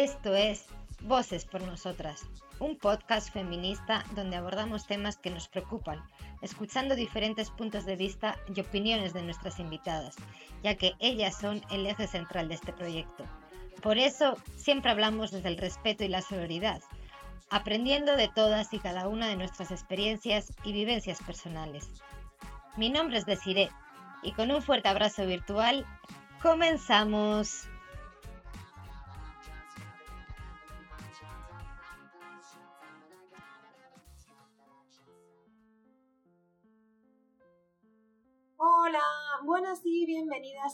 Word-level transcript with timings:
Esto 0.00 0.34
es 0.34 0.64
Voces 1.02 1.44
por 1.44 1.60
Nosotras, 1.60 2.24
un 2.58 2.78
podcast 2.78 3.30
feminista 3.30 4.02
donde 4.14 4.36
abordamos 4.36 4.86
temas 4.86 5.18
que 5.18 5.28
nos 5.28 5.46
preocupan, 5.46 6.02
escuchando 6.40 6.96
diferentes 6.96 7.50
puntos 7.50 7.84
de 7.84 7.96
vista 7.96 8.38
y 8.48 8.58
opiniones 8.62 9.12
de 9.12 9.22
nuestras 9.22 9.60
invitadas, 9.60 10.16
ya 10.62 10.74
que 10.76 10.94
ellas 11.00 11.38
son 11.38 11.60
el 11.70 11.86
eje 11.86 12.06
central 12.06 12.48
de 12.48 12.54
este 12.54 12.72
proyecto. 12.72 13.24
Por 13.82 13.98
eso 13.98 14.38
siempre 14.56 14.90
hablamos 14.90 15.32
desde 15.32 15.50
el 15.50 15.58
respeto 15.58 16.02
y 16.02 16.08
la 16.08 16.22
solidaridad, 16.22 16.80
aprendiendo 17.50 18.16
de 18.16 18.28
todas 18.28 18.72
y 18.72 18.78
cada 18.78 19.06
una 19.06 19.28
de 19.28 19.36
nuestras 19.36 19.70
experiencias 19.70 20.54
y 20.64 20.72
vivencias 20.72 21.22
personales. 21.22 21.90
Mi 22.78 22.88
nombre 22.88 23.18
es 23.18 23.26
Desiree 23.26 23.68
y 24.22 24.32
con 24.32 24.50
un 24.50 24.62
fuerte 24.62 24.88
abrazo 24.88 25.26
virtual, 25.26 25.84
comenzamos. 26.40 27.68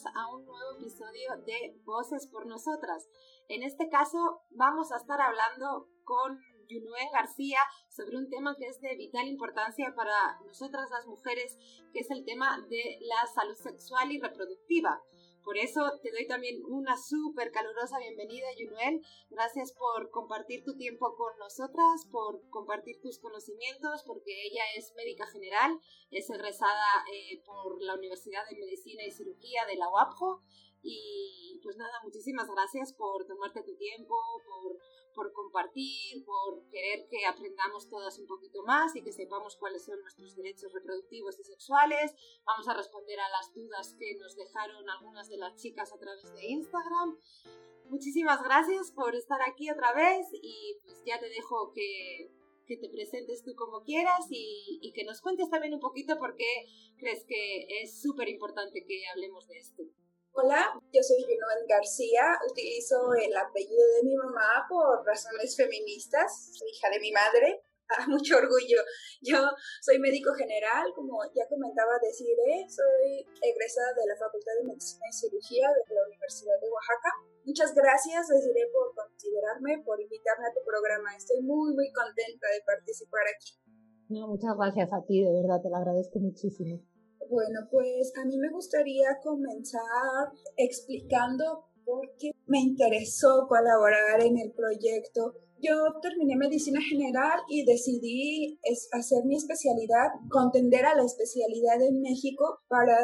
A 0.05 0.35
un 0.35 0.45
nuevo 0.45 0.73
episodio 0.79 1.31
de 1.47 1.81
Voces 1.85 2.27
por 2.27 2.47
Nosotras. 2.47 3.09
En 3.49 3.63
este 3.63 3.89
caso 3.89 4.43
vamos 4.51 4.93
a 4.93 4.97
estar 4.97 5.19
hablando 5.23 5.89
con 6.05 6.39
Yunue 6.69 7.09
García 7.13 7.59
sobre 7.89 8.19
un 8.19 8.29
tema 8.29 8.55
que 8.59 8.67
es 8.67 8.79
de 8.81 8.95
vital 8.95 9.27
importancia 9.27 9.95
para 9.97 10.39
nosotras 10.45 10.91
las 10.91 11.07
mujeres, 11.07 11.57
que 11.95 12.01
es 12.01 12.11
el 12.11 12.27
tema 12.27 12.61
de 12.69 12.99
la 13.01 13.27
salud 13.27 13.57
sexual 13.57 14.13
y 14.13 14.21
reproductiva. 14.21 15.01
Por 15.47 15.57
eso 15.59 15.81
te 16.03 16.11
doy 16.11 16.27
también 16.27 16.61
una 16.67 16.97
súper 16.97 17.53
calurosa 17.53 18.01
bienvenida, 18.01 18.49
Yunuel. 18.59 19.01
Gracias 19.31 19.73
por 19.79 20.11
compartir 20.11 20.65
tu 20.65 20.77
tiempo 20.77 21.15
con 21.15 21.39
nosotras, 21.39 22.05
por 22.11 22.43
compartir 22.51 23.01
tus 23.01 23.21
conocimientos, 23.21 24.03
porque 24.05 24.33
ella 24.51 24.65
es 24.77 24.93
médica 24.97 25.25
general, 25.29 25.79
es 26.11 26.29
egresada 26.31 27.05
eh, 27.15 27.41
por 27.47 27.81
la 27.81 27.95
Universidad 27.95 28.43
de 28.51 28.59
Medicina 28.59 29.05
y 29.07 29.13
Cirugía 29.13 29.65
de 29.71 29.77
la 29.77 29.89
UAPJO. 29.89 30.43
Y 30.83 31.61
pues 31.63 31.77
nada, 31.77 32.01
muchísimas 32.03 32.49
gracias 32.51 32.93
por 32.95 33.25
tomarte 33.25 33.63
tu 33.63 33.77
tiempo, 33.77 34.17
por 34.45 34.77
por 35.17 35.33
compartir, 35.33 36.25
por 36.25 36.69
querer 36.69 37.09
que 37.09 37.25
aprendamos 37.25 37.89
todas 37.89 38.19
un 38.19 38.27
poquito 38.27 38.63
más 38.63 38.95
y 38.95 39.03
que 39.03 39.11
sepamos 39.11 39.57
cuáles 39.57 39.85
son 39.85 39.99
nuestros 40.01 40.37
derechos 40.37 40.73
reproductivos 40.73 41.41
y 41.41 41.45
sexuales. 41.45 42.15
Vamos 42.45 42.69
a 42.69 42.75
responder 42.75 43.19
a 43.19 43.31
las 43.31 43.53
dudas 43.55 43.97
que 43.99 44.15
nos 44.17 44.37
dejaron 44.37 44.89
algunas 44.89 45.29
de 45.29 45.39
las 45.39 45.57
chicas 45.57 45.93
a 45.93 45.99
través 45.99 46.33
de 46.35 46.47
Instagram. 46.47 47.19
Muchísimas 47.87 48.43
gracias 48.43 48.93
por 48.93 49.17
estar 49.17 49.41
aquí 49.43 49.71
otra 49.71 49.95
vez 49.95 50.27
y 50.33 50.79
pues 50.85 51.03
ya 51.07 51.19
te 51.19 51.31
dejo 51.31 51.73
que, 51.73 52.31
que 52.67 52.77
te 52.77 52.91
presentes 52.91 53.43
tú 53.43 53.55
como 53.57 53.83
quieras 53.83 54.27
y, 54.29 54.79
y 54.83 54.93
que 54.93 55.05
nos 55.05 55.23
cuentes 55.23 55.49
también 55.49 55.73
un 55.73 55.81
poquito 55.81 56.19
por 56.19 56.37
qué 56.37 56.67
crees 56.99 57.25
que 57.25 57.83
es 57.83 58.03
súper 58.03 58.29
importante 58.29 58.85
que 58.87 59.09
hablemos 59.09 59.49
de 59.49 59.59
esto. 59.59 59.83
Hola, 60.37 60.69
yo 60.93 61.01
soy 61.01 61.25
Junoel 61.25 61.65
García, 61.65 62.37
utilizo 62.45 63.09
el 63.17 63.33
apellido 63.33 63.81
de 63.97 64.05
mi 64.05 64.15
mamá 64.21 64.69
por 64.69 65.01
razones 65.01 65.57
feministas, 65.57 66.53
soy 66.53 66.69
hija 66.77 66.93
de 66.93 67.01
mi 67.01 67.09
madre, 67.09 67.65
a 67.89 68.05
mucho 68.13 68.37
orgullo. 68.37 68.85
Yo 69.25 69.41
soy 69.81 69.97
médico 69.99 70.37
general, 70.37 70.93
como 70.95 71.25
ya 71.33 71.49
comentaba 71.49 71.97
Desiree, 72.05 72.69
soy 72.69 73.25
egresada 73.41 73.97
de 73.97 74.13
la 74.13 74.17
Facultad 74.21 74.53
de 74.61 74.69
Medicina 74.69 75.09
y 75.09 75.17
Cirugía 75.17 75.73
de 75.73 75.95
la 75.97 76.05
Universidad 76.05 76.61
de 76.61 76.69
Oaxaca. 76.69 77.17
Muchas 77.49 77.73
gracias, 77.73 78.29
Desiree, 78.29 78.69
por 78.77 78.93
considerarme, 78.93 79.81
por 79.89 79.97
invitarme 80.05 80.49
a 80.49 80.53
tu 80.53 80.61
programa. 80.69 81.17
Estoy 81.17 81.41
muy, 81.41 81.73
muy 81.73 81.89
contenta 81.97 82.53
de 82.53 82.61
participar 82.61 83.25
aquí. 83.25 83.57
No, 84.13 84.29
muchas 84.29 84.53
gracias 84.53 84.93
a 84.93 85.01
ti, 85.01 85.25
de 85.25 85.33
verdad, 85.33 85.65
te 85.65 85.73
lo 85.73 85.81
agradezco 85.81 86.21
muchísimo. 86.21 86.85
Bueno, 87.29 87.61
pues 87.71 88.13
a 88.17 88.25
mí 88.25 88.39
me 88.39 88.51
gustaría 88.51 89.19
comenzar 89.23 90.31
explicando 90.57 91.67
por 91.85 92.15
qué 92.19 92.31
me 92.47 92.61
interesó 92.61 93.47
colaborar 93.49 94.21
en 94.21 94.39
el 94.39 94.53
proyecto 94.53 95.35
yo 95.61 96.01
terminé 96.03 96.37
medicina 96.37 96.81
general 96.81 97.41
y 97.49 97.65
decidí 97.65 98.59
hacer 98.93 99.25
mi 99.25 99.37
especialidad, 99.37 100.09
contender 100.31 100.85
a 100.85 100.95
la 100.95 101.05
especialidad 101.05 101.81
en 101.83 102.01
México 102.01 102.61
para 102.69 102.97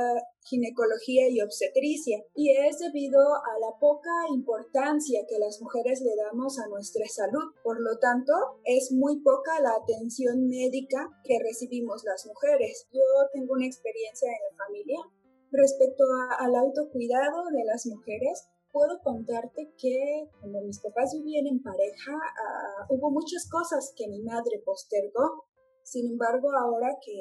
ginecología 0.45 1.29
y 1.29 1.41
obstetricia. 1.41 2.23
Y 2.35 2.51
es 2.51 2.79
debido 2.79 3.21
a 3.21 3.59
la 3.61 3.79
poca 3.81 4.11
importancia 4.33 5.25
que 5.29 5.39
las 5.39 5.61
mujeres 5.61 6.03
le 6.03 6.15
damos 6.17 6.59
a 6.59 6.69
nuestra 6.69 7.07
salud. 7.07 7.55
Por 7.63 7.81
lo 7.81 7.99
tanto, 7.99 8.33
es 8.65 8.93
muy 8.93 9.21
poca 9.21 9.61
la 9.61 9.73
atención 9.83 10.49
médica 10.49 11.09
que 11.25 11.39
recibimos 11.43 12.05
las 12.05 12.27
mujeres. 12.27 12.87
Yo 12.93 13.03
tengo 13.33 13.55
una 13.55 13.67
experiencia 13.67 14.29
en 14.29 14.41
la 14.51 14.65
familia 14.65 14.99
respecto 15.53 16.05
al 16.39 16.55
autocuidado 16.57 17.45
de 17.53 17.65
las 17.65 17.87
mujeres 17.87 18.49
puedo 18.73 18.99
contarte 19.05 19.73
que 19.79 20.29
cuando 20.41 20.63
mis 20.63 20.81
papás 20.81 21.13
vivían 21.15 21.47
en 21.47 21.63
pareja, 21.63 22.13
ah, 22.13 22.87
hubo 22.89 23.11
muchas 23.11 23.49
cosas 23.49 23.93
que 23.97 24.09
mi 24.09 24.21
madre 24.23 24.63
postergó. 24.65 25.45
Sin 25.85 26.07
embargo, 26.07 26.49
ahora 26.57 26.97
que 27.05 27.13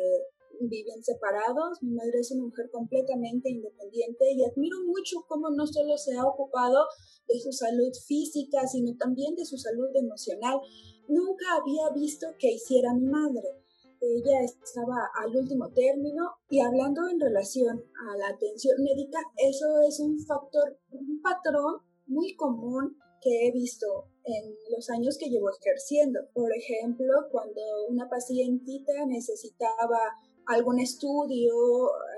viven 0.61 1.03
separados, 1.03 1.81
mi 1.81 1.93
madre 1.93 2.19
es 2.19 2.31
una 2.31 2.45
mujer 2.45 2.69
completamente 2.71 3.49
independiente 3.49 4.31
y 4.33 4.43
admiro 4.43 4.77
mucho 4.85 5.25
cómo 5.27 5.49
no 5.49 5.65
solo 5.67 5.97
se 5.97 6.15
ha 6.15 6.23
ocupado 6.25 6.85
de 7.27 7.39
su 7.39 7.51
salud 7.51 7.91
física, 8.07 8.65
sino 8.67 8.95
también 8.97 9.35
de 9.35 9.45
su 9.45 9.57
salud 9.57 9.89
emocional. 9.95 10.59
Nunca 11.07 11.45
había 11.59 11.89
visto 11.93 12.27
que 12.39 12.51
hiciera 12.51 12.93
mi 12.93 13.07
madre 13.07 13.61
ella 14.01 14.41
estaba 14.43 14.97
al 15.23 15.35
último 15.35 15.69
término 15.71 16.23
y 16.49 16.59
hablando 16.59 17.07
en 17.07 17.19
relación 17.19 17.83
a 18.09 18.17
la 18.17 18.29
atención 18.29 18.75
médica, 18.83 19.19
eso 19.37 19.79
es 19.87 19.99
un 19.99 20.19
factor, 20.25 20.79
un 20.91 21.21
patrón 21.21 21.81
muy 22.07 22.35
común 22.35 22.97
que 23.21 23.47
he 23.47 23.51
visto 23.51 23.85
en 24.23 24.55
los 24.75 24.89
años 24.89 25.17
que 25.19 25.29
llevo 25.29 25.49
ejerciendo. 25.51 26.19
Por 26.33 26.51
ejemplo, 26.55 27.13
cuando 27.31 27.61
una 27.89 28.09
pacientita 28.09 29.05
necesitaba 29.05 29.99
algún 30.47 30.79
estudio, 30.79 31.53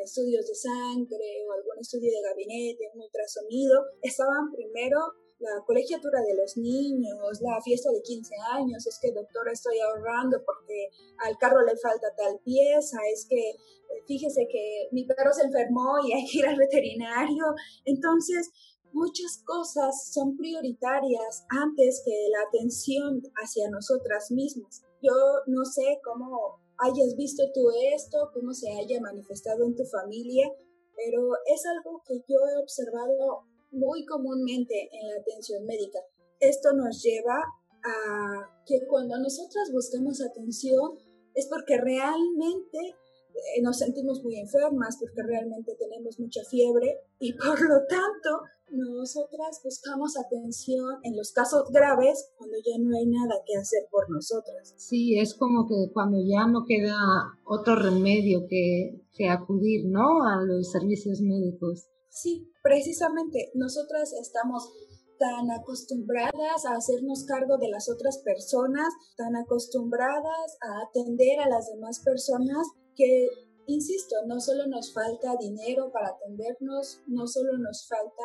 estudios 0.03 0.47
de 0.47 0.55
sangre 0.55 1.45
o 1.47 1.51
algún 1.51 1.79
estudio 1.79 2.09
de 2.09 2.29
gabinete, 2.29 2.91
un 2.95 3.01
ultrasonido, 3.01 3.83
estaban 4.01 4.51
primero 4.51 4.97
la 5.43 5.63
colegiatura 5.65 6.21
de 6.21 6.35
los 6.35 6.55
niños, 6.55 7.41
la 7.41 7.61
fiesta 7.61 7.91
de 7.91 8.01
15 8.01 8.33
años, 8.53 8.87
es 8.87 8.97
que 9.01 9.11
doctora 9.11 9.51
estoy 9.51 9.77
ahorrando 9.79 10.41
porque 10.45 10.89
al 11.19 11.37
carro 11.37 11.61
le 11.65 11.75
falta 11.75 12.07
tal 12.15 12.39
pieza, 12.43 12.97
es 13.11 13.25
que 13.29 13.49
eh, 13.49 14.03
fíjese 14.07 14.47
que 14.49 14.87
mi 14.91 15.05
perro 15.05 15.33
se 15.33 15.43
enfermó 15.43 15.99
y 16.07 16.13
hay 16.13 16.25
que 16.25 16.39
ir 16.39 16.47
al 16.47 16.55
veterinario. 16.55 17.43
Entonces, 17.83 18.51
muchas 18.93 19.43
cosas 19.45 20.13
son 20.13 20.37
prioritarias 20.37 21.45
antes 21.49 22.01
que 22.05 22.29
la 22.31 22.47
atención 22.47 23.21
hacia 23.43 23.69
nosotras 23.69 24.31
mismas. 24.31 24.83
Yo 25.01 25.13
no 25.47 25.65
sé 25.65 25.99
cómo 26.03 26.61
hayas 26.77 27.15
visto 27.17 27.43
tú 27.53 27.69
esto, 27.93 28.31
cómo 28.33 28.53
se 28.53 28.71
haya 28.71 29.01
manifestado 29.01 29.65
en 29.65 29.75
tu 29.75 29.83
familia, 29.85 30.47
pero 30.95 31.33
es 31.45 31.65
algo 31.65 32.01
que 32.07 32.15
yo 32.29 32.39
he 32.47 32.61
observado 32.61 33.43
muy 33.73 34.05
comúnmente 34.05 34.89
en 34.91 35.07
la 35.09 35.21
atención 35.21 35.65
médica. 35.65 35.99
Esto 36.39 36.73
nos 36.73 37.01
lleva 37.01 37.35
a 37.83 38.63
que 38.65 38.85
cuando 38.87 39.17
nosotras 39.19 39.71
buscamos 39.71 40.21
atención 40.21 40.97
es 41.35 41.47
porque 41.47 41.77
realmente 41.77 42.77
eh, 43.33 43.61
nos 43.61 43.79
sentimos 43.79 44.23
muy 44.23 44.39
enfermas, 44.39 44.97
porque 44.99 45.23
realmente 45.23 45.75
tenemos 45.77 46.19
mucha 46.19 46.43
fiebre 46.43 46.99
y 47.19 47.33
por 47.33 47.59
lo 47.61 47.85
tanto 47.87 48.29
nosotras 48.71 49.61
buscamos 49.63 50.17
atención 50.17 50.99
en 51.03 51.15
los 51.15 51.31
casos 51.31 51.69
graves 51.71 52.31
cuando 52.37 52.57
ya 52.57 52.77
no 52.79 52.95
hay 52.95 53.05
nada 53.05 53.35
que 53.45 53.55
hacer 53.55 53.87
por 53.91 54.09
nosotras. 54.09 54.73
Sí, 54.77 55.19
es 55.19 55.33
como 55.33 55.67
que 55.67 55.91
cuando 55.93 56.17
ya 56.23 56.47
no 56.47 56.65
queda 56.65 56.95
otro 57.45 57.75
remedio 57.75 58.45
que, 58.47 59.01
que 59.13 59.29
acudir, 59.29 59.85
¿no? 59.85 60.23
A 60.23 60.43
los 60.43 60.71
servicios 60.71 61.21
médicos. 61.21 61.87
Sí, 62.09 62.52
precisamente 62.63 63.51
nosotras 63.53 64.13
estamos 64.13 64.71
tan 65.19 65.51
acostumbradas 65.51 66.65
a 66.65 66.75
hacernos 66.75 67.25
cargo 67.25 67.57
de 67.57 67.69
las 67.69 67.89
otras 67.89 68.17
personas, 68.19 68.91
tan 69.15 69.35
acostumbradas 69.35 70.57
a 70.61 70.87
atender 70.87 71.39
a 71.39 71.49
las 71.49 71.69
demás 71.69 72.01
personas 72.03 72.67
que, 72.95 73.27
insisto, 73.67 74.15
no 74.25 74.39
solo 74.39 74.65
nos 74.67 74.93
falta 74.93 75.35
dinero 75.39 75.91
para 75.91 76.09
atendernos, 76.09 77.01
no 77.07 77.27
solo 77.27 77.57
nos 77.59 77.87
falta 77.87 78.23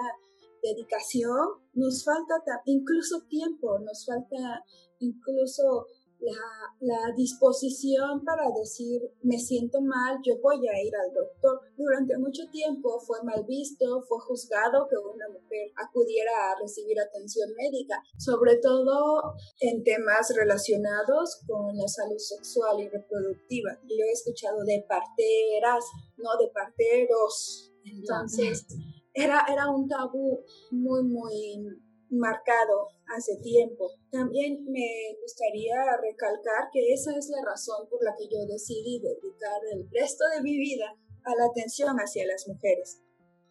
dedicación, 0.62 1.46
nos 1.74 2.04
falta 2.04 2.34
incluso 2.64 3.22
tiempo, 3.28 3.78
nos 3.80 4.06
falta 4.06 4.64
incluso 4.98 5.86
la, 6.20 7.14
disposición 7.16 8.24
para 8.24 8.44
decir, 8.58 9.02
me 9.22 9.38
siento 9.38 9.80
mal, 9.80 10.18
yo 10.24 10.38
voy 10.40 10.56
a 10.68 10.82
ir 10.82 10.94
al 10.94 11.12
doctor. 11.12 11.60
Durante 11.76 12.16
mucho 12.18 12.42
tiempo 12.50 13.00
fue 13.00 13.22
mal 13.24 13.44
visto, 13.46 14.02
fue 14.08 14.18
juzgado 14.20 14.86
que 14.88 14.96
una 14.96 15.28
mujer 15.28 15.72
acudiera 15.76 16.30
a 16.30 16.60
recibir 16.60 16.98
atención 17.00 17.48
médica, 17.56 18.00
sobre 18.16 18.56
todo 18.56 19.34
en 19.60 19.82
temas 19.82 20.32
relacionados 20.36 21.40
con 21.46 21.76
la 21.76 21.88
salud 21.88 22.18
sexual 22.18 22.80
y 22.80 22.88
reproductiva. 22.88 23.78
Yo 23.88 24.04
he 24.04 24.12
escuchado 24.12 24.64
de 24.64 24.84
parteras, 24.88 25.84
no 26.16 26.30
de 26.38 26.50
parteros. 26.52 27.72
Entonces, 27.84 28.66
era, 29.14 29.44
era 29.50 29.68
un 29.70 29.88
tabú 29.88 30.44
muy, 30.70 31.02
muy 31.02 31.87
marcado 32.10 32.88
hace 33.16 33.36
tiempo. 33.36 33.90
También 34.10 34.64
me 34.64 35.16
gustaría 35.22 35.76
recalcar 36.00 36.68
que 36.72 36.92
esa 36.92 37.16
es 37.16 37.28
la 37.28 37.44
razón 37.44 37.88
por 37.88 38.02
la 38.04 38.14
que 38.16 38.28
yo 38.28 38.44
decidí 38.46 39.00
dedicar 39.00 39.60
el 39.72 39.88
resto 39.90 40.24
de 40.34 40.42
mi 40.42 40.58
vida 40.58 40.94
a 41.24 41.34
la 41.36 41.46
atención 41.46 41.96
hacia 41.96 42.26
las 42.26 42.46
mujeres. 42.48 43.02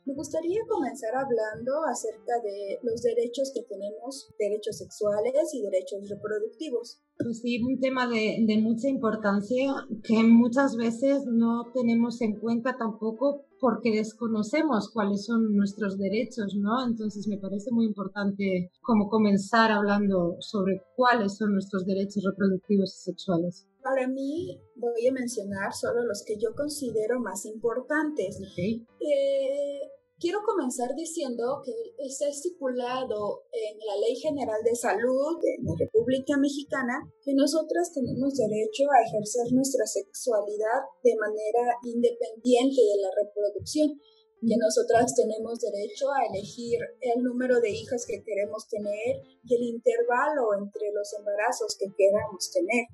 Me 0.06 0.14
gustaría 0.14 0.62
comenzar 0.68 1.14
hablando 1.16 1.84
acerca 1.84 2.40
de 2.42 2.80
los 2.82 3.02
derechos 3.02 3.52
que 3.54 3.64
tenemos, 3.64 4.34
derechos 4.40 4.78
sexuales 4.78 5.54
y 5.54 5.62
derechos 5.62 6.08
reproductivos. 6.10 7.02
Pues 7.20 7.42
sí, 7.42 7.62
un 7.64 7.80
tema 7.80 8.08
de, 8.08 8.38
de, 8.46 8.58
mucha 8.62 8.88
importancia 8.90 9.74
que 10.04 10.24
muchas 10.24 10.76
veces 10.76 11.26
no 11.26 11.72
tenemos 11.74 12.22
en 12.22 12.40
cuenta 12.40 12.78
tampoco 12.78 13.46
porque 13.60 13.92
desconocemos 13.92 14.92
cuáles 14.94 15.26
son 15.26 15.56
nuestros 15.56 15.98
derechos, 15.98 16.56
¿no? 16.56 16.86
Entonces 16.86 17.28
me 17.28 17.38
parece 17.38 17.72
muy 17.72 17.86
importante 17.86 18.72
como 18.82 19.10
comenzar 19.10 19.72
hablando 19.72 20.38
sobre 20.42 20.84
cuáles 20.96 21.38
son 21.38 21.54
nuestros 21.54 21.86
derechos 21.86 22.24
reproductivos 22.24 22.96
y 22.96 23.12
sexuales. 23.12 23.68
Para 23.82 24.08
mí 24.08 24.60
voy 24.76 25.08
a 25.08 25.12
mencionar 25.12 25.74
solo 25.74 26.04
los 26.04 26.24
que 26.26 26.36
yo 26.38 26.54
considero 26.56 27.20
más 27.20 27.46
importantes. 27.46 28.40
Okay. 28.52 28.86
Eh, 29.00 29.80
Quiero 30.20 30.42
comenzar 30.42 30.96
diciendo 30.96 31.62
que 31.64 31.94
está 32.00 32.28
estipulado 32.28 33.46
en 33.54 33.78
la 33.86 34.02
Ley 34.02 34.16
General 34.16 34.58
de 34.66 34.74
Salud 34.74 35.38
de 35.40 35.62
la 35.62 35.78
República 35.78 36.36
Mexicana 36.38 37.06
que 37.22 37.36
nosotras 37.36 37.94
tenemos 37.94 38.34
derecho 38.34 38.90
a 38.90 39.06
ejercer 39.06 39.54
nuestra 39.54 39.86
sexualidad 39.86 40.90
de 41.04 41.14
manera 41.22 41.78
independiente 41.84 42.82
de 42.82 42.98
la 42.98 43.14
reproducción, 43.14 43.94
que 44.42 44.58
nosotras 44.58 45.14
tenemos 45.14 45.60
derecho 45.62 46.10
a 46.10 46.26
elegir 46.34 46.80
el 47.02 47.22
número 47.22 47.62
de 47.62 47.70
hijas 47.70 48.08
que 48.08 48.24
queremos 48.26 48.68
tener 48.68 49.22
y 49.46 49.54
el 49.54 49.62
intervalo 49.70 50.58
entre 50.58 50.90
los 50.98 51.14
embarazos 51.14 51.78
que 51.78 51.94
queramos 51.96 52.50
tener. 52.50 52.90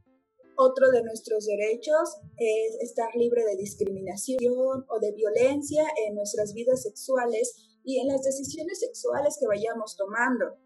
Otro 0.56 0.92
de 0.92 1.04
nuestros 1.04 1.46
derechos 1.46 2.18
es 2.38 2.78
estar 2.82 3.10
libre 3.16 3.44
de 3.44 3.56
discriminación 3.56 4.86
o 4.88 5.00
de 5.00 5.12
violencia 5.14 5.84
en 6.08 6.16
nuestras 6.16 6.54
vidas 6.54 6.84
sexuales 6.84 7.56
y 7.84 8.00
en 8.00 8.08
las 8.08 8.24
decisiones 8.24 8.80
sexuales 8.80 9.38
que 9.40 9.48
vayamos 9.48 9.98
tomando. 9.98 10.58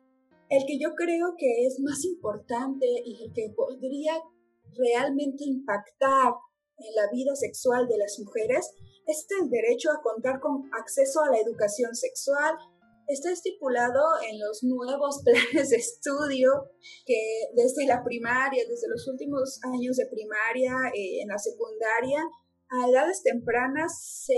El 0.50 0.66
que 0.66 0.78
yo 0.80 0.94
creo 0.96 1.36
que 1.38 1.66
es 1.66 1.80
más 1.80 2.04
importante 2.06 2.86
y 2.86 3.24
el 3.24 3.34
que 3.34 3.54
podría 3.56 4.14
realmente 4.76 5.44
impactar 5.46 6.34
en 6.80 6.96
la 6.96 7.10
vida 7.12 7.36
sexual 7.36 7.88
de 7.88 7.98
las 7.98 8.20
mujeres 8.20 8.72
es 9.08 9.26
el 9.42 9.50
derecho 9.50 9.90
a 9.92 10.02
contar 10.02 10.40
con 10.40 10.70
acceso 10.74 11.22
a 11.22 11.32
la 11.32 11.40
educación 11.40 11.96
sexual, 11.96 12.56
está 13.08 13.32
estipulado 13.32 14.02
en 14.30 14.40
los 14.40 14.64
nuevos 14.64 15.22
planes 15.26 15.70
de 15.70 15.78
estudio 15.78 16.50
que 17.06 17.50
desde 17.56 17.88
la 17.88 18.04
primaria, 18.04 18.64
desde 18.68 18.90
los 18.90 19.08
últimos 19.08 19.60
años 19.64 19.96
de 19.98 20.08
primaria, 20.08 20.76
eh, 20.94 21.22
en 21.22 21.30
la 21.30 21.38
secundaria, 21.38 22.22
a 22.70 22.90
edades 22.90 23.24
tempranas 23.24 24.26
se, 24.26 24.34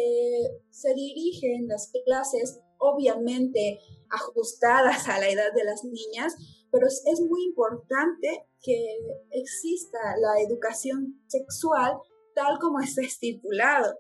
se 0.70 0.94
dirigen 0.94 1.68
las 1.68 1.92
clases, 2.06 2.60
obviamente 2.78 3.80
ajustadas 4.12 5.10
a 5.10 5.20
la 5.20 5.30
edad 5.30 5.52
de 5.56 5.64
las 5.64 5.84
niñas, 5.84 6.36
pero 6.72 6.86
es 6.88 7.22
muy 7.28 7.46
importante 7.46 8.46
que 8.62 9.00
exista 9.32 9.98
la 10.22 10.42
educación 10.44 11.20
sexual 11.28 11.94
tal 12.36 12.60
como 12.60 12.80
está 12.80 13.02
estipulado. 13.02 13.98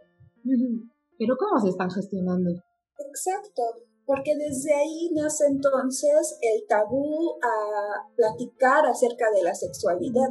Pero 1.17 1.35
¿cómo 1.37 1.59
se 1.61 1.69
están 1.69 1.89
gestionando? 1.89 2.51
Exacto 2.99 3.88
porque 4.09 4.35
desde 4.35 4.73
ahí 4.73 5.11
nace 5.13 5.45
entonces 5.45 6.39
el 6.41 6.65
tabú 6.67 7.37
a 7.43 8.09
platicar 8.15 8.83
acerca 8.87 9.29
de 9.29 9.43
la 9.43 9.53
sexualidad. 9.53 10.29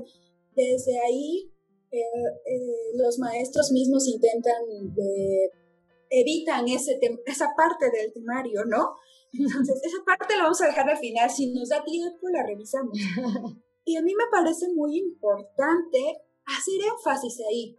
Desde 0.56 0.98
ahí 0.98 1.48
eh, 1.92 2.00
eh, 2.00 2.96
los 2.96 3.20
maestros 3.20 3.70
mismos 3.70 4.08
intentan, 4.08 4.64
evitan 6.10 6.66
ese 6.66 6.98
esa 7.24 7.50
parte 7.56 7.88
del 7.92 8.12
temario, 8.12 8.64
¿no? 8.64 8.96
Entonces, 9.32 9.80
esa 9.84 10.04
parte 10.04 10.36
la 10.36 10.42
vamos 10.42 10.60
a 10.60 10.66
dejar 10.66 10.90
al 10.90 10.98
final, 10.98 11.30
si 11.30 11.52
nos 11.52 11.68
da 11.68 11.84
tiempo 11.84 12.28
la 12.30 12.44
revisamos. 12.44 12.98
Y 13.84 13.96
a 13.96 14.02
mí 14.02 14.12
me 14.14 14.24
parece 14.30 14.68
muy 14.74 14.98
importante 14.98 16.20
hacer 16.44 16.74
énfasis 16.92 17.40
ahí, 17.48 17.78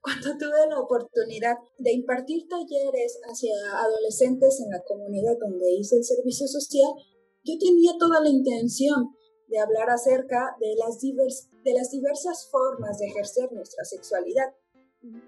cuando 0.00 0.36
tuve 0.38 0.66
la 0.68 0.80
oportunidad 0.80 1.56
de 1.78 1.92
impartir 1.92 2.46
talleres 2.48 3.18
hacia 3.24 3.54
adolescentes 3.78 4.60
en 4.60 4.70
la 4.70 4.82
comunidad 4.86 5.36
donde 5.40 5.72
hice 5.72 5.96
el 5.96 6.04
servicio 6.04 6.46
social, 6.46 6.90
yo 7.44 7.54
tenía 7.58 7.92
toda 7.98 8.20
la 8.20 8.28
intención 8.28 9.14
de 9.48 9.58
hablar 9.58 9.88
acerca 9.90 10.56
de 10.60 10.74
las, 10.76 11.00
diversas 11.00 12.48
formas 12.50 12.98
de 12.98 13.06
ejercer 13.06 13.50
nuestra 13.52 13.84
sexualidad. 13.84 14.52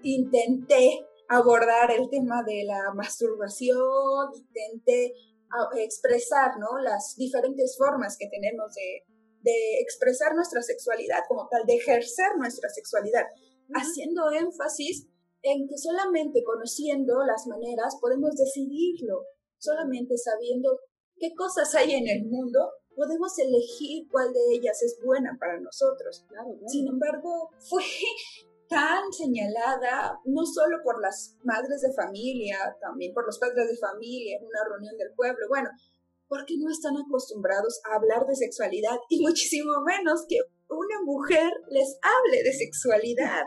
Intenté 0.03 1.05
abordar 1.27 1.91
el 1.91 2.09
tema 2.09 2.43
de 2.43 2.63
la 2.65 2.93
masturbación, 2.93 4.29
intenté 4.35 5.13
expresar 5.77 6.59
¿no? 6.59 6.77
las 6.79 7.15
diferentes 7.17 7.75
formas 7.77 8.15
que 8.17 8.27
tenemos 8.27 8.73
de 8.75 9.81
expresar 9.81 10.35
nuestra 10.35 10.61
sexualidad 10.61 11.19
como 11.27 11.47
tal, 11.49 11.65
de 11.65 11.75
ejercer 11.75 12.37
nuestra 12.37 12.69
sexualidad 12.69 13.25
haciendo 13.73 14.31
énfasis 14.31 15.07
en 15.43 15.67
que 15.67 15.77
solamente 15.77 16.43
conociendo 16.43 17.23
las 17.25 17.47
maneras 17.47 17.97
podemos 17.99 18.35
decidirlo, 18.35 19.25
solamente 19.57 20.17
sabiendo 20.17 20.79
qué 21.17 21.33
cosas 21.35 21.73
hay 21.75 21.93
en 21.93 22.07
el 22.07 22.25
mundo, 22.25 22.69
podemos 22.95 23.37
elegir 23.39 24.07
cuál 24.09 24.33
de 24.33 24.55
ellas 24.55 24.81
es 24.83 24.99
buena 25.03 25.37
para 25.39 25.59
nosotros. 25.59 26.25
Sin 26.67 26.87
embargo, 26.87 27.49
fue 27.69 27.83
tan 28.67 29.11
señalada, 29.11 30.19
no 30.25 30.45
solo 30.45 30.77
por 30.83 31.01
las 31.01 31.35
madres 31.43 31.81
de 31.81 31.93
familia, 31.93 32.57
también 32.79 33.13
por 33.13 33.25
los 33.25 33.37
padres 33.37 33.67
de 33.67 33.77
familia 33.77 34.37
en 34.37 34.45
una 34.45 34.63
reunión 34.69 34.97
del 34.97 35.13
pueblo, 35.15 35.45
bueno, 35.49 35.69
porque 36.27 36.55
no 36.57 36.71
están 36.71 36.95
acostumbrados 36.95 37.81
a 37.83 37.95
hablar 37.95 38.25
de 38.25 38.35
sexualidad 38.35 38.97
y 39.09 39.21
muchísimo 39.27 39.81
menos 39.85 40.25
que 40.27 40.37
una 40.69 41.01
mujer 41.03 41.51
les 41.69 41.99
hable 42.01 42.43
de 42.43 42.53
sexualidad. 42.53 43.43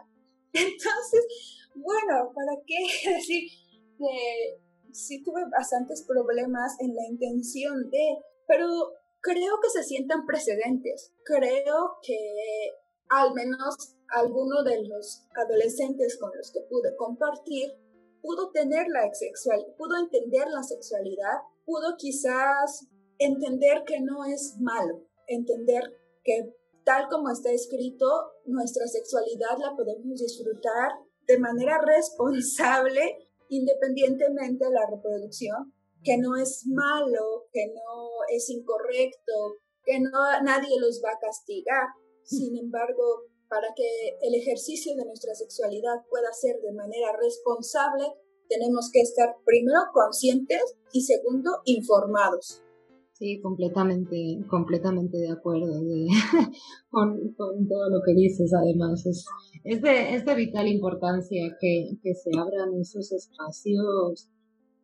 Entonces, 0.55 1.27
bueno, 1.75 2.33
¿para 2.35 2.53
qué 2.67 3.11
decir 3.11 3.51
que 3.99 4.65
sí 4.93 5.23
tuve 5.23 5.43
bastantes 5.51 6.05
problemas 6.05 6.77
en 6.81 6.95
la 6.95 7.07
intención 7.09 7.91
de, 7.91 8.19
pero 8.47 8.67
creo 9.21 9.59
que 9.61 9.71
se 9.71 9.83
sientan 9.83 10.27
precedentes. 10.27 11.13
Creo 11.25 11.97
que 12.03 12.19
al 13.09 13.35
menos 13.35 13.97
alguno 14.09 14.63
de 14.63 14.85
los 14.85 15.27
adolescentes 15.35 16.19
con 16.19 16.31
los 16.37 16.53
que 16.53 16.61
pude 16.69 16.95
compartir 16.97 17.73
pudo 18.23 18.51
tener 18.53 18.87
la 18.89 19.13
sexual, 19.13 19.67
pudo 19.77 19.99
entender 19.99 20.49
la 20.49 20.63
sexualidad, 20.63 21.41
pudo 21.67 21.97
quizás 21.99 22.87
entender 23.19 23.85
que 23.87 24.01
no 24.01 24.25
es 24.25 24.57
malo, 24.61 25.03
entender 25.27 25.83
que 26.23 26.55
tal 26.85 27.09
como 27.09 27.31
está 27.31 27.51
escrito, 27.51 28.07
nuestra 28.47 28.87
sexualidad 28.87 29.59
la 29.59 29.75
podemos 29.77 30.21
disfrutar 30.21 30.93
de 31.27 31.39
manera 31.39 31.81
responsable 31.85 33.19
independientemente 33.49 34.65
de 34.65 34.71
la 34.71 34.87
reproducción, 34.91 35.73
que 36.03 36.19
no 36.19 36.37
es 36.37 36.65
malo, 36.67 37.47
que 37.53 37.67
no 37.69 38.09
es 38.29 38.49
incorrecto, 38.51 39.57
que 39.85 40.01
no 40.01 40.11
nadie 40.43 40.79
los 40.81 41.01
va 41.05 41.11
a 41.11 41.21
castigar. 41.21 41.89
Sin 42.23 42.57
embargo, 42.57 43.27
para 43.49 43.69
que 43.77 44.19
el 44.23 44.35
ejercicio 44.35 44.97
de 44.97 45.05
nuestra 45.05 45.35
sexualidad 45.35 46.05
pueda 46.09 46.33
ser 46.33 46.61
de 46.61 46.73
manera 46.73 47.13
responsable, 47.21 48.05
tenemos 48.49 48.91
que 48.93 49.01
estar 49.01 49.37
primero 49.45 49.81
conscientes 49.93 50.77
y 50.93 51.03
segundo 51.03 51.51
informados. 51.65 52.64
Sí, 53.15 53.41
completamente, 53.41 54.45
completamente 54.51 55.19
de 55.19 55.31
acuerdo 55.31 55.67
con, 56.91 57.35
todo 57.37 57.89
lo 57.89 58.03
que 58.05 58.13
dices, 58.13 58.53
además. 58.53 59.07
Es, 59.07 59.25
es, 59.63 59.83
de, 59.83 60.17
es 60.17 60.25
de 60.25 60.35
vital 60.35 60.67
importancia 60.67 61.57
que, 61.61 61.91
que 62.03 62.13
se 62.13 62.31
abran 62.37 62.75
esos 62.75 63.13
espacios, 63.13 64.29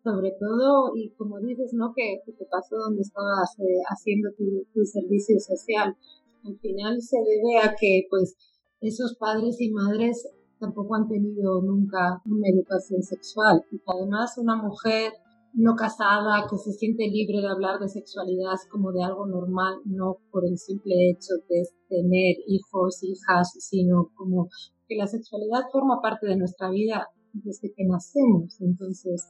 sobre 0.05 0.31
todo, 0.39 0.93
y 0.95 1.11
como 1.17 1.41
dices, 1.41 1.73
¿no? 1.75 1.93
Que, 1.93 2.23
te 2.25 2.45
pasó 2.45 2.77
donde 2.77 3.03
estabas 3.03 3.59
eh, 3.59 3.83
haciendo 3.89 4.31
tu, 4.39 4.65
tu, 4.73 4.85
servicio 4.85 5.41
social. 5.41 5.97
Al 6.45 6.57
final 6.61 7.03
se 7.03 7.19
debe 7.19 7.59
a 7.59 7.75
que 7.75 8.07
pues 8.09 8.37
esos 8.81 9.17
padres 9.17 9.61
y 9.61 9.73
madres 9.73 10.29
tampoco 10.61 10.95
han 10.95 11.09
tenido 11.09 11.61
nunca 11.63 12.23
una 12.25 12.49
educación 12.49 13.03
sexual 13.03 13.65
y 13.73 13.79
que 13.79 13.85
además 13.93 14.39
una 14.39 14.55
mujer 14.55 15.15
no 15.55 15.75
casada 15.75 16.47
que 16.49 16.57
se 16.57 16.73
siente 16.73 17.09
libre 17.09 17.41
de 17.41 17.49
hablar 17.49 17.79
de 17.81 17.89
sexualidad 17.89 18.57
como 18.71 18.93
de 18.93 19.03
algo 19.03 19.27
normal, 19.27 19.81
no 19.85 20.19
por 20.31 20.47
el 20.47 20.59
simple 20.59 21.11
hecho 21.11 21.35
de 21.49 21.63
tener 21.89 22.37
hijos, 22.47 23.03
hijas, 23.03 23.53
sino 23.59 24.11
como 24.15 24.49
que 24.87 24.97
la 24.97 25.07
sexualidad 25.07 25.63
forma 25.73 26.01
parte 26.01 26.27
de 26.27 26.37
nuestra 26.37 26.71
vida 26.71 27.09
desde 27.33 27.73
que 27.73 27.85
nacemos. 27.85 28.61
Entonces, 28.61 29.27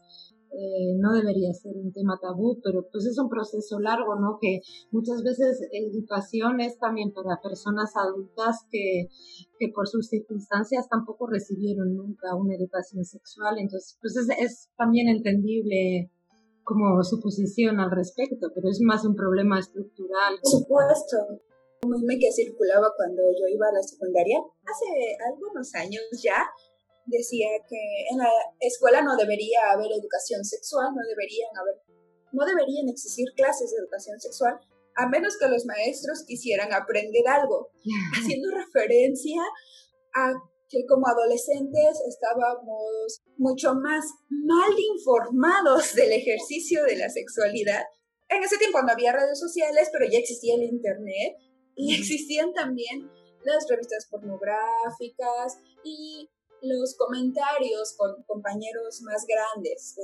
eh, 0.52 0.96
no 0.98 1.12
debería 1.12 1.52
ser 1.54 1.76
un 1.76 1.92
tema 1.92 2.18
tabú, 2.20 2.60
pero 2.62 2.88
pues 2.90 3.06
es 3.06 3.18
un 3.18 3.28
proceso 3.28 3.78
largo, 3.78 4.16
¿no? 4.16 4.38
Que 4.40 4.60
muchas 4.90 5.22
veces 5.22 5.60
educación 5.72 6.60
es 6.60 6.78
también 6.78 7.12
para 7.12 7.40
personas 7.40 7.92
adultas 7.96 8.66
que, 8.70 9.08
que 9.58 9.68
por 9.72 9.86
sus 9.86 10.08
circunstancias 10.08 10.88
tampoco 10.88 11.28
recibieron 11.28 11.94
nunca 11.94 12.34
una 12.34 12.56
educación 12.56 13.04
sexual, 13.04 13.58
entonces 13.58 13.96
pues 14.00 14.16
es, 14.16 14.70
también 14.76 15.08
entendible 15.08 16.10
como 16.64 17.02
su 17.04 17.20
posición 17.20 17.80
al 17.80 17.90
respecto, 17.90 18.48
pero 18.54 18.68
es 18.70 18.80
más 18.80 19.04
un 19.04 19.14
problema 19.14 19.58
estructural. 19.58 20.34
Por 20.42 20.50
supuesto. 20.50 21.16
Un 21.82 21.90
meme 21.92 22.18
que 22.18 22.30
circulaba 22.30 22.92
cuando 22.94 23.22
yo 23.22 23.46
iba 23.48 23.66
a 23.66 23.72
la 23.72 23.82
secundaria, 23.82 24.38
hace 24.38 25.16
algunos 25.32 25.74
años 25.74 26.02
ya, 26.22 26.44
decía 27.10 27.48
que 27.68 28.06
en 28.10 28.18
la 28.18 28.30
escuela 28.60 29.02
no 29.02 29.16
debería 29.16 29.72
haber 29.72 29.92
educación 29.92 30.44
sexual, 30.44 30.88
no 30.94 31.02
deberían 31.08 31.50
haber, 31.58 31.76
no 32.32 32.44
deberían 32.46 32.88
existir 32.88 33.26
clases 33.36 33.70
de 33.70 33.78
educación 33.78 34.18
sexual, 34.20 34.58
a 34.96 35.08
menos 35.08 35.36
que 35.38 35.48
los 35.48 35.66
maestros 35.66 36.24
quisieran 36.26 36.72
aprender 36.72 37.26
algo, 37.28 37.70
haciendo 38.16 38.50
referencia 38.50 39.42
a 40.14 40.32
que 40.68 40.86
como 40.86 41.08
adolescentes 41.08 42.00
estábamos 42.06 43.20
mucho 43.36 43.74
más 43.74 44.04
mal 44.28 44.72
informados 44.94 45.94
del 45.94 46.12
ejercicio 46.12 46.84
de 46.84 46.96
la 46.96 47.08
sexualidad. 47.10 47.82
En 48.28 48.42
ese 48.44 48.56
tiempo 48.58 48.80
no 48.80 48.92
había 48.92 49.12
redes 49.12 49.38
sociales, 49.40 49.90
pero 49.92 50.06
ya 50.08 50.18
existía 50.18 50.54
el 50.54 50.62
Internet 50.62 51.36
y 51.74 51.94
existían 51.94 52.52
también 52.52 53.10
las 53.44 53.66
revistas 53.68 54.06
pornográficas 54.10 55.58
y 55.82 56.28
los 56.62 56.96
comentarios 56.96 57.94
con 57.96 58.22
compañeros 58.24 59.00
más 59.02 59.24
grandes, 59.26 59.96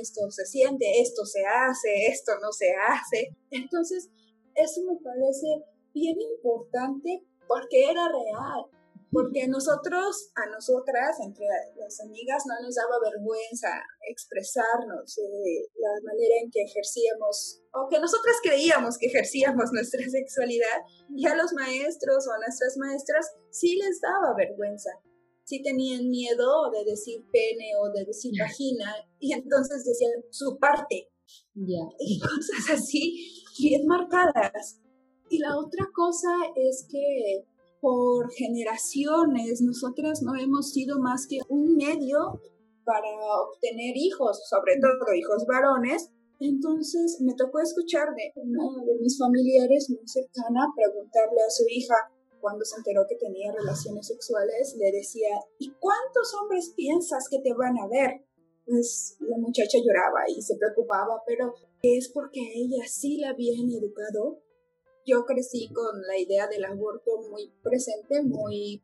esto 0.00 0.30
se 0.30 0.44
siente, 0.46 1.00
esto 1.00 1.24
se 1.24 1.44
hace, 1.44 2.06
esto 2.06 2.32
no 2.40 2.52
se 2.52 2.72
hace. 2.72 3.36
Entonces, 3.50 4.10
eso 4.54 4.82
me 4.82 4.96
parece 5.02 5.64
bien 5.94 6.20
importante 6.20 7.24
porque 7.46 7.90
era 7.90 8.08
real, 8.08 8.64
porque 9.10 9.42
a 9.42 9.48
nosotros, 9.48 10.32
a 10.34 10.46
nosotras, 10.50 11.20
entre 11.20 11.46
las 11.76 12.00
amigas, 12.00 12.44
no 12.46 12.54
nos 12.64 12.74
daba 12.74 12.98
vergüenza 13.02 13.68
expresarnos 14.08 15.18
la 15.76 15.90
manera 16.02 16.34
en 16.42 16.50
que 16.50 16.62
ejercíamos, 16.62 17.60
o 17.74 17.88
que 17.88 18.00
nosotras 18.00 18.36
creíamos 18.42 18.96
que 18.98 19.06
ejercíamos 19.06 19.70
nuestra 19.72 20.02
sexualidad, 20.08 20.80
y 21.14 21.26
a 21.26 21.34
los 21.34 21.52
maestros 21.52 22.26
o 22.26 22.32
a 22.32 22.38
nuestras 22.38 22.76
maestras 22.78 23.30
sí 23.50 23.76
les 23.76 24.00
daba 24.00 24.34
vergüenza 24.34 24.90
sí 25.44 25.62
tenían 25.62 26.08
miedo 26.08 26.70
de 26.70 26.84
decir 26.84 27.24
pene 27.30 27.72
o 27.80 27.90
de 27.90 28.04
decir 28.04 28.32
vagina 28.38 28.94
y 29.18 29.32
entonces 29.32 29.84
decían 29.84 30.12
su 30.30 30.58
parte. 30.58 31.08
Y 31.54 32.20
cosas 32.20 32.70
así 32.74 33.42
bien 33.58 33.86
marcadas. 33.86 34.80
Y 35.30 35.38
la 35.38 35.56
otra 35.58 35.86
cosa 35.94 36.28
es 36.56 36.86
que 36.90 37.46
por 37.80 38.30
generaciones 38.32 39.62
nosotras 39.62 40.22
no 40.22 40.34
hemos 40.36 40.70
sido 40.70 40.98
más 40.98 41.26
que 41.26 41.38
un 41.48 41.76
medio 41.76 42.40
para 42.84 43.08
obtener 43.48 43.96
hijos, 43.96 44.40
sobre 44.48 44.74
todo 44.80 45.14
hijos 45.14 45.46
varones. 45.46 46.10
Entonces 46.38 47.18
me 47.20 47.34
tocó 47.34 47.60
escuchar 47.60 48.08
de 48.14 48.32
una 48.36 48.84
de 48.84 48.98
mis 49.00 49.18
familiares 49.18 49.90
muy 49.90 50.06
cercana 50.06 50.66
preguntarle 50.76 51.40
a 51.40 51.50
su 51.50 51.64
hija, 51.68 51.94
cuando 52.42 52.64
se 52.64 52.76
enteró 52.76 53.06
que 53.08 53.16
tenía 53.16 53.52
relaciones 53.52 54.08
sexuales, 54.08 54.74
le 54.76 54.90
decía, 54.90 55.30
¿y 55.58 55.70
cuántos 55.78 56.34
hombres 56.34 56.74
piensas 56.76 57.28
que 57.30 57.38
te 57.38 57.54
van 57.54 57.78
a 57.78 57.86
ver? 57.86 58.26
Pues 58.66 59.16
la 59.20 59.38
muchacha 59.38 59.78
lloraba 59.78 60.28
y 60.28 60.42
se 60.42 60.56
preocupaba, 60.56 61.22
pero 61.26 61.54
es 61.82 62.10
porque 62.12 62.40
ella 62.40 62.84
sí 62.86 63.18
la 63.18 63.30
habían 63.30 63.70
educado. 63.70 64.42
Yo 65.06 65.24
crecí 65.24 65.72
con 65.72 66.02
la 66.02 66.18
idea 66.18 66.48
del 66.48 66.64
aborto 66.64 67.10
muy 67.30 67.52
presente, 67.62 68.22
muy 68.22 68.82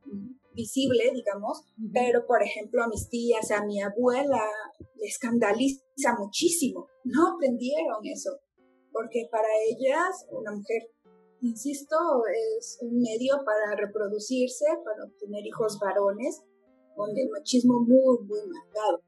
visible, 0.54 1.10
digamos, 1.12 1.64
pero 1.92 2.26
por 2.26 2.42
ejemplo 2.42 2.82
a 2.82 2.88
mis 2.88 3.08
tías, 3.08 3.50
a 3.50 3.64
mi 3.64 3.80
abuela, 3.80 4.42
le 4.96 5.06
escandaliza 5.06 6.16
muchísimo. 6.18 6.88
No 7.04 7.34
aprendieron 7.34 8.04
eso, 8.04 8.40
porque 8.92 9.28
para 9.30 9.48
ellas 9.68 10.26
una 10.30 10.52
mujer 10.52 10.90
insisto, 11.42 11.96
es 12.58 12.78
un 12.80 13.00
medio 13.00 13.36
para 13.44 13.76
reproducirse, 13.76 14.66
para 14.84 15.04
obtener 15.04 15.46
hijos 15.46 15.78
varones, 15.78 16.42
con 16.96 17.16
el 17.16 17.28
machismo 17.30 17.80
muy, 17.80 18.18
muy 18.26 18.40
marcado. 18.46 19.02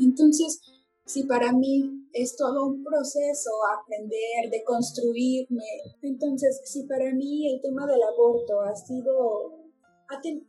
Entonces, 0.00 0.60
si 1.04 1.24
para 1.24 1.52
mí 1.52 2.08
es 2.12 2.36
todo 2.36 2.66
un 2.66 2.82
proceso 2.82 3.50
aprender, 3.78 4.50
de 4.50 4.64
construirme, 4.64 5.64
entonces 6.00 6.62
si 6.64 6.84
para 6.84 7.12
mí 7.12 7.52
el 7.52 7.60
tema 7.60 7.86
del 7.86 8.02
aborto 8.02 8.60
ha 8.62 8.74
sido, 8.74 9.58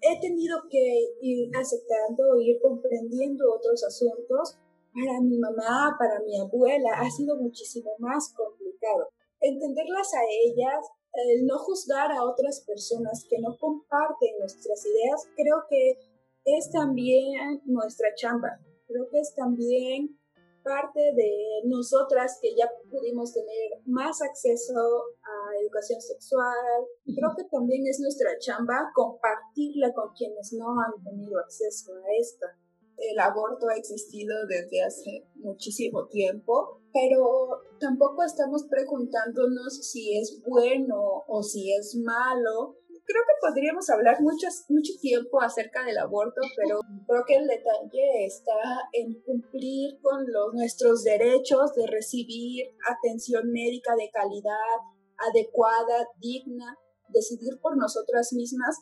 he 0.01 0.19
tenido 0.21 0.59
que 0.69 1.15
ir 1.21 1.49
aceptando, 1.57 2.39
ir 2.39 2.59
comprendiendo 2.61 3.51
otros 3.53 3.83
asuntos, 3.83 4.57
para 4.93 5.19
mi 5.19 5.37
mamá, 5.37 5.93
para 5.99 6.21
mi 6.21 6.39
abuela, 6.39 6.89
ha 7.01 7.09
sido 7.11 7.35
muchísimo 7.35 7.91
más 7.99 8.33
complicado. 8.33 9.09
Entenderlas 9.41 10.13
a 10.13 10.23
ellas 10.45 10.85
el 11.15 11.45
no 11.45 11.57
juzgar 11.59 12.11
a 12.11 12.23
otras 12.23 12.61
personas 12.61 13.25
que 13.29 13.39
no 13.39 13.57
comparten 13.57 14.37
nuestras 14.39 14.85
ideas, 14.85 15.27
creo 15.35 15.63
que 15.69 15.97
es 16.45 16.69
también 16.71 17.61
nuestra 17.65 18.09
chamba. 18.15 18.59
Creo 18.87 19.07
que 19.09 19.19
es 19.19 19.33
también 19.35 20.19
parte 20.63 20.99
de 20.99 21.61
nosotras 21.65 22.39
que 22.41 22.55
ya 22.55 22.69
pudimos 22.89 23.33
tener 23.33 23.81
más 23.85 24.21
acceso 24.21 24.73
a 24.73 25.61
educación 25.61 26.01
sexual. 26.01 26.85
Creo 27.05 27.33
que 27.35 27.43
también 27.51 27.85
es 27.87 27.99
nuestra 27.99 28.37
chamba 28.39 28.91
compartirla 28.93 29.93
con 29.93 30.13
quienes 30.13 30.53
no 30.53 30.67
han 30.81 31.03
tenido 31.03 31.39
acceso 31.39 31.93
a 31.93 32.13
esta 32.19 32.57
el 32.97 33.19
aborto 33.19 33.67
ha 33.67 33.75
existido 33.75 34.45
desde 34.47 34.83
hace 34.83 35.25
muchísimo 35.35 36.07
tiempo, 36.07 36.81
pero 36.95 37.59
tampoco 37.77 38.23
estamos 38.23 38.63
preguntándonos 38.69 39.85
si 39.85 40.17
es 40.17 40.41
bueno 40.47 41.25
o 41.27 41.43
si 41.43 41.73
es 41.73 41.93
malo. 42.01 42.77
Creo 43.03 43.21
que 43.27 43.45
podríamos 43.45 43.89
hablar 43.89 44.21
mucho, 44.21 44.47
mucho 44.69 44.93
tiempo 45.01 45.41
acerca 45.41 45.83
del 45.83 45.97
aborto, 45.97 46.39
pero 46.55 46.79
creo 47.05 47.23
que 47.27 47.35
el 47.35 47.47
detalle 47.47 48.25
está 48.25 48.87
en 48.93 49.21
cumplir 49.23 49.99
con 50.01 50.23
los, 50.25 50.53
nuestros 50.53 51.03
derechos 51.03 51.73
de 51.75 51.85
recibir 51.85 52.65
atención 52.89 53.51
médica 53.51 53.93
de 53.97 54.09
calidad, 54.09 54.79
adecuada, 55.17 56.07
digna, 56.21 56.77
decidir 57.09 57.59
por 57.61 57.75
nosotras 57.75 58.31
mismas 58.31 58.77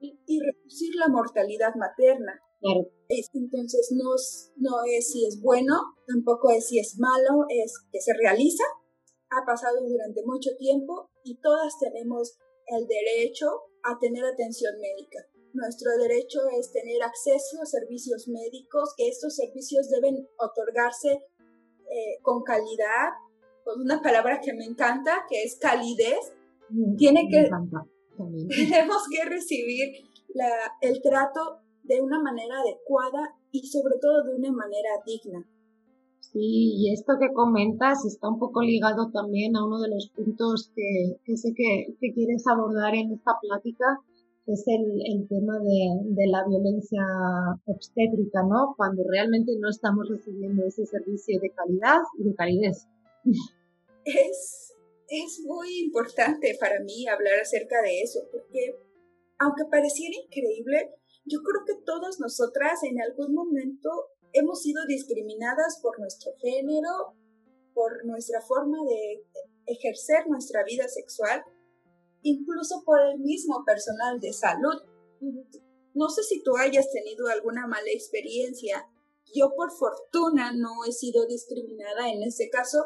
y, 0.00 0.20
y 0.26 0.38
reducir 0.38 0.94
la 0.96 1.08
mortalidad 1.08 1.74
materna. 1.76 2.43
Entonces 3.34 3.92
no, 3.92 4.10
no 4.56 4.76
es 4.90 5.12
si 5.12 5.26
es 5.26 5.40
bueno, 5.40 5.74
tampoco 6.06 6.50
es 6.50 6.68
si 6.68 6.78
es 6.78 6.98
malo, 6.98 7.44
es 7.48 7.74
que 7.92 8.00
se 8.00 8.12
realiza, 8.14 8.64
ha 9.30 9.44
pasado 9.44 9.86
durante 9.86 10.24
mucho 10.24 10.50
tiempo 10.58 11.10
y 11.22 11.36
todas 11.40 11.78
tenemos 11.78 12.38
el 12.66 12.86
derecho 12.86 13.46
a 13.82 13.98
tener 13.98 14.24
atención 14.24 14.74
médica. 14.80 15.18
Nuestro 15.52 15.92
derecho 15.98 16.40
es 16.58 16.72
tener 16.72 17.02
acceso 17.02 17.62
a 17.62 17.66
servicios 17.66 18.26
médicos, 18.28 18.94
que 18.96 19.08
estos 19.08 19.36
servicios 19.36 19.88
deben 19.88 20.26
otorgarse 20.38 21.12
eh, 21.12 22.18
con 22.22 22.42
calidad, 22.42 23.10
con 23.62 23.80
una 23.80 24.00
palabra 24.02 24.40
que 24.40 24.52
me 24.52 24.64
encanta, 24.64 25.24
que 25.28 25.44
es 25.44 25.56
calidez. 25.56 26.32
Mm, 26.70 26.96
Tiene 26.96 27.28
que, 27.30 27.48
tenemos 28.48 29.02
que 29.10 29.24
recibir 29.28 30.08
la, 30.34 30.50
el 30.80 31.00
trato 31.02 31.60
de 31.84 32.00
una 32.00 32.20
manera 32.20 32.60
adecuada 32.60 33.34
y 33.50 33.66
sobre 33.66 33.94
todo 34.00 34.24
de 34.24 34.34
una 34.36 34.52
manera 34.52 34.90
digna. 35.06 35.46
Sí, 36.20 36.74
y 36.76 36.92
esto 36.92 37.14
que 37.20 37.32
comentas 37.32 38.04
está 38.04 38.28
un 38.28 38.38
poco 38.38 38.62
ligado 38.62 39.10
también 39.12 39.54
a 39.56 39.64
uno 39.64 39.80
de 39.80 39.90
los 39.90 40.08
puntos 40.08 40.72
que, 40.74 41.36
sé 41.36 41.54
que, 41.54 42.12
quieres 42.12 42.44
abordar 42.46 42.94
en 42.94 43.12
esta 43.12 43.38
plática, 43.40 44.00
que 44.44 44.52
es 44.52 44.64
el, 44.66 45.28
tema 45.28 45.58
de, 45.60 46.26
la 46.26 46.44
violencia 46.48 47.02
obstétrica, 47.66 48.42
¿no? 48.42 48.74
Cuando 48.76 49.04
realmente 49.08 49.52
no 49.60 49.68
estamos 49.68 50.08
recibiendo 50.08 50.64
ese 50.64 50.86
servicio 50.86 51.38
de 51.40 51.50
calidad 51.50 52.00
y 52.18 52.24
de 52.24 52.34
calidez. 52.34 52.88
Es, 54.04 54.74
es 55.08 55.40
muy 55.46 55.84
importante 55.84 56.56
para 56.58 56.80
mí 56.80 57.06
hablar 57.06 57.40
acerca 57.40 57.80
de 57.82 58.02
eso, 58.02 58.20
porque 58.32 58.76
aunque 59.38 59.64
pareciera 59.70 60.14
increíble, 60.24 60.90
yo 61.24 61.40
creo 61.42 61.64
que 61.66 61.82
todas 61.84 62.20
nosotras 62.20 62.82
en 62.82 63.00
algún 63.00 63.34
momento 63.34 63.90
hemos 64.32 64.62
sido 64.62 64.84
discriminadas 64.86 65.78
por 65.80 65.98
nuestro 65.98 66.32
género, 66.38 67.14
por 67.72 68.04
nuestra 68.04 68.40
forma 68.40 68.78
de 68.84 69.24
ejercer 69.66 70.28
nuestra 70.28 70.64
vida 70.64 70.88
sexual, 70.88 71.42
incluso 72.22 72.82
por 72.84 73.00
el 73.00 73.18
mismo 73.18 73.64
personal 73.64 74.20
de 74.20 74.32
salud. 74.32 74.82
No 75.94 76.08
sé 76.08 76.22
si 76.22 76.42
tú 76.42 76.56
hayas 76.56 76.90
tenido 76.90 77.28
alguna 77.28 77.66
mala 77.66 77.90
experiencia. 77.92 78.86
Yo 79.34 79.54
por 79.56 79.70
fortuna 79.70 80.52
no 80.52 80.84
he 80.86 80.92
sido 80.92 81.26
discriminada 81.26 82.10
en 82.10 82.22
ese 82.22 82.50
caso, 82.50 82.78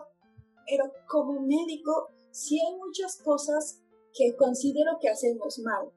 pero 0.66 0.92
como 1.08 1.40
médico 1.40 2.08
sí 2.30 2.58
hay 2.60 2.76
muchas 2.76 3.20
cosas 3.22 3.82
que 4.14 4.36
considero 4.36 4.98
que 5.00 5.08
hacemos 5.08 5.58
mal. 5.60 5.90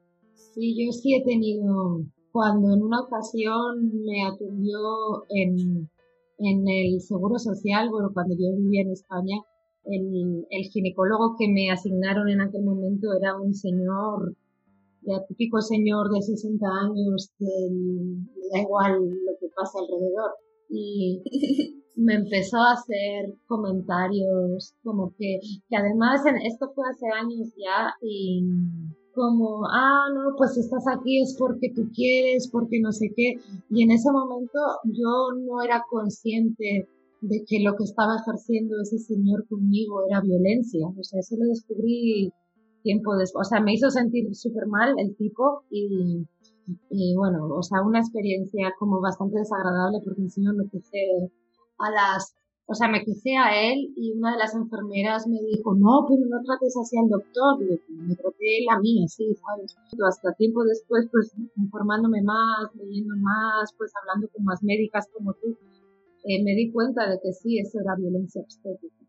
Sí, 0.54 0.74
yo 0.76 0.92
sí 0.92 1.14
he 1.14 1.24
tenido, 1.24 2.04
cuando 2.32 2.72
en 2.72 2.82
una 2.82 3.00
ocasión 3.00 3.92
me 4.04 4.24
atendió 4.24 4.78
en, 5.28 5.90
en 6.38 6.68
el 6.68 7.00
Seguro 7.00 7.38
Social, 7.38 7.90
bueno, 7.90 8.10
cuando 8.12 8.34
yo 8.34 8.56
vivía 8.56 8.82
en 8.82 8.90
España, 8.90 9.36
el, 9.84 10.46
el 10.48 10.64
ginecólogo 10.64 11.36
que 11.38 11.48
me 11.48 11.70
asignaron 11.70 12.28
en 12.28 12.40
aquel 12.40 12.62
momento 12.64 13.12
era 13.12 13.38
un 13.38 13.54
señor, 13.54 14.34
ya 15.02 15.24
típico 15.26 15.60
señor 15.60 16.10
de 16.10 16.22
60 16.22 16.66
años 16.66 17.30
que 17.38 17.46
da 18.52 18.60
igual 18.60 19.10
lo 19.10 19.32
que 19.38 19.48
pasa 19.54 19.78
alrededor. 19.78 20.30
Y 20.70 21.22
me 21.96 22.14
empezó 22.14 22.58
a 22.58 22.72
hacer 22.72 23.34
comentarios 23.46 24.74
como 24.82 25.12
que, 25.18 25.40
que 25.68 25.76
además 25.76 26.24
en, 26.24 26.36
esto 26.36 26.72
fue 26.74 26.84
hace 26.88 27.06
años 27.08 27.52
ya 27.56 27.94
y 28.00 28.42
como, 29.14 29.66
ah, 29.66 30.06
no, 30.14 30.34
pues 30.36 30.56
estás 30.56 30.84
aquí 30.88 31.20
es 31.20 31.36
porque 31.38 31.72
tú 31.74 31.90
quieres, 31.94 32.48
porque 32.50 32.80
no 32.80 32.92
sé 32.92 33.12
qué. 33.14 33.34
Y 33.70 33.82
en 33.82 33.90
ese 33.90 34.10
momento 34.10 34.58
yo 34.84 35.32
no 35.38 35.62
era 35.62 35.84
consciente 35.88 36.88
de 37.20 37.44
que 37.46 37.60
lo 37.60 37.76
que 37.76 37.84
estaba 37.84 38.16
ejerciendo 38.20 38.80
ese 38.80 38.98
señor 38.98 39.46
conmigo 39.48 40.04
era 40.08 40.20
violencia. 40.20 40.86
O 40.98 41.02
sea, 41.02 41.20
eso 41.20 41.36
lo 41.38 41.46
descubrí 41.46 42.32
tiempo 42.82 43.14
después. 43.16 43.46
O 43.46 43.50
sea, 43.50 43.60
me 43.60 43.74
hizo 43.74 43.90
sentir 43.90 44.34
súper 44.34 44.66
mal 44.66 44.94
el 44.98 45.16
tipo 45.16 45.62
y, 45.70 46.26
y, 46.90 47.16
bueno, 47.16 47.46
o 47.54 47.62
sea, 47.62 47.82
una 47.82 48.00
experiencia 48.00 48.74
como 48.78 49.00
bastante 49.00 49.38
desagradable 49.38 50.00
porque 50.04 50.22
encima 50.22 50.52
me 50.52 50.68
quejé 50.68 51.30
a 51.78 51.90
las 51.90 52.34
o 52.66 52.74
sea, 52.74 52.88
me 52.88 53.04
quejé 53.04 53.36
a 53.36 53.72
él 53.72 53.92
y 53.96 54.12
una 54.12 54.32
de 54.32 54.38
las 54.38 54.54
enfermeras 54.54 55.26
me 55.26 55.40
dijo, 55.42 55.74
no, 55.74 56.06
pero 56.08 56.22
no 56.26 56.42
trates 56.44 56.76
así 56.76 56.96
al 56.96 57.08
doctor. 57.08 57.60
Y 57.60 57.92
me 57.92 58.14
traté 58.14 58.64
la 58.64 58.78
mía, 58.78 59.06
sí, 59.08 59.34
¿sabes? 59.34 59.76
Hasta 60.08 60.32
tiempo 60.34 60.62
después, 60.64 61.08
pues 61.10 61.32
informándome 61.56 62.22
más, 62.22 62.74
leyendo 62.74 63.14
más, 63.16 63.74
pues 63.76 63.90
hablando 64.00 64.28
con 64.32 64.44
más 64.44 64.62
médicas 64.62 65.08
como 65.12 65.34
tú, 65.34 65.56
eh, 66.24 66.42
me 66.44 66.54
di 66.54 66.70
cuenta 66.70 67.10
de 67.10 67.18
que 67.20 67.32
sí, 67.32 67.58
eso 67.58 67.80
era 67.80 67.96
violencia 67.96 68.40
obstétrica. 68.40 69.02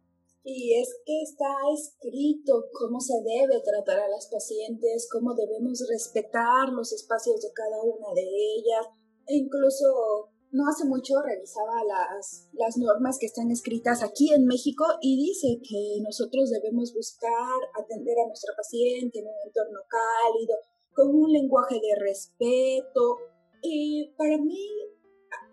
Y 0.44 0.74
es 0.76 0.90
que 1.06 1.22
está 1.22 1.54
escrito 1.74 2.66
cómo 2.74 3.00
se 3.00 3.16
debe 3.24 3.62
tratar 3.64 4.00
a 4.00 4.10
las 4.10 4.28
pacientes, 4.28 5.08
cómo 5.10 5.34
debemos 5.36 5.88
respetar 5.88 6.68
los 6.74 6.92
espacios 6.92 7.40
de 7.40 7.54
cada 7.54 7.82
una 7.82 8.14
de 8.14 8.28
ellas, 8.28 8.88
e 9.28 9.38
incluso 9.38 10.33
no 10.54 10.70
hace 10.70 10.86
mucho 10.86 11.16
revisaba 11.26 11.84
las, 11.84 12.48
las 12.54 12.78
normas 12.78 13.18
que 13.20 13.26
están 13.26 13.50
escritas 13.50 14.04
aquí 14.04 14.32
en 14.34 14.46
México 14.46 14.86
y 15.02 15.18
dice 15.18 15.60
que 15.68 16.00
nosotros 16.04 16.52
debemos 16.52 16.94
buscar 16.94 17.58
atender 17.74 18.16
a 18.20 18.28
nuestra 18.28 18.54
paciente 18.56 19.20
en 19.20 19.26
un 19.26 19.34
entorno 19.46 19.80
cálido, 19.90 20.56
con 20.94 21.10
un 21.10 21.32
lenguaje 21.32 21.82
de 21.82 21.96
respeto. 22.00 23.18
Y 23.64 24.14
para 24.16 24.38
mí 24.38 24.68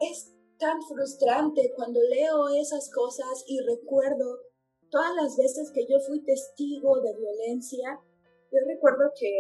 es 0.01 0.35
tan 0.59 0.83
frustrante 0.83 1.73
cuando 1.75 2.01
leo 2.03 2.49
esas 2.61 2.91
cosas 2.93 3.43
y 3.47 3.59
recuerdo 3.61 4.37
todas 4.91 5.15
las 5.17 5.35
veces 5.39 5.71
que 5.73 5.87
yo 5.89 5.97
fui 6.07 6.23
testigo 6.23 7.01
de 7.01 7.17
violencia. 7.17 7.99
Yo 8.53 8.59
recuerdo 8.69 9.11
que 9.19 9.33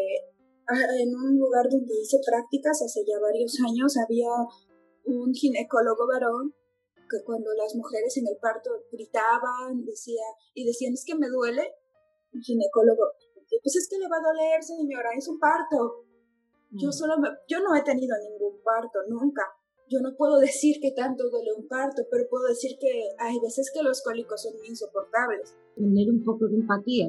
ah, 0.69 0.89
en 0.99 1.15
un 1.15 1.39
lugar 1.39 1.69
donde 1.69 2.01
hice 2.01 2.17
prácticas 2.25 2.81
hace 2.81 3.05
ya 3.07 3.21
varios 3.21 3.59
años 3.69 3.99
había 3.99 4.31
un 5.05 5.33
ginecólogo 5.35 6.07
varón 6.07 6.55
que 7.11 7.25
cuando 7.25 7.53
las 7.55 7.75
mujeres 7.75 8.17
en 8.17 8.27
el 8.29 8.37
parto 8.41 8.71
gritaban, 8.93 9.85
decía, 9.85 10.23
y 10.55 10.65
decían, 10.65 10.95
es 10.95 11.05
que 11.05 11.17
me 11.17 11.29
duele, 11.29 11.75
un 12.33 12.41
ginecólogo, 12.41 13.03
pues 13.63 13.77
es 13.77 13.89
que 13.89 13.99
le 13.99 14.09
va 14.09 14.17
a 14.17 14.23
doler, 14.23 14.63
señora, 14.63 15.11
es 15.17 15.27
un 15.29 15.39
parto. 15.39 16.05
Yo 16.71 16.93
solo 16.93 17.15
yo 17.49 17.61
no 17.61 17.75
he 17.75 17.83
tenido 17.83 18.17
ningún 18.19 18.63
parto, 18.63 19.01
nunca. 19.09 19.43
Yo 19.89 19.99
no 20.01 20.15
puedo 20.17 20.39
decir 20.39 20.77
que 20.81 20.93
tanto 20.93 21.29
duele 21.29 21.53
un 21.57 21.67
parto, 21.67 22.03
pero 22.09 22.29
puedo 22.31 22.47
decir 22.47 22.79
que 22.79 23.09
hay 23.19 23.41
veces 23.41 23.73
que 23.75 23.83
los 23.83 24.03
cólicos 24.03 24.41
son 24.41 24.53
insoportables. 24.65 25.57
Tener 25.75 26.09
un 26.09 26.23
poco 26.23 26.47
de 26.47 26.55
empatía. 26.55 27.09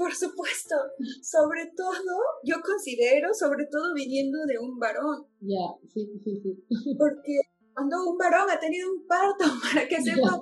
Por 0.00 0.14
supuesto, 0.14 0.76
sobre 1.22 1.72
todo, 1.76 2.16
yo 2.42 2.56
considero, 2.64 3.34
sobre 3.34 3.66
todo 3.66 3.92
viniendo 3.92 4.38
de 4.46 4.58
un 4.58 4.78
varón. 4.78 5.26
Ya, 5.42 5.76
sí, 5.92 6.08
sí, 6.24 6.40
sí. 6.42 6.64
Porque 6.98 7.38
cuando 7.74 8.08
un 8.08 8.16
varón 8.16 8.48
ha 8.50 8.58
tenido 8.58 8.90
un 8.90 9.06
parto, 9.06 9.44
para 9.74 9.86
que 9.86 10.00
sepa 10.00 10.40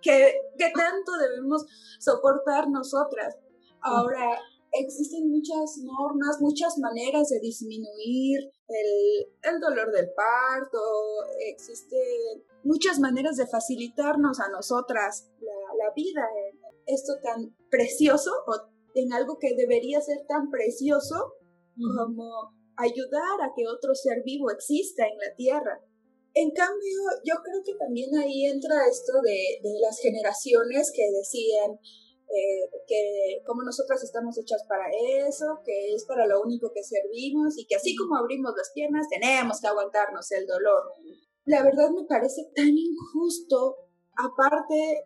que, 0.00 0.32
que 0.56 0.72
tanto 0.74 1.12
debemos 1.20 1.66
soportar 2.00 2.70
nosotras. 2.70 3.36
Ahora, 3.82 4.40
existen 4.72 5.28
muchas 5.28 5.76
normas, 5.82 6.38
muchas 6.40 6.78
maneras 6.78 7.28
de 7.28 7.40
disminuir 7.40 8.50
el, 8.66 9.26
el, 9.42 9.60
dolor 9.60 9.92
del 9.92 10.08
parto, 10.14 10.80
existen 11.40 12.42
muchas 12.64 12.98
maneras 12.98 13.36
de 13.36 13.46
facilitarnos 13.46 14.40
a 14.40 14.48
nosotras 14.48 15.30
la, 15.40 15.84
la 15.84 15.92
vida 15.94 16.22
esto 16.86 17.14
tan 17.22 17.54
precioso 17.68 18.30
o 18.46 18.75
en 18.96 19.12
algo 19.12 19.38
que 19.38 19.54
debería 19.54 20.00
ser 20.00 20.26
tan 20.26 20.50
precioso 20.50 21.36
como 21.76 22.56
ayudar 22.76 23.36
a 23.42 23.52
que 23.54 23.68
otro 23.68 23.94
ser 23.94 24.22
vivo 24.24 24.50
exista 24.50 25.06
en 25.06 25.18
la 25.18 25.34
Tierra. 25.36 25.80
En 26.32 26.50
cambio, 26.50 27.00
yo 27.24 27.34
creo 27.44 27.62
que 27.64 27.74
también 27.78 28.10
ahí 28.16 28.46
entra 28.46 28.88
esto 28.88 29.12
de, 29.22 29.60
de 29.62 29.78
las 29.80 30.00
generaciones 30.00 30.92
que 30.94 31.10
decían 31.12 31.78
eh, 32.28 32.68
que 32.88 33.42
como 33.46 33.62
nosotras 33.62 34.02
estamos 34.02 34.36
hechas 34.36 34.64
para 34.68 34.84
eso, 35.28 35.60
que 35.64 35.94
es 35.94 36.04
para 36.06 36.26
lo 36.26 36.42
único 36.42 36.72
que 36.74 36.82
servimos 36.82 37.56
y 37.56 37.66
que 37.66 37.76
así 37.76 37.94
como 37.94 38.16
abrimos 38.16 38.52
las 38.56 38.72
piernas 38.74 39.06
tenemos 39.08 39.60
que 39.60 39.68
aguantarnos 39.68 40.32
el 40.32 40.46
dolor. 40.46 40.92
La 41.44 41.62
verdad 41.62 41.90
me 41.90 42.04
parece 42.04 42.50
tan 42.54 42.76
injusto. 42.76 43.76
Aparte, 44.16 45.04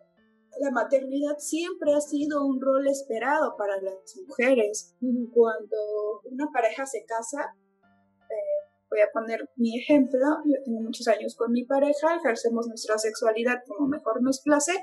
la 0.59 0.71
maternidad 0.71 1.37
siempre 1.37 1.93
ha 1.93 2.01
sido 2.01 2.45
un 2.45 2.59
rol 2.59 2.87
esperado 2.87 3.55
para 3.57 3.81
las 3.81 3.95
mujeres. 4.27 4.95
Cuando 5.33 6.21
una 6.25 6.49
pareja 6.51 6.85
se 6.85 7.05
casa, 7.05 7.55
eh, 8.29 8.61
voy 8.89 8.99
a 8.99 9.11
poner 9.13 9.49
mi 9.55 9.79
ejemplo, 9.79 10.19
yo 10.45 10.63
tengo 10.63 10.81
muchos 10.81 11.07
años 11.07 11.35
con 11.35 11.51
mi 11.51 11.65
pareja, 11.65 12.15
ejercemos 12.17 12.67
nuestra 12.67 12.97
sexualidad 12.97 13.63
como 13.67 13.87
mejor 13.87 14.21
nos 14.21 14.41
place, 14.41 14.73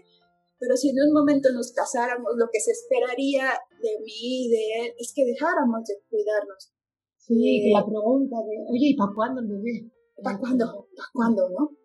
pero 0.59 0.77
si 0.77 0.91
en 0.91 0.97
un 1.07 1.13
momento 1.13 1.51
nos 1.53 1.73
casáramos, 1.73 2.33
lo 2.37 2.49
que 2.51 2.61
se 2.61 2.73
esperaría 2.73 3.53
de 3.81 4.01
mí 4.05 4.47
y 4.47 4.51
de 4.51 4.87
él 4.87 4.95
es 4.99 5.13
que 5.15 5.25
dejáramos 5.25 5.85
de 5.85 5.95
cuidarnos. 6.09 6.73
Sí, 7.17 7.71
la 7.73 7.85
pregunta 7.85 8.37
de, 8.39 8.65
oye, 8.71 8.89
¿y 8.91 8.97
para 8.97 9.13
cuándo 9.15 9.41
el 9.43 9.49
bebé? 9.49 9.93
¿Para 10.23 10.39
cuándo? 10.39 10.89
¿Para 10.97 11.09
cuándo, 11.13 11.49
no? 11.51 11.77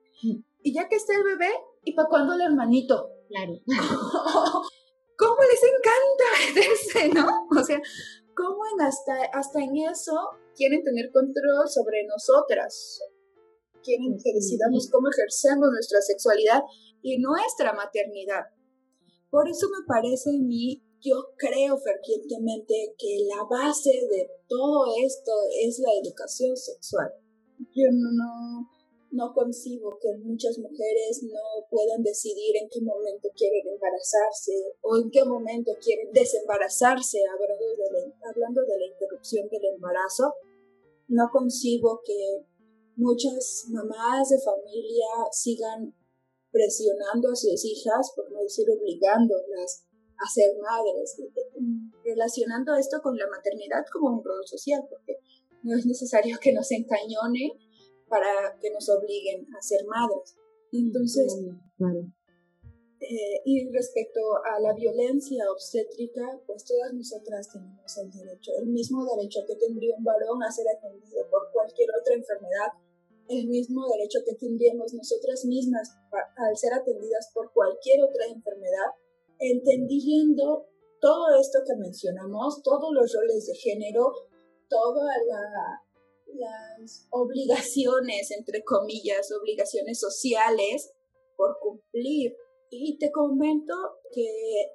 Y 0.64 0.74
ya 0.74 0.88
que 0.88 0.96
está 0.96 1.14
el 1.16 1.24
bebé, 1.24 1.52
¿y 1.84 1.94
para 1.94 2.08
cuándo 2.08 2.34
el 2.34 2.42
hermanito? 2.42 3.13
Claro. 3.28 3.60
¿Cómo 5.18 5.38
les 5.44 5.62
encanta 5.64 7.14
no? 7.22 7.60
O 7.60 7.64
sea, 7.64 7.82
¿cómo 8.36 8.64
en 8.74 8.82
hasta, 8.82 9.26
hasta 9.34 9.60
en 9.64 9.78
eso 9.78 10.14
quieren 10.56 10.84
tener 10.84 11.12
control 11.12 11.70
sobre 11.70 12.06
nosotras? 12.06 13.00
Quieren 13.84 14.18
que 14.24 14.34
decidamos 14.34 14.90
cómo 14.92 15.10
ejercemos 15.10 15.70
nuestra 15.72 16.02
sexualidad 16.02 16.64
y 17.02 17.20
nuestra 17.20 17.74
maternidad. 17.74 18.46
Por 19.30 19.50
eso 19.50 19.68
me 19.70 19.86
parece 19.86 20.30
a 20.30 20.40
mí, 20.40 20.84
yo 21.02 21.16
creo 21.38 21.78
fervientemente 21.78 22.96
que 22.98 23.26
la 23.28 23.44
base 23.44 23.92
de 23.92 24.30
todo 24.48 24.86
esto 25.04 25.32
es 25.62 25.80
la 25.80 25.92
educación 26.02 26.56
sexual. 26.56 27.12
Yo 27.76 27.90
no, 27.92 28.70
no 29.14 29.32
concibo 29.32 30.00
que 30.02 30.10
muchas 30.18 30.58
mujeres 30.58 31.22
no 31.22 31.68
puedan 31.70 32.02
decidir 32.02 32.58
en 32.58 32.68
qué 32.68 32.82
momento 32.82 33.30
quieren 33.38 33.62
embarazarse 33.68 34.74
o 34.82 34.98
en 34.98 35.12
qué 35.12 35.24
momento 35.24 35.72
quieren 35.80 36.12
desembarazarse, 36.12 37.20
hablando 37.32 37.66
de 37.78 37.92
la, 37.94 38.30
hablando 38.30 38.62
de 38.62 38.80
la 38.80 38.86
interrupción 38.88 39.48
del 39.50 39.66
embarazo. 39.76 40.34
No 41.08 41.30
concibo 41.32 42.02
que 42.04 42.44
muchas 42.96 43.66
mamás 43.70 44.30
de 44.30 44.40
familia 44.42 45.30
sigan 45.32 45.94
presionando 46.52 47.30
a 47.30 47.36
sus 47.36 47.64
hijas, 47.66 48.12
por 48.16 48.32
no 48.32 48.42
decir 48.42 48.66
obligándolas 48.70 49.86
a 50.18 50.26
ser 50.28 50.58
madres, 50.58 51.22
relacionando 52.04 52.74
esto 52.74 53.00
con 53.04 53.16
la 53.16 53.28
maternidad 53.30 53.86
como 53.92 54.10
un 54.10 54.24
rol 54.24 54.42
social, 54.46 54.82
porque 54.90 55.20
no 55.62 55.78
es 55.78 55.86
necesario 55.86 56.38
que 56.42 56.52
nos 56.52 56.72
encañone 56.72 57.52
para 58.14 58.56
que 58.62 58.70
nos 58.70 58.88
obliguen 58.90 59.48
a 59.58 59.60
ser 59.60 59.84
madres. 59.88 60.38
Entonces, 60.72 61.34
eh, 63.00 63.42
y 63.44 63.68
respecto 63.72 64.22
a 64.46 64.60
la 64.60 64.74
violencia 64.74 65.44
obstétrica, 65.52 66.40
pues 66.46 66.64
todas 66.64 66.94
nosotras 66.94 67.50
tenemos 67.52 67.98
el 67.98 68.12
derecho, 68.12 68.52
el 68.62 68.68
mismo 68.68 69.04
derecho 69.16 69.40
que 69.48 69.56
tendría 69.56 69.98
un 69.98 70.04
varón 70.04 70.44
a 70.44 70.52
ser 70.52 70.68
atendido 70.70 71.28
por 71.32 71.52
cualquier 71.52 71.90
otra 72.00 72.14
enfermedad, 72.14 72.70
el 73.30 73.48
mismo 73.48 73.82
derecho 73.88 74.20
que 74.24 74.36
tendríamos 74.36 74.94
nosotras 74.94 75.44
mismas 75.46 75.90
al 76.38 76.56
ser 76.56 76.74
atendidas 76.74 77.32
por 77.34 77.52
cualquier 77.52 78.04
otra 78.04 78.28
enfermedad, 78.28 78.94
entendiendo 79.40 80.68
todo 81.02 81.34
esto 81.42 81.60
que 81.66 81.76
mencionamos, 81.78 82.62
todos 82.62 82.94
los 82.94 83.12
roles 83.12 83.48
de 83.48 83.56
género, 83.56 84.14
todas 84.70 85.18
las 86.36 87.08
obligaciones, 87.12 88.32
entre 88.32 88.64
comillas, 88.64 89.32
obligaciones 89.32 90.00
sociales 90.00 90.92
por 91.36 91.58
cumplir 91.60 92.36
y 92.70 92.98
te 92.98 93.12
comento 93.12 93.74
que 94.14 94.28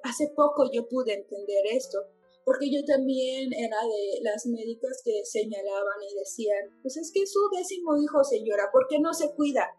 hace 0.03 0.29
poco 0.35 0.69
yo 0.71 0.87
pude 0.87 1.13
entender 1.13 1.65
esto, 1.71 1.99
porque 2.45 2.71
yo 2.71 2.83
también 2.85 3.53
era 3.53 3.77
de 3.83 4.21
las 4.21 4.45
médicas 4.45 5.01
que 5.03 5.23
señalaban 5.25 6.01
y 6.09 6.15
decían, 6.15 6.79
pues 6.81 6.97
es 6.97 7.11
que 7.13 7.27
su 7.27 7.39
décimo 7.55 7.97
hijo, 7.97 8.23
señora, 8.23 8.69
¿por 8.71 8.87
qué 8.87 8.99
no 8.99 9.13
se 9.13 9.33
cuida? 9.35 9.69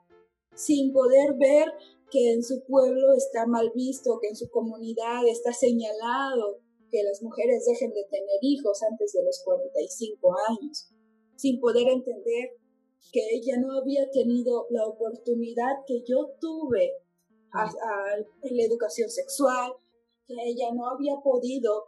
Sin 0.55 0.93
poder 0.93 1.35
ver 1.38 1.73
que 2.11 2.33
en 2.33 2.43
su 2.43 2.62
pueblo 2.64 3.14
está 3.14 3.47
mal 3.47 3.73
visto, 3.75 4.19
que 4.21 4.29
en 4.29 4.37
su 4.37 4.51
comunidad 4.51 5.27
está 5.27 5.53
señalado 5.53 6.59
que 6.90 7.03
las 7.03 7.23
mujeres 7.23 7.64
dejen 7.66 7.93
de 7.93 8.05
tener 8.11 8.38
hijos 8.43 8.83
antes 8.83 9.12
de 9.12 9.25
los 9.25 9.43
45 9.45 10.35
años, 10.49 10.90
sin 11.40 11.59
poder 11.59 11.88
entender 11.88 12.50
que 13.12 13.20
ella 13.33 13.57
no 13.59 13.79
había 13.79 14.11
tenido 14.11 14.66
la 14.68 14.87
oportunidad 14.87 15.85
que 15.87 16.03
yo 16.07 16.33
tuve 16.38 16.92
en 18.42 18.57
la 18.57 18.62
educación 18.62 19.09
sexual, 19.09 19.72
que 20.26 20.35
ella 20.35 20.68
no 20.74 20.88
había 20.88 21.14
podido, 21.24 21.87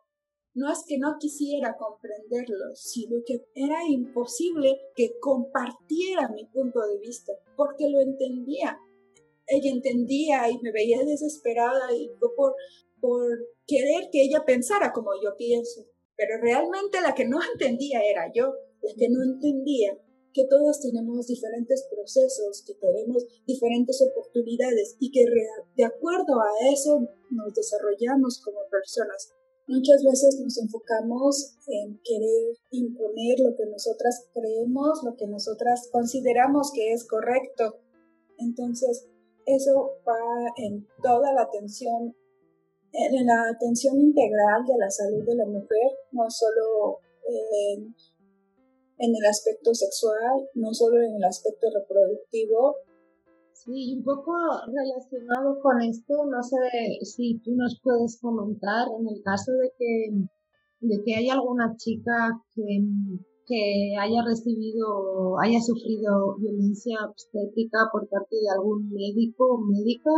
no 0.54 0.72
es 0.72 0.84
que 0.88 0.98
no 0.98 1.16
quisiera 1.20 1.76
comprenderlo, 1.76 2.74
sino 2.74 3.18
que 3.26 3.44
era 3.54 3.86
imposible 3.86 4.80
que 4.96 5.18
compartiera 5.20 6.30
mi 6.30 6.46
punto 6.46 6.80
de 6.80 6.98
vista, 6.98 7.32
porque 7.56 7.90
lo 7.90 8.00
entendía. 8.00 8.78
Ella 9.46 9.70
entendía 9.70 10.48
y 10.50 10.58
me 10.62 10.72
veía 10.72 11.04
desesperada 11.04 11.94
y 11.94 12.10
por, 12.36 12.54
por 13.00 13.38
querer 13.66 14.08
que 14.10 14.22
ella 14.22 14.44
pensara 14.46 14.92
como 14.92 15.10
yo 15.22 15.36
pienso. 15.36 15.84
Pero 16.16 16.40
realmente 16.40 17.00
la 17.00 17.14
que 17.14 17.26
no 17.26 17.38
entendía 17.52 18.00
era 18.02 18.30
yo, 18.34 18.52
la 18.82 18.94
que 18.94 19.08
no 19.08 19.22
entendía 19.22 19.98
que 20.32 20.46
todos 20.48 20.80
tenemos 20.80 21.26
diferentes 21.26 21.86
procesos, 21.90 22.64
que 22.66 22.74
tenemos 22.74 23.24
diferentes 23.46 24.02
oportunidades 24.02 24.96
y 24.98 25.10
que 25.10 25.24
de 25.76 25.84
acuerdo 25.84 26.40
a 26.40 26.72
eso 26.72 27.06
nos 27.30 27.54
desarrollamos 27.54 28.40
como 28.42 28.60
personas. 28.70 29.32
Muchas 29.68 30.02
veces 30.02 30.40
nos 30.42 30.58
enfocamos 30.58 31.56
en 31.66 32.00
querer 32.02 32.56
imponer 32.70 33.40
lo 33.40 33.54
que 33.56 33.66
nosotras 33.66 34.28
creemos, 34.34 35.02
lo 35.04 35.16
que 35.16 35.26
nosotras 35.26 35.88
consideramos 35.92 36.72
que 36.74 36.92
es 36.92 37.06
correcto. 37.06 37.78
Entonces, 38.38 39.06
eso 39.46 39.92
va 40.06 40.52
en 40.56 40.86
toda 41.02 41.32
la 41.32 41.42
atención, 41.42 42.14
en 42.92 43.26
la 43.26 43.50
atención 43.54 44.00
integral 44.00 44.64
de 44.66 44.78
la 44.78 44.90
salud 44.90 45.24
de 45.24 45.36
la 45.36 45.46
mujer, 45.46 45.90
no 46.10 46.28
solo 46.28 46.98
en 47.24 47.94
en 48.98 49.10
el 49.14 49.24
aspecto 49.28 49.74
sexual, 49.74 50.48
no 50.54 50.72
solo 50.72 51.02
en 51.02 51.16
el 51.16 51.24
aspecto 51.24 51.66
reproductivo. 51.72 52.76
Sí, 53.52 53.94
un 53.96 54.04
poco 54.04 54.32
relacionado 54.66 55.60
con 55.60 55.80
esto, 55.82 56.26
no 56.26 56.42
sé 56.42 56.56
si 57.02 57.38
tú 57.44 57.52
nos 57.54 57.80
puedes 57.82 58.20
comentar 58.20 58.88
en 58.98 59.08
el 59.08 59.22
caso 59.22 59.52
de 59.52 59.72
que, 59.78 60.10
de 60.80 61.02
que 61.04 61.14
haya 61.14 61.34
alguna 61.34 61.76
chica 61.76 62.42
que, 62.54 62.82
que 63.46 63.94
haya 64.00 64.22
recibido, 64.24 65.38
haya 65.40 65.60
sufrido 65.60 66.36
violencia 66.38 66.98
obstétrica 67.08 67.78
por 67.92 68.08
parte 68.08 68.36
de 68.36 68.50
algún 68.50 68.90
médico 68.90 69.46
o 69.46 69.58
médica, 69.58 70.10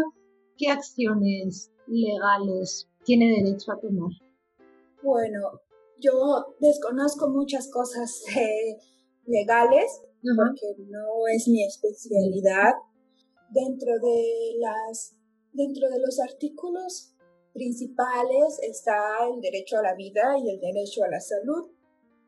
¿qué 0.57 0.69
acciones 0.69 1.71
legales 1.87 2.89
tiene 3.05 3.43
derecho 3.43 3.73
a 3.73 3.81
tomar? 3.81 4.11
Bueno, 5.03 5.61
yo 6.01 6.57
desconozco 6.61 7.29
muchas 7.29 7.71
cosas 7.71 8.23
eh, 8.37 8.77
legales 9.27 10.01
porque 10.23 10.75
no 10.89 11.27
es 11.35 11.49
mi 11.49 11.65
especialidad. 11.65 12.73
Dentro 13.51 13.93
de 14.01 14.57
las 14.59 15.15
dentro 15.53 15.89
de 15.89 16.01
los 16.01 16.19
artículos 16.21 17.15
principales 17.53 18.59
está 18.63 18.97
el 19.33 19.41
derecho 19.41 19.79
a 19.79 19.83
la 19.83 19.95
vida 19.95 20.37
y 20.39 20.51
el 20.51 20.61
derecho 20.61 21.05
a 21.05 21.09
la 21.09 21.21
salud. 21.21 21.71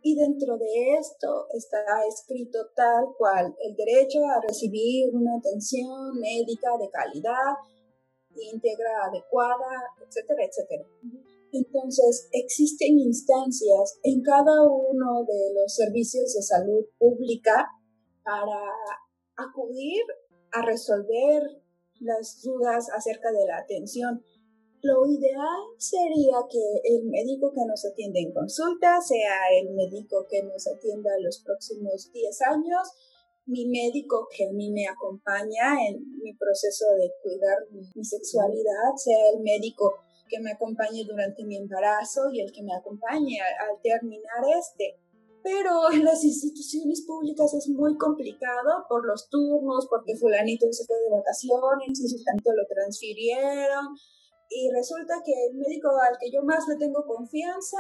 Y 0.03 0.15
dentro 0.15 0.57
de 0.57 0.95
esto 1.01 1.49
está 1.53 1.83
escrito 2.09 2.71
tal 2.77 3.07
cual 3.19 3.57
el 3.61 3.75
derecho 3.75 4.21
a 4.25 4.41
recibir 4.47 5.13
una 5.13 5.37
atención 5.37 6.21
médica 6.21 6.79
de 6.79 6.89
calidad, 6.91 7.55
íntegra, 8.37 9.07
adecuada, 9.11 9.83
etcétera, 10.07 10.45
etcétera. 10.45 10.85
Entonces, 11.53 12.29
existen 12.33 12.99
instancias 12.99 13.99
en 14.03 14.23
cada 14.23 14.63
uno 14.65 15.25
de 15.25 15.55
los 15.55 15.75
servicios 15.75 16.35
de 16.35 16.43
salud 16.43 16.85
pública 16.99 17.67
para 18.25 18.61
acudir 19.37 20.03
a 20.53 20.63
resolver 20.63 21.43
las 22.01 22.43
dudas 22.43 22.89
acerca 22.95 23.31
de 23.33 23.47
la 23.47 23.59
atención. 23.59 24.23
Lo 24.83 25.07
ideal 25.07 25.63
sería 25.79 26.37
que 26.51 26.81
el 26.85 27.05
médico 27.07 27.53
que 27.53 27.65
nos 27.67 27.85
atiende 27.85 28.21
en 28.21 28.33
consulta 28.33 29.01
sea 29.01 29.51
el 29.61 29.71
médico 29.75 30.27
que 30.29 30.43
nos 30.43 30.67
atienda 30.67 31.11
los 31.21 31.43
próximos 31.45 32.11
10 32.13 32.43
años, 32.43 32.89
mi 33.47 33.67
médico 33.67 34.29
que 34.31 34.47
a 34.47 34.53
mí 34.53 34.71
me 34.71 34.87
acompaña 34.87 35.87
en 35.89 36.19
mi 36.23 36.35
proceso 36.35 36.87
de 36.99 37.13
cuidar 37.23 37.59
mi 37.95 38.05
sexualidad, 38.05 38.95
sea 38.97 39.31
el 39.35 39.41
médico 39.41 39.95
que 40.29 40.41
me 40.41 40.53
acompañe 40.53 41.05
durante 41.05 41.45
mi 41.45 41.57
embarazo 41.57 42.31
y 42.33 42.41
el 42.41 42.53
que 42.53 42.62
me 42.62 42.75
acompañe 42.75 43.39
al, 43.41 43.81
terminar 43.83 44.43
este. 44.59 44.99
Pero 45.43 45.93
en 45.93 46.05
las 46.05 46.25
instituciones 46.25 47.05
públicas 47.07 47.55
es 47.55 47.69
muy 47.69 47.97
complicado 47.97 48.85
por 48.89 49.07
los 49.07 49.29
turnos, 49.29 49.87
porque 49.89 50.17
fulanito 50.17 50.67
se 50.73 50.85
fue 50.85 50.97
de 50.97 51.11
vacaciones 51.11 52.01
y 52.01 52.09
fulanito 52.09 52.51
lo 52.53 52.67
transfirieron. 52.67 53.95
Y 54.51 54.71
resulta 54.71 55.23
que 55.25 55.33
el 55.51 55.55
médico 55.55 55.89
al 56.03 56.19
que 56.19 56.31
yo 56.31 56.43
más 56.43 56.67
le 56.69 56.77
tengo 56.77 57.05
confianza 57.07 57.79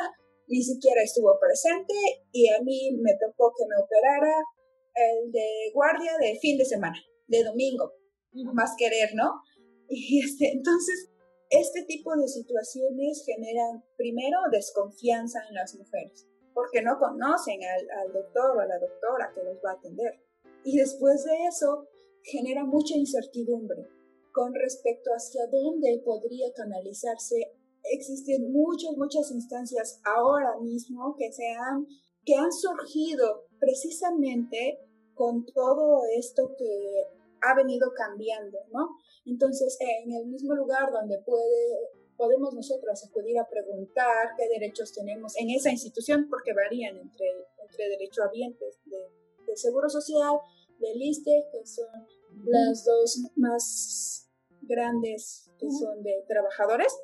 ni 0.48 0.62
siquiera 0.62 1.02
estuvo 1.02 1.36
presente 1.40 1.94
y 2.32 2.48
a 2.48 2.62
mí 2.62 2.96
me 3.02 3.12
tocó 3.18 3.52
que 3.56 3.64
me 3.66 3.82
operara 3.82 4.36
el 4.94 5.32
de 5.32 5.70
guardia 5.74 6.12
de 6.20 6.38
fin 6.40 6.56
de 6.56 6.64
semana, 6.64 6.98
de 7.26 7.42
domingo, 7.42 7.92
más 8.54 8.74
querer, 8.76 9.10
¿no? 9.14 9.42
Y 9.88 10.20
este, 10.24 10.50
entonces 10.50 11.10
este 11.50 11.84
tipo 11.84 12.16
de 12.16 12.26
situaciones 12.28 13.24
generan 13.24 13.84
primero 13.96 14.38
desconfianza 14.50 15.40
en 15.48 15.54
las 15.54 15.74
mujeres, 15.76 16.26
porque 16.54 16.82
no 16.82 16.98
conocen 16.98 17.60
al, 17.64 18.12
doctor 18.12 18.56
o 18.56 18.60
a 18.60 18.66
la 18.66 18.78
doctora 18.78 19.32
que 19.34 19.44
los 19.44 19.56
va 19.64 19.70
a 19.70 19.74
atender. 19.74 20.20
Y 20.64 20.78
después 20.78 21.24
de 21.24 21.46
eso, 21.46 21.88
genera 22.22 22.64
mucha 22.64 22.96
incertidumbre 22.96 23.88
con 24.32 24.54
respecto 24.54 25.10
hacia 25.10 25.46
dónde 25.46 26.02
podría 26.04 26.52
canalizarse. 26.54 27.52
Existen 27.84 28.52
muchas, 28.52 28.96
muchas 28.96 29.30
instancias 29.30 30.00
ahora 30.04 30.58
mismo 30.60 31.14
que, 31.16 31.32
se 31.32 31.44
que 32.24 32.34
han 32.34 32.52
surgido 32.52 33.46
precisamente 33.60 34.80
con 35.14 35.46
todo 35.46 36.02
esto 36.18 36.54
que 36.58 37.04
ha 37.42 37.54
venido 37.54 37.92
cambiando, 37.96 38.58
¿no? 38.72 38.96
Entonces, 39.26 39.76
en 39.80 40.12
el 40.12 40.26
mismo 40.26 40.54
lugar 40.54 40.90
donde 40.92 41.18
puede, 41.18 41.90
podemos 42.16 42.54
nosotros 42.54 43.04
acudir 43.04 43.38
a 43.38 43.48
preguntar 43.48 44.30
qué 44.36 44.48
derechos 44.48 44.92
tenemos 44.92 45.36
en 45.36 45.50
esa 45.50 45.70
institución, 45.70 46.28
porque 46.30 46.52
varían 46.52 46.96
entre, 46.96 47.26
entre 47.60 47.88
derechohabientes 47.88 48.78
de, 48.84 48.98
del 49.46 49.56
Seguro 49.56 49.88
Social, 49.88 50.38
del 50.78 51.02
ISTE, 51.02 51.48
que 51.50 51.66
son 51.66 51.88
las 52.44 52.84
dos 52.84 53.18
más 53.36 54.30
grandes 54.62 55.50
que 55.58 55.70
son 55.70 56.02
de 56.02 56.24
trabajadores, 56.28 56.94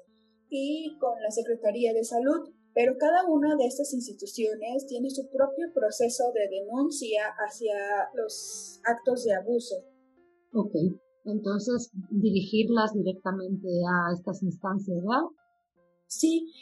y 0.48 0.96
con 1.00 1.20
la 1.22 1.30
Secretaría 1.30 1.92
de 1.92 2.04
Salud. 2.04 2.50
Pero 2.74 2.96
cada 2.98 3.26
una 3.26 3.56
de 3.56 3.66
estas 3.66 3.92
instituciones 3.92 4.86
tiene 4.86 5.10
su 5.10 5.28
propio 5.30 5.72
proceso 5.74 6.32
de 6.32 6.48
denuncia 6.48 7.24
hacia 7.38 7.74
los 8.14 8.80
actos 8.84 9.24
de 9.24 9.34
abuso. 9.34 9.84
Ok. 10.54 10.72
Entonces, 11.24 11.90
dirigirlas 12.10 12.92
directamente 12.94 13.68
a 13.68 14.12
estas 14.12 14.42
instancias, 14.42 14.96
¿verdad? 14.96 15.22
Sí, 16.06 16.52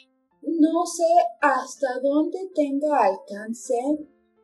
no 0.43 0.85
sé 0.85 1.03
hasta 1.41 1.99
dónde 2.01 2.39
tenga 2.53 3.03
alcance 3.03 3.75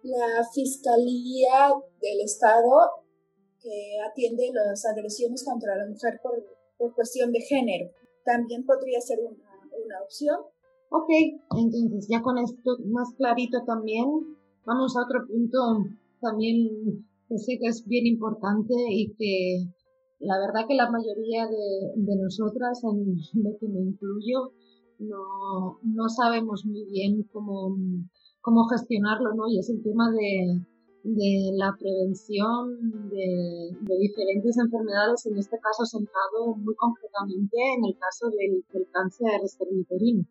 la 0.03 0.43
Fiscalía 0.53 1.73
del 2.01 2.21
Estado 2.21 3.03
que 3.61 3.97
atiende 4.09 4.51
las 4.53 4.85
agresiones 4.85 5.43
contra 5.43 5.75
la 5.75 5.87
mujer 5.87 6.19
por, 6.21 6.45
por 6.77 6.93
cuestión 6.95 7.31
de 7.31 7.41
género. 7.41 7.89
También 8.23 8.65
podría 8.65 9.01
ser 9.01 9.19
una, 9.19 9.37
una 9.85 10.01
opción. 10.03 10.37
Ok, 10.89 11.09
entonces 11.57 12.07
ya 12.09 12.21
con 12.21 12.37
esto 12.37 12.77
más 12.85 13.13
clarito 13.17 13.63
también, 13.65 14.05
vamos 14.65 14.95
a 14.95 15.03
otro 15.03 15.27
punto 15.27 15.57
también 16.21 17.05
que 17.27 17.37
sé 17.37 17.57
que 17.59 17.67
es 17.67 17.85
bien 17.85 18.05
importante 18.05 18.73
y 18.89 19.13
que 19.15 19.67
la 20.19 20.39
verdad 20.39 20.67
que 20.67 20.75
la 20.75 20.89
mayoría 20.89 21.47
de, 21.47 21.93
de 21.95 22.15
nosotras, 22.15 22.81
en 22.83 23.43
lo 23.43 23.57
que 23.59 23.67
me 23.67 23.81
incluyo, 23.81 24.53
no, 24.99 25.79
no 25.83 26.09
sabemos 26.09 26.65
muy 26.65 26.85
bien 26.85 27.23
cómo, 27.31 27.75
cómo 28.41 28.65
gestionarlo, 28.67 29.33
¿no? 29.35 29.47
Y 29.47 29.59
es 29.59 29.69
el 29.69 29.83
tema 29.83 30.09
de, 30.11 30.65
de 31.03 31.51
la 31.55 31.71
prevención 31.79 33.09
de, 33.09 33.97
diferentes 33.99 34.57
enfermedades, 34.57 35.25
en 35.25 35.37
este 35.37 35.57
caso 35.59 35.85
centrado 35.85 36.55
muy 36.55 36.75
concretamente 36.75 37.57
en 37.77 37.85
el 37.85 37.97
caso 37.97 38.29
del, 38.29 38.63
del 38.73 38.89
cáncer 38.91 39.39
cervicuterino. 39.47 40.25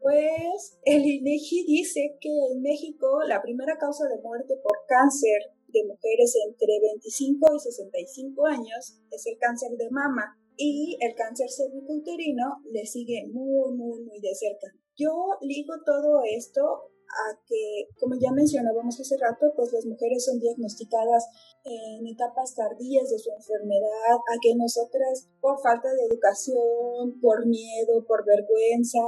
Pues 0.00 0.78
el 0.84 1.02
INEGI 1.02 1.64
dice 1.66 2.16
que 2.20 2.30
en 2.52 2.62
México 2.62 3.22
la 3.26 3.42
primera 3.42 3.76
causa 3.78 4.04
de 4.06 4.22
muerte 4.22 4.54
por 4.62 4.78
cáncer 4.86 5.57
de 5.68 5.84
mujeres 5.84 6.34
entre 6.46 6.80
25 6.80 7.54
y 7.54 7.60
65 7.60 8.46
años 8.46 9.00
es 9.10 9.26
el 9.26 9.38
cáncer 9.38 9.76
de 9.76 9.90
mama 9.90 10.36
y 10.56 10.96
el 11.00 11.14
cáncer 11.14 11.48
cervicouterino 11.50 12.62
le 12.72 12.84
sigue 12.84 13.26
muy, 13.32 13.72
muy, 13.72 14.02
muy 14.02 14.20
de 14.20 14.34
cerca. 14.34 14.66
Yo 14.96 15.12
ligo 15.40 15.74
todo 15.86 16.22
esto 16.24 16.62
a 17.08 17.38
que, 17.46 17.88
como 17.98 18.16
ya 18.20 18.32
mencionábamos 18.32 19.00
hace 19.00 19.16
rato, 19.16 19.52
pues 19.56 19.72
las 19.72 19.86
mujeres 19.86 20.24
son 20.24 20.40
diagnosticadas 20.40 21.24
en 21.64 22.06
etapas 22.06 22.54
tardías 22.54 23.08
de 23.08 23.18
su 23.18 23.30
enfermedad, 23.30 24.18
a 24.18 24.34
que 24.42 24.54
nosotras 24.56 25.28
por 25.40 25.60
falta 25.62 25.88
de 25.94 26.04
educación, 26.10 27.20
por 27.22 27.46
miedo, 27.46 28.04
por 28.06 28.26
vergüenza, 28.26 29.00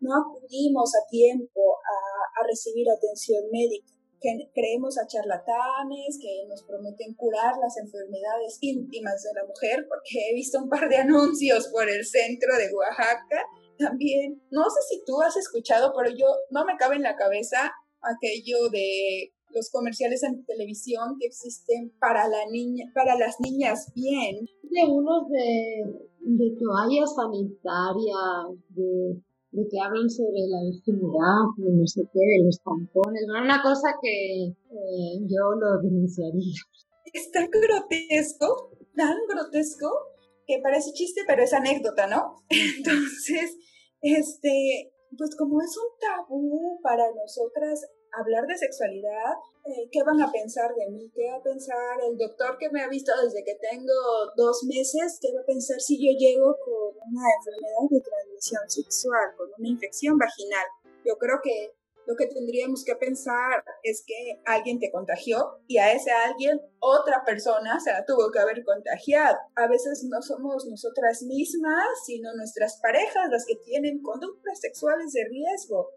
no 0.00 0.10
acudimos 0.16 0.90
a 0.96 1.06
tiempo 1.08 1.76
a, 1.76 2.40
a 2.42 2.46
recibir 2.46 2.86
atención 2.90 3.44
médica 3.52 3.93
que 4.24 4.50
creemos 4.54 4.96
a 4.96 5.06
charlatanes 5.06 6.18
que 6.18 6.48
nos 6.48 6.62
prometen 6.62 7.12
curar 7.14 7.52
las 7.60 7.76
enfermedades 7.76 8.56
íntimas 8.62 9.22
de 9.22 9.34
la 9.34 9.46
mujer, 9.46 9.86
porque 9.86 10.30
he 10.30 10.34
visto 10.34 10.62
un 10.62 10.70
par 10.70 10.88
de 10.88 10.96
anuncios 10.96 11.68
por 11.68 11.90
el 11.90 12.06
centro 12.06 12.56
de 12.56 12.72
Oaxaca. 12.72 13.44
También, 13.78 14.40
no 14.50 14.64
sé 14.64 14.80
si 14.88 15.04
tú 15.04 15.20
has 15.20 15.36
escuchado, 15.36 15.92
pero 15.94 16.08
yo 16.16 16.26
no 16.50 16.64
me 16.64 16.76
cabe 16.78 16.96
en 16.96 17.02
la 17.02 17.16
cabeza 17.16 17.70
aquello 18.00 18.70
de 18.70 19.34
los 19.50 19.70
comerciales 19.70 20.22
en 20.22 20.44
televisión 20.46 21.16
que 21.20 21.26
existen 21.26 21.92
para 22.00 22.26
la 22.26 22.46
niña, 22.50 22.86
para 22.94 23.18
las 23.18 23.36
niñas 23.40 23.92
bien. 23.94 24.46
De 24.62 24.84
unos 24.88 25.28
de, 25.28 25.84
de 26.20 26.56
toallas 26.58 27.14
sanitarias, 27.14 28.58
de 28.70 29.22
de 29.54 29.62
que 29.70 29.78
hablan 29.78 30.10
sobre 30.10 30.50
la 30.50 30.60
virginidad, 30.66 31.46
de 31.56 31.70
no 31.78 31.86
sé 31.86 32.02
qué, 32.12 32.18
de 32.18 32.44
los 32.44 32.58
tampones, 32.58 33.22
una 33.30 33.62
cosa 33.62 33.94
que 34.02 34.50
eh, 34.50 35.14
yo 35.30 35.54
lo 35.54 35.80
denunciaría. 35.80 36.58
Es 37.12 37.30
tan 37.30 37.48
grotesco, 37.48 38.72
tan 38.96 39.16
grotesco, 39.30 39.86
que 40.46 40.58
parece 40.60 40.92
chiste, 40.92 41.22
pero 41.26 41.44
es 41.44 41.52
anécdota, 41.52 42.08
¿no? 42.08 42.42
Entonces, 42.50 43.56
este, 44.00 44.92
pues 45.16 45.36
como 45.36 45.60
es 45.62 45.76
un 45.78 45.90
tabú 46.00 46.80
para 46.82 47.04
nosotras 47.14 47.86
hablar 48.16 48.46
de 48.46 48.56
sexualidad, 48.56 49.34
eh, 49.64 49.88
¿qué 49.90 50.02
van 50.02 50.20
a 50.20 50.30
pensar 50.30 50.74
de 50.74 50.90
mí? 50.90 51.10
¿Qué 51.14 51.30
va 51.30 51.36
a 51.36 51.42
pensar 51.42 51.98
el 52.08 52.16
doctor 52.18 52.58
que 52.58 52.70
me 52.70 52.82
ha 52.82 52.88
visto 52.88 53.12
desde 53.22 53.44
que 53.44 53.56
tengo 53.56 53.92
dos 54.36 54.64
meses? 54.64 55.18
¿Qué 55.20 55.32
va 55.34 55.40
a 55.40 55.46
pensar 55.46 55.80
si 55.80 55.96
yo 55.96 56.16
llego 56.16 56.56
con 56.64 56.96
una 57.08 57.24
enfermedad 57.38 57.88
de 57.90 58.00
transmisión 58.00 58.62
sexual, 58.68 59.34
con 59.36 59.48
una 59.58 59.68
infección 59.68 60.18
vaginal? 60.18 60.66
Yo 61.04 61.16
creo 61.18 61.40
que 61.42 61.72
lo 62.06 62.16
que 62.16 62.26
tendríamos 62.26 62.84
que 62.84 62.96
pensar 62.96 63.64
es 63.82 64.04
que 64.06 64.40
alguien 64.44 64.78
te 64.78 64.90
contagió 64.90 65.58
y 65.66 65.78
a 65.78 65.92
ese 65.92 66.10
alguien 66.10 66.60
otra 66.78 67.24
persona 67.24 67.80
se 67.80 67.92
la 67.92 68.04
tuvo 68.04 68.30
que 68.30 68.40
haber 68.40 68.62
contagiado. 68.64 69.38
A 69.56 69.66
veces 69.68 70.04
no 70.04 70.20
somos 70.20 70.66
nosotras 70.66 71.22
mismas, 71.22 71.86
sino 72.04 72.34
nuestras 72.34 72.78
parejas 72.82 73.30
las 73.30 73.46
que 73.46 73.56
tienen 73.56 74.02
conductas 74.02 74.60
sexuales 74.60 75.12
de 75.12 75.24
riesgo 75.30 75.90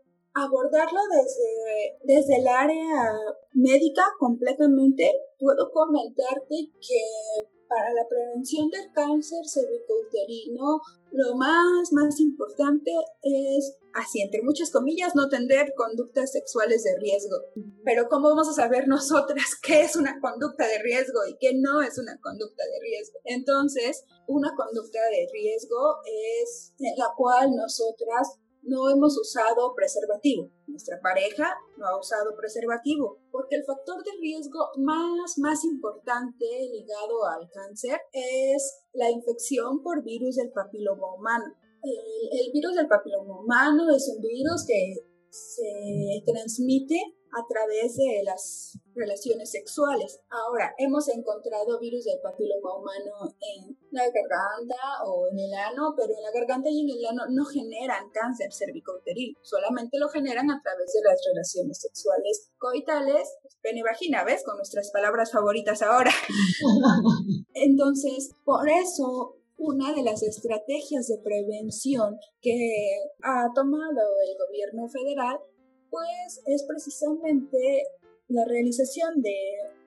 abordarlo 0.44 1.00
desde, 1.12 1.98
desde 2.04 2.38
el 2.40 2.48
área 2.48 3.12
médica 3.54 4.04
completamente, 4.20 5.12
puedo 5.40 5.72
comentarte 5.72 6.72
que 6.80 7.48
para 7.68 7.94
la 7.94 8.08
prevención 8.08 8.70
del 8.70 8.92
cáncer 8.94 9.40
cervicouterino, 9.46 10.80
lo 11.12 11.36
más, 11.36 11.92
más 11.92 12.20
importante 12.20 12.92
es, 13.22 13.78
así 13.94 14.22
entre 14.22 14.42
muchas 14.42 14.72
comillas, 14.72 15.16
no 15.16 15.30
tener 15.30 15.74
conductas 15.76 16.32
sexuales 16.32 16.84
de 16.84 16.98
riesgo. 17.00 17.38
Pero 17.84 18.08
¿cómo 18.10 18.30
vamos 18.30 18.50
a 18.50 18.54
saber 18.54 18.88
nosotras 18.88 19.56
qué 19.62 19.82
es 19.82 19.96
una 19.96 20.20
conducta 20.20 20.68
de 20.68 20.80
riesgo 20.80 21.20
y 21.28 21.38
qué 21.40 21.54
no 21.56 21.82
es 21.82 21.98
una 21.98 22.18
conducta 22.22 22.64
de 22.64 22.80
riesgo? 22.82 23.20
Entonces, 23.26 24.04
una 24.28 24.54
conducta 24.56 25.00
de 25.10 25.28
riesgo 25.32 25.98
es 26.06 26.74
en 26.80 26.98
la 26.98 27.10
cual 27.16 27.56
nosotras 27.56 28.40
no 28.64 28.90
hemos 28.90 29.18
usado 29.18 29.74
preservativo. 29.76 30.52
Nuestra 30.68 31.00
pareja 31.02 31.56
no 31.78 31.88
ha 31.88 32.00
usado 32.00 32.36
preservativo, 32.36 33.20
porque 33.32 33.56
el 33.56 33.66
factor 33.66 34.04
de 34.04 34.12
riesgo 34.20 34.60
más, 34.78 35.38
más 35.38 35.64
importante 35.64 36.46
ligado 36.72 37.26
al 37.26 37.50
cáncer 37.50 38.00
es 38.12 38.84
la 38.94 39.10
infección 39.10 39.82
por 39.82 40.04
virus 40.04 40.36
del 40.36 40.52
papiloma 40.52 41.14
humano. 41.16 41.46
El, 41.84 42.40
el 42.40 42.52
virus 42.52 42.76
del 42.76 42.88
papiloma 42.88 43.40
humano 43.40 43.90
es 43.96 44.12
un 44.16 44.22
virus 44.22 44.66
que 44.66 44.96
se 45.30 46.24
transmite 46.26 47.17
a 47.34 47.46
través 47.48 47.98
de 47.98 48.22
las 48.24 48.80
relaciones 48.96 49.52
sexuales. 49.52 50.20
Ahora, 50.30 50.74
hemos 50.78 51.08
encontrado 51.10 51.80
virus 51.80 52.06
del 52.06 52.20
papiloma 52.22 52.76
humano 52.78 53.36
en 53.40 53.78
la 53.92 54.04
garganta 54.04 55.04
o 55.06 55.28
en 55.32 55.40
el 55.40 55.54
ano, 55.54 55.94
pero 55.96 56.14
en 56.14 56.24
la 56.24 56.32
garganta 56.32 56.70
y 56.70 56.82
en 56.82 56.98
el 56.98 57.06
ano 57.06 57.24
no 57.30 57.46
generan 57.46 58.10
cáncer 58.12 58.50
cervicouterino, 58.52 59.38
solamente 59.44 60.00
lo 60.00 60.10
generan 60.10 60.50
a 60.50 60.62
través 60.62 60.92
de 60.94 61.02
las 61.04 61.22
relaciones 61.28 61.80
sexuales 61.80 62.52
coitales, 62.58 63.38
pene-vagina, 63.62 64.24
¿ves? 64.24 64.44
Con 64.44 64.58
nuestras 64.58 64.92
palabras 64.92 65.32
favoritas 65.32 65.82
ahora. 65.82 66.12
Entonces, 67.54 68.32
por 68.44 68.70
eso 68.70 69.38
una 69.58 69.94
de 69.94 70.04
las 70.04 70.22
estrategias 70.22 71.08
de 71.08 71.18
prevención 71.24 72.18
que 72.42 73.00
ha 73.24 73.48
tomado 73.54 74.02
el 74.26 74.38
gobierno 74.38 74.88
federal 74.88 75.40
pues 75.90 76.42
es 76.46 76.64
precisamente 76.64 77.84
la 78.28 78.46
realización 78.46 79.22
de 79.22 79.36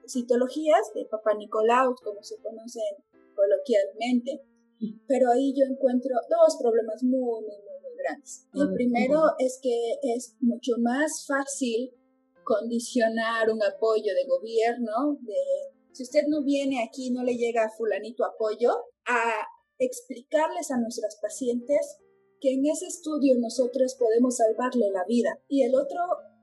citologías 0.07 0.93
de 0.95 1.05
Papa 1.05 1.33
Nicolau, 1.35 1.95
como 2.03 2.23
se 2.23 2.37
conocen 2.41 3.03
coloquialmente. 3.35 4.41
Pero 5.07 5.29
ahí 5.31 5.53
yo 5.55 5.65
encuentro 5.65 6.15
dos 6.29 6.57
problemas 6.59 7.03
muy, 7.03 7.41
muy, 7.41 7.41
muy 7.41 7.97
grandes. 7.97 8.47
El 8.53 8.73
primero 8.73 9.21
es 9.37 9.59
que 9.61 9.99
es 10.01 10.35
mucho 10.39 10.73
más 10.79 11.25
fácil 11.27 11.93
condicionar 12.43 13.51
un 13.51 13.61
apoyo 13.61 14.13
de 14.15 14.25
gobierno, 14.27 15.19
de 15.21 15.71
si 15.91 16.03
usted 16.03 16.23
no 16.27 16.43
viene 16.43 16.83
aquí, 16.83 17.11
no 17.11 17.23
le 17.23 17.35
llega 17.35 17.65
a 17.65 17.69
fulanito 17.69 18.25
apoyo, 18.25 18.71
a 19.05 19.45
explicarles 19.77 20.71
a 20.71 20.77
nuestras 20.77 21.19
pacientes 21.21 21.97
que 22.41 22.53
en 22.53 22.65
ese 22.65 22.87
estudio 22.87 23.35
nosotros 23.37 23.95
podemos 23.95 24.37
salvarle 24.37 24.89
la 24.91 25.05
vida. 25.05 25.39
Y 25.47 25.61
el 25.61 25.75
otro, 25.75 25.99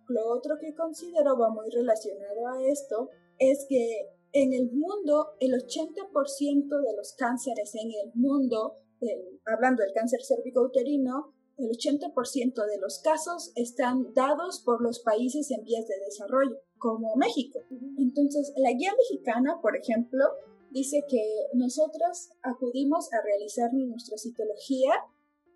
lo 0.07 0.31
otro 0.31 0.57
que 0.59 0.75
considero 0.75 1.37
va 1.37 1.51
muy 1.51 1.69
relacionado 1.71 2.47
a 2.47 2.67
esto, 2.67 3.11
es 3.39 3.67
que 3.69 4.09
en 4.33 4.53
el 4.53 4.71
mundo 4.71 5.33
el 5.41 5.53
80% 5.53 6.81
de 6.81 6.97
los 6.97 7.15
cánceres 7.15 7.75
en 7.75 7.91
el 7.91 8.13
mundo, 8.15 8.77
hablando 9.45 9.83
del 9.83 9.93
cáncer 9.93 10.21
cervicouterino, 10.23 11.35
el 11.59 11.71
80% 11.71 12.67
de 12.67 12.79
los 12.79 13.01
casos 13.01 13.51
están 13.57 14.15
dados 14.15 14.63
por 14.65 14.81
los 14.81 15.01
países 15.01 15.51
en 15.51 15.65
vías 15.65 15.89
de 15.89 15.99
desarrollo, 16.05 16.61
como 16.79 17.17
México. 17.17 17.59
Entonces, 17.99 18.53
la 18.57 18.71
guía 18.73 18.93
mexicana, 18.97 19.59
por 19.61 19.77
ejemplo, 19.77 20.25
dice 20.71 21.05
que 21.09 21.49
nosotros 21.55 22.31
acudimos 22.43 23.13
a 23.13 23.23
realizar 23.23 23.75
nuestra 23.75 24.17
citología 24.19 24.93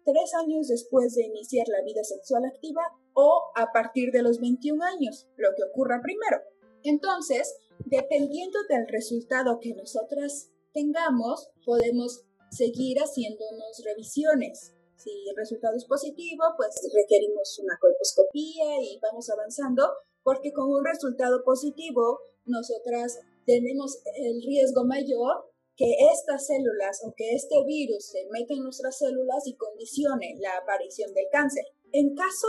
tres 0.04 0.34
años 0.34 0.68
después 0.68 1.14
de 1.14 1.24
iniciar 1.24 1.66
la 1.68 1.82
vida 1.82 2.02
sexual 2.04 2.44
activa 2.44 2.82
o 3.14 3.42
a 3.54 3.72
partir 3.72 4.10
de 4.12 4.22
los 4.22 4.40
21 4.40 4.82
años, 4.84 5.28
lo 5.36 5.50
que 5.56 5.64
ocurra 5.64 6.00
primero. 6.02 6.42
Entonces, 6.82 7.54
dependiendo 7.84 8.58
del 8.68 8.88
resultado 8.88 9.58
que 9.60 9.74
nosotras 9.74 10.50
tengamos, 10.72 11.50
podemos 11.64 12.24
seguir 12.50 12.98
haciéndonos 12.98 13.82
revisiones. 13.84 14.72
Si 14.96 15.10
el 15.28 15.36
resultado 15.36 15.76
es 15.76 15.84
positivo, 15.84 16.44
pues 16.56 16.70
requerimos 16.94 17.58
una 17.58 17.78
colposcopía 17.80 18.80
y 18.82 18.98
vamos 19.00 19.28
avanzando, 19.30 19.90
porque 20.22 20.52
con 20.52 20.70
un 20.70 20.84
resultado 20.84 21.42
positivo, 21.44 22.20
nosotras 22.44 23.20
tenemos 23.46 23.98
el 24.16 24.42
riesgo 24.42 24.84
mayor 24.84 25.51
que 25.76 25.94
estas 26.12 26.46
células 26.46 27.02
o 27.04 27.14
que 27.16 27.34
este 27.34 27.64
virus 27.64 28.06
se 28.06 28.26
meta 28.30 28.54
en 28.54 28.62
nuestras 28.62 28.98
células 28.98 29.46
y 29.46 29.54
condicione 29.54 30.36
la 30.38 30.56
aparición 30.58 31.12
del 31.14 31.26
cáncer. 31.30 31.64
En 31.92 32.14
caso 32.14 32.48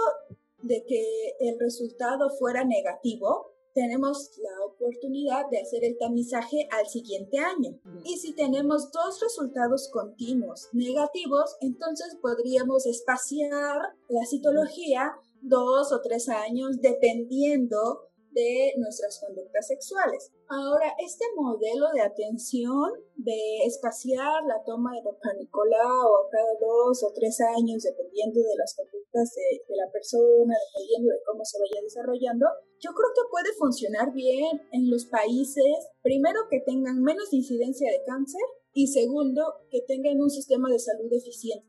de 0.61 0.83
que 0.85 1.35
el 1.39 1.59
resultado 1.59 2.29
fuera 2.37 2.63
negativo, 2.63 3.53
tenemos 3.73 4.31
la 4.37 4.65
oportunidad 4.65 5.49
de 5.49 5.59
hacer 5.59 5.83
el 5.83 5.97
tamizaje 5.97 6.67
al 6.71 6.87
siguiente 6.87 7.39
año. 7.39 7.79
Y 8.05 8.17
si 8.17 8.33
tenemos 8.33 8.91
dos 8.91 9.19
resultados 9.19 9.89
continuos 9.91 10.69
negativos, 10.73 11.55
entonces 11.59 12.15
podríamos 12.21 12.85
espaciar 12.85 13.77
la 14.09 14.25
citología 14.25 15.13
dos 15.41 15.91
o 15.91 16.01
tres 16.01 16.29
años 16.29 16.81
dependiendo 16.81 18.09
de 18.33 18.73
nuestras 18.77 19.19
conductas 19.19 19.67
sexuales. 19.67 20.31
Ahora, 20.49 20.93
este 20.99 21.25
modelo 21.35 21.87
de 21.93 22.01
atención 22.01 22.91
de 23.15 23.65
espaciar 23.65 24.43
la 24.45 24.63
toma 24.65 24.91
de 24.93 25.01
o 25.01 26.13
a 26.17 26.29
cada 26.29 26.53
dos 26.59 27.03
o 27.03 27.13
tres 27.13 27.39
años, 27.41 27.83
dependiendo 27.83 28.41
de 28.41 28.55
las 28.57 28.75
conductas 28.75 29.33
de, 29.35 29.75
la 29.75 29.91
persona, 29.91 30.55
dependiendo 30.73 31.13
de 31.13 31.21
cómo 31.25 31.45
se 31.45 31.59
vaya 31.59 31.81
desarrollando, 31.81 32.45
yo 32.79 32.91
creo 32.91 33.11
que 33.15 33.29
puede 33.31 33.53
funcionar 33.57 34.11
bien 34.13 34.61
en 34.71 34.89
los 34.89 35.05
países, 35.05 35.93
primero 36.01 36.41
que 36.49 36.59
tengan 36.59 37.01
menos 37.01 37.31
incidencia 37.31 37.91
de 37.91 38.03
cáncer 38.05 38.41
y 38.73 38.87
segundo 38.87 39.41
que 39.69 39.81
tengan 39.87 40.21
un 40.21 40.29
sistema 40.29 40.69
de 40.69 40.79
salud 40.79 41.11
eficiente. 41.11 41.67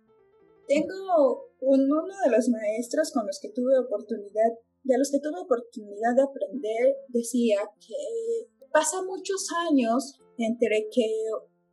Tengo 0.66 1.50
uno 1.60 2.02
de 2.24 2.30
los 2.30 2.48
maestros 2.48 3.12
con 3.12 3.26
los 3.26 3.38
que 3.40 3.50
tuve 3.50 3.78
oportunidad 3.78 4.52
de 4.84 4.98
los 4.98 5.10
que 5.10 5.18
tuve 5.18 5.40
oportunidad 5.40 6.14
de 6.14 6.22
aprender 6.22 6.96
decía 7.08 7.58
que 7.80 8.48
pasa 8.72 9.02
muchos 9.02 9.48
años 9.68 10.20
entre 10.38 10.88
que 10.92 11.08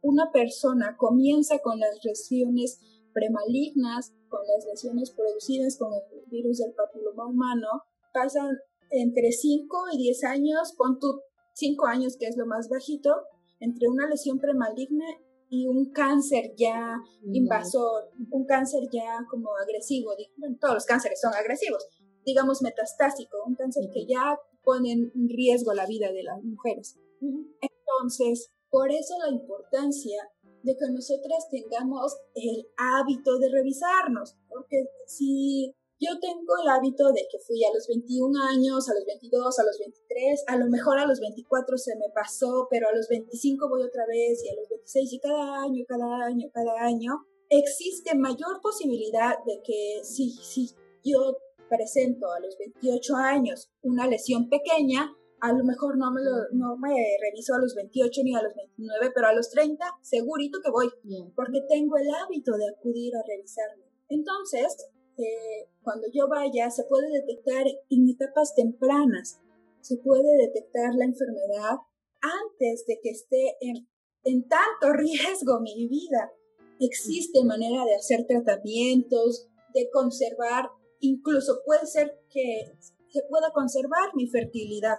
una 0.01 0.31
persona 0.31 0.95
comienza 0.97 1.59
con 1.59 1.79
las 1.79 2.03
lesiones 2.03 2.79
premalignas, 3.13 4.13
con 4.29 4.39
las 4.47 4.65
lesiones 4.65 5.11
producidas 5.11 5.77
con 5.77 5.93
el 5.93 6.25
virus 6.27 6.59
del 6.59 6.73
papiloma 6.73 7.27
humano, 7.27 7.67
pasan 8.13 8.57
entre 8.89 9.31
5 9.31 9.77
y 9.93 9.97
10 9.97 10.23
años, 10.23 10.73
con 10.77 10.99
tu 10.99 11.21
5 11.53 11.85
años 11.87 12.17
que 12.17 12.27
es 12.27 12.37
lo 12.37 12.45
más 12.45 12.69
bajito, 12.69 13.13
entre 13.59 13.89
una 13.89 14.07
lesión 14.07 14.39
premaligna 14.39 15.05
y 15.49 15.67
un 15.67 15.91
cáncer 15.91 16.53
ya 16.57 16.95
invasor, 17.33 18.09
un 18.31 18.45
cáncer 18.45 18.83
ya 18.91 19.25
como 19.29 19.49
agresivo. 19.57 20.11
Bueno, 20.37 20.57
todos 20.59 20.75
los 20.75 20.85
cánceres 20.85 21.19
son 21.19 21.33
agresivos, 21.33 21.85
digamos, 22.25 22.61
metastásico, 22.61 23.37
un 23.45 23.55
cáncer 23.55 23.89
que 23.93 24.05
ya 24.05 24.39
pone 24.63 24.91
en 24.91 25.29
riesgo 25.29 25.73
la 25.73 25.85
vida 25.85 26.11
de 26.11 26.23
las 26.23 26.43
mujeres. 26.43 26.97
Entonces, 27.21 28.51
por 28.69 28.91
eso 28.91 29.15
la 29.19 29.31
importancia 29.31 30.29
de 30.63 30.77
que 30.77 30.91
nosotras 30.91 31.49
tengamos 31.49 32.17
el 32.35 32.67
hábito 32.77 33.37
de 33.39 33.49
revisarnos, 33.49 34.35
porque 34.47 34.85
si 35.07 35.73
yo 35.99 36.19
tengo 36.19 36.53
el 36.63 36.69
hábito 36.69 37.11
de 37.11 37.27
que 37.29 37.37
fui 37.39 37.63
a 37.63 37.73
los 37.73 37.87
21 37.87 38.39
años, 38.43 38.89
a 38.89 38.93
los 38.93 39.05
22, 39.05 39.59
a 39.59 39.63
los 39.63 39.77
23, 39.77 40.43
a 40.47 40.57
lo 40.57 40.65
mejor 40.67 40.97
a 40.97 41.05
los 41.05 41.19
24 41.19 41.77
se 41.77 41.95
me 41.95 42.09
pasó, 42.13 42.67
pero 42.71 42.89
a 42.89 42.95
los 42.95 43.07
25 43.07 43.69
voy 43.69 43.83
otra 43.83 44.05
vez 44.07 44.43
y 44.43 44.49
a 44.49 44.55
los 44.55 44.67
26 44.69 45.13
y 45.13 45.19
cada 45.19 45.61
año, 45.61 45.85
cada 45.87 46.25
año, 46.25 46.49
cada 46.51 46.73
año, 46.81 47.25
existe 47.49 48.15
mayor 48.15 48.61
posibilidad 48.61 49.35
de 49.45 49.61
que 49.63 50.01
si, 50.03 50.31
si 50.31 50.71
yo 51.03 51.37
presento 51.71 52.31
a 52.31 52.39
los 52.41 52.57
28 52.57 53.15
años 53.15 53.71
una 53.81 54.07
lesión 54.07 54.49
pequeña, 54.49 55.15
a 55.39 55.53
lo 55.53 55.63
mejor 55.63 55.97
no 55.97 56.11
me, 56.11 56.21
lo, 56.21 56.31
no 56.51 56.77
me 56.77 56.93
reviso 57.21 57.55
a 57.55 57.59
los 57.59 57.73
28 57.73 58.21
ni 58.23 58.35
a 58.35 58.43
los 58.43 58.53
29, 58.53 59.11
pero 59.15 59.27
a 59.27 59.33
los 59.33 59.49
30 59.49 59.83
segurito 60.01 60.59
que 60.63 60.69
voy, 60.69 60.89
porque 61.35 61.61
tengo 61.67 61.97
el 61.97 62.09
hábito 62.13 62.57
de 62.57 62.69
acudir 62.69 63.15
a 63.15 63.23
revisarme. 63.25 63.85
Entonces, 64.09 64.75
eh, 65.17 65.69
cuando 65.81 66.07
yo 66.13 66.27
vaya, 66.27 66.69
se 66.69 66.83
puede 66.83 67.09
detectar 67.09 67.65
en 67.89 68.09
etapas 68.09 68.53
tempranas, 68.53 69.41
se 69.79 69.97
puede 69.97 70.37
detectar 70.37 70.93
la 70.93 71.05
enfermedad 71.05 71.77
antes 72.21 72.85
de 72.85 72.99
que 73.01 73.09
esté 73.09 73.55
en, 73.61 73.87
en 74.25 74.47
tanto 74.47 74.93
riesgo 74.93 75.59
mi 75.61 75.87
vida. 75.87 76.31
Existe 76.79 77.43
manera 77.43 77.85
de 77.85 77.95
hacer 77.95 78.25
tratamientos, 78.27 79.47
de 79.73 79.89
conservar 79.89 80.69
incluso 81.01 81.59
puede 81.65 81.85
ser 81.85 82.19
que 82.29 82.77
se 83.09 83.21
pueda 83.29 83.51
conservar 83.53 84.15
mi 84.15 84.27
fertilidad. 84.27 84.97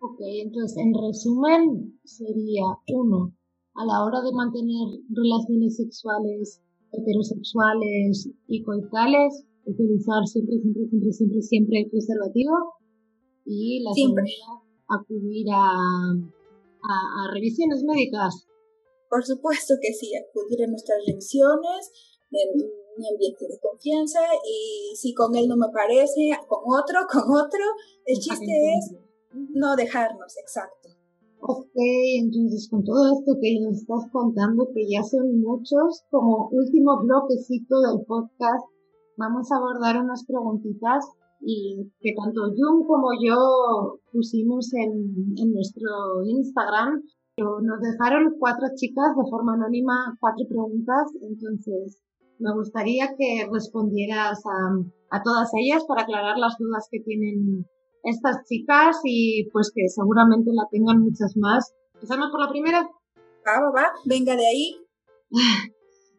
Ok, 0.00 0.20
entonces 0.20 0.78
en 0.78 0.92
resumen 0.94 2.00
sería 2.04 2.64
uno, 2.88 3.34
a 3.74 3.84
la 3.84 4.04
hora 4.04 4.20
de 4.22 4.32
mantener 4.32 5.00
relaciones 5.10 5.76
sexuales 5.76 6.62
heterosexuales 6.92 8.28
y 8.46 8.62
coitales, 8.62 9.46
utilizar 9.64 10.26
siempre, 10.26 10.58
siempre, 10.60 10.86
siempre, 10.88 11.12
siempre, 11.12 11.42
siempre 11.42 11.80
el 11.80 11.90
preservativo 11.90 12.52
y 13.44 13.82
la 13.82 13.92
siempre. 13.92 14.24
acudir 14.88 15.46
a, 15.50 15.72
a, 16.82 17.32
revisiones 17.32 17.82
médicas. 17.84 18.46
Por 19.08 19.24
supuesto 19.24 19.74
que 19.80 19.92
sí, 19.92 20.12
acudir 20.16 20.64
a 20.64 20.68
nuestras 20.68 20.98
revisiones, 21.06 21.90
mi 22.96 23.08
ambiente 23.08 23.46
de 23.46 23.58
confianza 23.60 24.20
y 24.44 24.94
si 24.96 25.14
con 25.14 25.34
él 25.36 25.48
no 25.48 25.56
me 25.56 25.68
parece, 25.72 26.30
con 26.48 26.60
otro, 26.66 27.00
con 27.10 27.22
otro, 27.22 27.64
el 28.06 28.18
chiste 28.18 28.52
es 28.76 28.94
no 29.32 29.76
dejarnos, 29.76 30.36
exacto. 30.38 30.90
Ok, 31.44 31.74
entonces 32.20 32.68
con 32.70 32.84
todo 32.84 33.18
esto 33.18 33.34
que 33.40 33.58
nos 33.60 33.78
estás 33.78 34.06
contando, 34.12 34.68
que 34.72 34.86
ya 34.88 35.02
son 35.02 35.40
muchos, 35.40 36.04
como 36.10 36.48
último 36.52 37.02
bloquecito 37.02 37.80
del 37.80 38.06
podcast, 38.06 38.64
vamos 39.16 39.50
a 39.50 39.56
abordar 39.56 40.00
unas 40.02 40.24
preguntitas 40.24 41.04
y 41.40 41.90
que 42.00 42.14
tanto 42.14 42.42
Jung 42.54 42.86
como 42.86 43.08
yo 43.20 43.98
pusimos 44.12 44.72
en, 44.74 45.34
en 45.36 45.52
nuestro 45.52 46.22
Instagram. 46.24 47.02
Nos 47.38 47.80
dejaron 47.80 48.36
cuatro 48.38 48.68
chicas 48.76 49.16
de 49.16 49.28
forma 49.28 49.54
anónima 49.54 50.16
cuatro 50.20 50.46
preguntas, 50.46 51.10
entonces 51.22 51.98
me 52.38 52.52
gustaría 52.54 53.14
que 53.16 53.48
respondieras 53.50 54.42
a, 55.10 55.22
todas 55.22 55.50
ellas 55.54 55.84
para 55.86 56.02
aclarar 56.02 56.38
las 56.38 56.56
dudas 56.58 56.88
que 56.90 57.00
tienen 57.00 57.66
estas 58.02 58.44
chicas 58.48 58.96
y 59.04 59.48
pues 59.52 59.70
que 59.74 59.88
seguramente 59.88 60.50
la 60.52 60.66
tengan 60.70 61.00
muchas 61.00 61.36
más. 61.36 61.72
¿Empezamos 61.94 62.30
por 62.30 62.40
la 62.40 62.48
primera? 62.50 62.82
Va, 62.82 63.60
va, 63.60 63.70
va, 63.70 63.92
venga 64.06 64.34
de 64.36 64.46
ahí. 64.46 64.76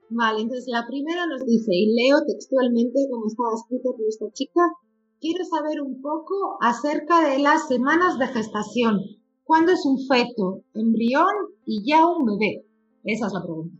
Vale, 0.09 0.41
entonces 0.41 0.67
la 0.67 0.85
primera 0.87 1.25
nos 1.25 1.43
dice, 1.43 1.71
y 1.73 1.91
leo 1.95 2.21
textualmente 2.27 3.07
como 3.09 3.25
estaba 3.25 3.49
escrito 3.55 3.95
por 3.97 4.05
esta 4.07 4.31
chica, 4.31 4.61
quiero 5.19 5.43
saber 5.43 5.81
un 5.81 6.01
poco 6.01 6.57
acerca 6.61 7.27
de 7.29 7.39
las 7.39 7.67
semanas 7.67 8.19
de 8.19 8.27
gestación. 8.27 8.99
¿Cuándo 9.43 9.71
es 9.71 9.85
un 9.85 9.97
feto, 10.07 10.61
embrión 10.73 11.33
y 11.65 11.89
ya 11.89 12.05
un 12.05 12.25
bebé? 12.25 12.65
Esa 13.03 13.27
es 13.27 13.33
la 13.33 13.41
pregunta. 13.41 13.75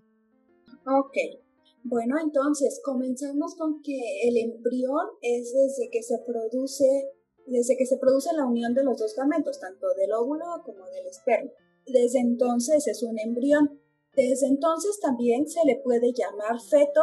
Ok, 0.86 1.43
bueno, 1.84 2.16
entonces 2.22 2.80
comenzamos 2.84 3.56
con 3.56 3.82
que 3.82 4.00
el 4.24 4.38
embrión 4.38 5.06
es 5.22 5.54
desde 5.54 5.90
que 5.92 6.02
se 6.02 6.18
produce, 6.26 7.12
desde 7.46 7.76
que 7.76 7.86
se 7.86 7.98
produce 7.98 8.30
la 8.34 8.46
unión 8.46 8.74
de 8.74 8.84
los 8.84 8.98
dos 8.98 9.14
gametos, 9.16 9.60
tanto 9.60 9.88
del 9.98 10.14
óvulo 10.14 10.46
como 10.64 10.86
del 10.88 11.08
esperma. 11.08 11.52
Desde 11.86 12.20
entonces 12.20 12.88
es 12.88 13.04
un 13.04 13.20
embrión. 13.20 13.82
Desde 14.16 14.48
entonces 14.48 15.00
también 15.02 15.50
se 15.50 15.60
le 15.66 15.82
puede 15.84 16.14
llamar 16.14 16.62
feto 16.62 17.02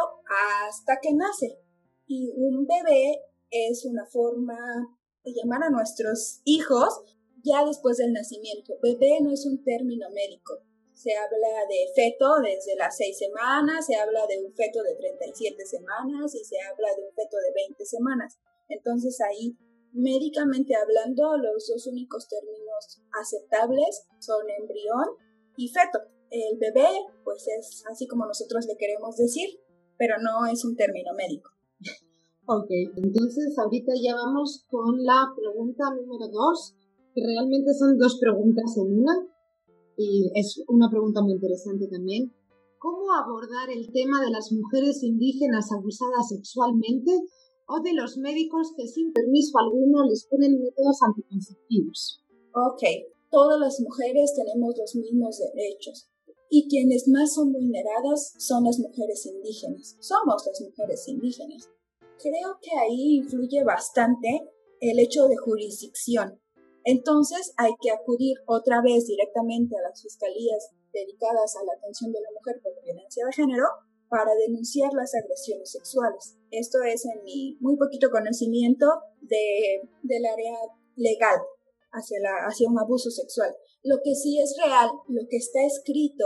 hasta 0.67 0.99
que 0.99 1.13
nace. 1.13 1.59
Y 2.07 2.31
un 2.35 2.65
bebé 2.65 3.21
es 3.51 3.85
una 3.85 4.07
forma 4.07 4.57
de 5.23 5.33
llamar 5.33 5.63
a 5.63 5.69
nuestros 5.69 6.41
hijos 6.45 7.03
ya 7.43 7.65
después 7.65 7.97
del 7.97 8.13
nacimiento. 8.13 8.73
Bebé 8.81 9.19
no 9.21 9.31
es 9.31 9.45
un 9.45 9.63
término 9.63 10.09
médico 10.09 10.63
se 11.01 11.15
habla 11.17 11.65
de 11.67 11.89
feto 11.95 12.37
desde 12.43 12.75
las 12.77 12.95
6 12.95 13.17
semanas, 13.17 13.87
se 13.87 13.95
habla 13.95 14.21
de 14.27 14.37
un 14.45 14.53
feto 14.53 14.83
de 14.83 14.93
37 14.93 15.65
semanas 15.65 16.35
y 16.35 16.45
se 16.45 16.61
habla 16.61 16.93
de 16.95 17.01
un 17.01 17.13
feto 17.15 17.37
de 17.37 17.51
20 17.69 17.85
semanas. 17.85 18.37
Entonces 18.69 19.17
ahí, 19.21 19.57
médicamente 19.93 20.75
hablando, 20.75 21.37
los 21.37 21.67
dos 21.67 21.87
únicos 21.87 22.27
términos 22.29 23.01
aceptables 23.19 24.05
son 24.19 24.45
embrión 24.61 25.17
y 25.57 25.69
feto. 25.69 25.99
El 26.29 26.59
bebé, 26.59 26.87
pues 27.23 27.47
es 27.47 27.83
así 27.89 28.07
como 28.07 28.27
nosotros 28.27 28.67
le 28.67 28.77
queremos 28.77 29.17
decir, 29.17 29.49
pero 29.97 30.21
no 30.21 30.45
es 30.45 30.63
un 30.63 30.75
término 30.75 31.13
médico. 31.15 31.49
Ok, 32.45 32.69
entonces 32.95 33.57
ahorita 33.57 33.93
ya 33.99 34.13
vamos 34.13 34.65
con 34.69 35.03
la 35.03 35.33
pregunta 35.35 35.85
número 35.95 36.27
2, 36.27 36.75
que 37.15 37.21
realmente 37.25 37.73
son 37.73 37.97
dos 37.97 38.19
preguntas 38.19 38.77
en 38.77 38.99
una 38.99 39.30
y 40.01 40.31
es 40.33 40.63
una 40.67 40.89
pregunta 40.89 41.21
muy 41.21 41.33
interesante 41.33 41.87
también. 41.87 42.33
cómo 42.79 43.13
abordar 43.13 43.69
el 43.69 43.91
tema 43.91 44.19
de 44.25 44.31
las 44.31 44.51
mujeres 44.51 45.03
indígenas 45.03 45.71
abusadas 45.71 46.29
sexualmente 46.29 47.11
o 47.67 47.79
de 47.79 47.93
los 47.93 48.17
médicos 48.17 48.73
que 48.75 48.87
sin 48.87 49.13
permiso 49.13 49.59
alguno 49.59 50.03
les 50.09 50.25
ponen 50.25 50.59
métodos 50.59 50.97
anticonceptivos. 51.03 52.25
Ok, 52.55 52.81
todas 53.29 53.59
las 53.59 53.79
mujeres 53.81 54.33
tenemos 54.33 54.73
los 54.75 54.95
mismos 54.95 55.37
derechos 55.53 56.09
y 56.49 56.67
quienes 56.67 57.07
más 57.07 57.35
son 57.35 57.53
vulneradas 57.53 58.33
son 58.39 58.63
las 58.63 58.79
mujeres 58.79 59.27
indígenas. 59.27 59.95
Somos 59.99 60.43
las 60.47 60.59
mujeres 60.61 61.07
indígenas. 61.07 61.69
Creo 62.17 62.57
que 62.61 62.71
ahí 62.77 63.17
influye 63.17 63.63
bastante 63.63 64.49
el 64.79 64.97
hecho 64.97 65.27
de 65.27 65.37
jurisdicción. 65.37 66.40
Entonces 66.83 67.53
hay 67.57 67.71
que 67.81 67.91
acudir 67.91 68.37
otra 68.45 68.81
vez 68.81 69.05
directamente 69.05 69.75
a 69.77 69.81
las 69.81 70.01
fiscalías 70.01 70.71
dedicadas 70.93 71.55
a 71.55 71.63
la 71.63 71.73
atención 71.73 72.11
de 72.11 72.21
la 72.21 72.31
mujer 72.33 72.61
por 72.61 72.73
violencia 72.83 73.25
de 73.25 73.33
género 73.33 73.65
para 74.09 74.35
denunciar 74.35 74.91
las 74.93 75.15
agresiones 75.15 75.71
sexuales. 75.71 76.35
Esto 76.51 76.83
es 76.83 77.05
en 77.05 77.23
mi 77.23 77.57
muy 77.61 77.77
poquito 77.77 78.09
conocimiento 78.09 78.85
de, 79.21 79.87
del 80.03 80.25
área 80.25 80.57
legal 80.97 81.39
hacia, 81.91 82.19
la, 82.19 82.45
hacia 82.47 82.69
un 82.69 82.77
abuso 82.77 83.09
sexual. 83.09 83.55
Lo 83.83 83.97
que 84.03 84.13
sí 84.15 84.39
es 84.39 84.57
real, 84.61 84.89
lo 85.07 85.27
que 85.29 85.37
está 85.37 85.63
escrito, 85.65 86.25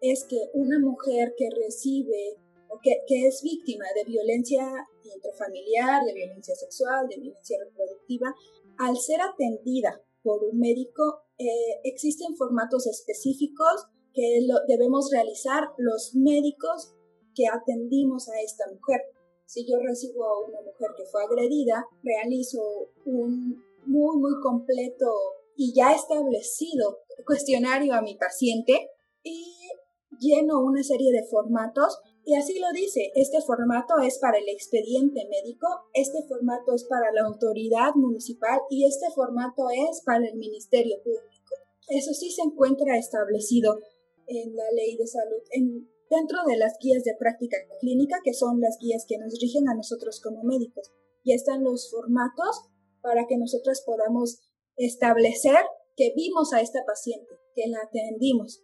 es 0.00 0.24
que 0.24 0.50
una 0.54 0.78
mujer 0.80 1.34
que 1.36 1.48
recibe 1.50 2.36
o 2.68 2.80
que, 2.82 3.02
que 3.06 3.26
es 3.26 3.42
víctima 3.42 3.84
de 3.94 4.04
violencia 4.04 4.88
intrafamiliar, 5.14 6.04
de 6.04 6.14
violencia 6.14 6.54
sexual, 6.54 7.08
de 7.08 7.16
violencia 7.16 7.58
reproductiva, 7.64 8.34
al 8.80 8.96
ser 8.96 9.20
atendida 9.20 10.02
por 10.22 10.42
un 10.42 10.58
médico, 10.58 11.22
eh, 11.38 11.80
existen 11.84 12.34
formatos 12.36 12.86
específicos 12.86 13.86
que 14.14 14.40
debemos 14.68 15.10
realizar 15.12 15.68
los 15.76 16.14
médicos 16.14 16.94
que 17.34 17.46
atendimos 17.46 18.28
a 18.28 18.40
esta 18.40 18.64
mujer. 18.72 19.00
Si 19.44 19.66
yo 19.70 19.78
recibo 19.80 20.24
a 20.24 20.48
una 20.48 20.60
mujer 20.62 20.90
que 20.96 21.04
fue 21.04 21.22
agredida, 21.22 21.86
realizo 22.02 22.60
un 23.04 23.62
muy, 23.86 24.16
muy 24.18 24.40
completo 24.42 25.06
y 25.56 25.74
ya 25.74 25.92
establecido 25.92 27.00
cuestionario 27.26 27.94
a 27.94 28.02
mi 28.02 28.16
paciente 28.16 28.90
y 29.22 29.44
lleno 30.18 30.60
una 30.60 30.82
serie 30.82 31.12
de 31.12 31.26
formatos 31.28 32.00
y 32.30 32.34
así 32.36 32.60
lo 32.60 32.70
dice, 32.72 33.10
este 33.16 33.40
formato 33.40 33.98
es 33.98 34.20
para 34.20 34.38
el 34.38 34.48
expediente 34.48 35.26
médico, 35.28 35.66
este 35.92 36.22
formato 36.28 36.72
es 36.76 36.84
para 36.84 37.10
la 37.10 37.22
autoridad 37.22 37.96
municipal 37.96 38.60
y 38.70 38.84
este 38.86 39.06
formato 39.12 39.68
es 39.68 40.00
para 40.06 40.28
el 40.28 40.36
Ministerio 40.36 41.02
Público. 41.02 41.56
Eso 41.88 42.14
sí 42.14 42.30
se 42.30 42.42
encuentra 42.42 42.96
establecido 42.96 43.80
en 44.28 44.54
la 44.54 44.70
ley 44.76 44.96
de 44.96 45.08
salud, 45.08 45.42
en, 45.50 45.90
dentro 46.08 46.38
de 46.46 46.56
las 46.56 46.74
guías 46.80 47.02
de 47.02 47.16
práctica 47.18 47.56
clínica, 47.80 48.20
que 48.22 48.32
son 48.32 48.60
las 48.60 48.78
guías 48.78 49.06
que 49.08 49.18
nos 49.18 49.36
rigen 49.40 49.68
a 49.68 49.74
nosotros 49.74 50.20
como 50.20 50.44
médicos. 50.44 50.92
Ya 51.24 51.34
están 51.34 51.64
los 51.64 51.90
formatos 51.90 52.70
para 53.02 53.26
que 53.26 53.38
nosotros 53.38 53.82
podamos 53.84 54.38
establecer 54.76 55.58
que 55.96 56.12
vimos 56.14 56.52
a 56.52 56.60
esta 56.60 56.84
paciente, 56.86 57.34
que 57.56 57.66
la 57.66 57.80
atendimos. 57.80 58.62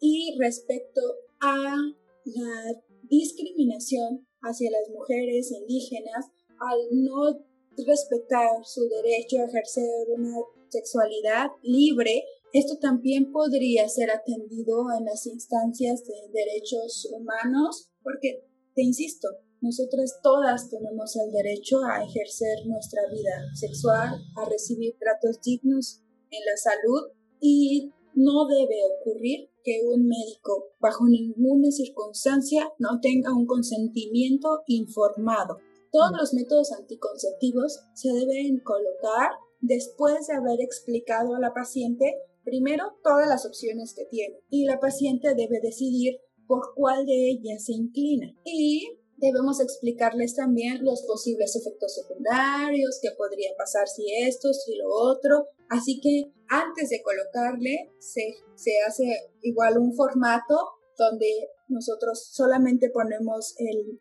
Y 0.00 0.36
respecto 0.38 1.00
a 1.40 1.76
la 2.24 2.82
discriminación 3.04 4.26
hacia 4.42 4.70
las 4.70 4.88
mujeres 4.90 5.50
indígenas, 5.52 6.26
al 6.58 6.78
no 6.92 7.44
respetar 7.86 8.64
su 8.64 8.88
derecho 8.88 9.38
a 9.38 9.46
ejercer 9.46 10.08
una 10.08 10.36
sexualidad 10.68 11.48
libre, 11.62 12.24
esto 12.52 12.78
también 12.78 13.32
podría 13.32 13.88
ser 13.88 14.10
atendido 14.10 14.84
en 14.98 15.06
las 15.06 15.26
instancias 15.26 16.04
de 16.04 16.14
derechos 16.32 17.08
humanos, 17.12 17.90
porque, 18.02 18.44
te 18.74 18.82
insisto, 18.82 19.28
nosotras 19.62 20.18
todas 20.22 20.68
tenemos 20.68 21.16
el 21.16 21.30
derecho 21.30 21.78
a 21.84 22.02
ejercer 22.04 22.66
nuestra 22.66 23.02
vida 23.10 23.54
sexual, 23.54 24.20
a 24.36 24.48
recibir 24.48 24.96
tratos 24.98 25.40
dignos 25.40 26.02
en 26.30 26.40
la 26.44 26.56
salud 26.56 27.12
y 27.40 27.92
no 28.14 28.46
debe 28.48 28.76
ocurrir 28.98 29.51
que 29.64 29.80
un 29.86 30.06
médico 30.06 30.68
bajo 30.80 31.06
ninguna 31.06 31.70
circunstancia 31.70 32.70
no 32.78 33.00
tenga 33.00 33.32
un 33.32 33.46
consentimiento 33.46 34.62
informado. 34.66 35.58
Todos 35.90 36.12
los 36.18 36.34
métodos 36.34 36.72
anticonceptivos 36.72 37.80
se 37.94 38.12
deben 38.12 38.60
colocar 38.60 39.30
después 39.60 40.26
de 40.26 40.34
haber 40.34 40.60
explicado 40.60 41.34
a 41.34 41.40
la 41.40 41.52
paciente 41.52 42.14
primero 42.44 42.98
todas 43.02 43.28
las 43.28 43.46
opciones 43.46 43.94
que 43.94 44.04
tiene 44.04 44.40
y 44.50 44.64
la 44.64 44.80
paciente 44.80 45.34
debe 45.34 45.60
decidir 45.60 46.18
por 46.46 46.74
cuál 46.74 47.06
de 47.06 47.30
ellas 47.30 47.64
se 47.64 47.72
inclina. 47.72 48.34
Y 48.44 48.98
debemos 49.22 49.60
explicarles 49.60 50.34
también 50.34 50.84
los 50.84 51.02
posibles 51.02 51.54
efectos 51.56 51.94
secundarios, 51.94 52.98
qué 53.00 53.10
podría 53.16 53.50
pasar 53.56 53.86
si 53.88 54.12
esto, 54.26 54.52
si 54.52 54.76
lo 54.76 54.88
otro. 54.88 55.48
Así 55.70 56.00
que 56.00 56.32
antes 56.48 56.90
de 56.90 57.02
colocarle 57.02 57.92
se, 57.98 58.34
se 58.56 58.80
hace 58.86 59.30
igual 59.42 59.78
un 59.78 59.94
formato 59.94 60.81
donde 60.98 61.26
nosotros 61.68 62.28
solamente 62.32 62.90
ponemos 62.90 63.54
el, 63.58 63.98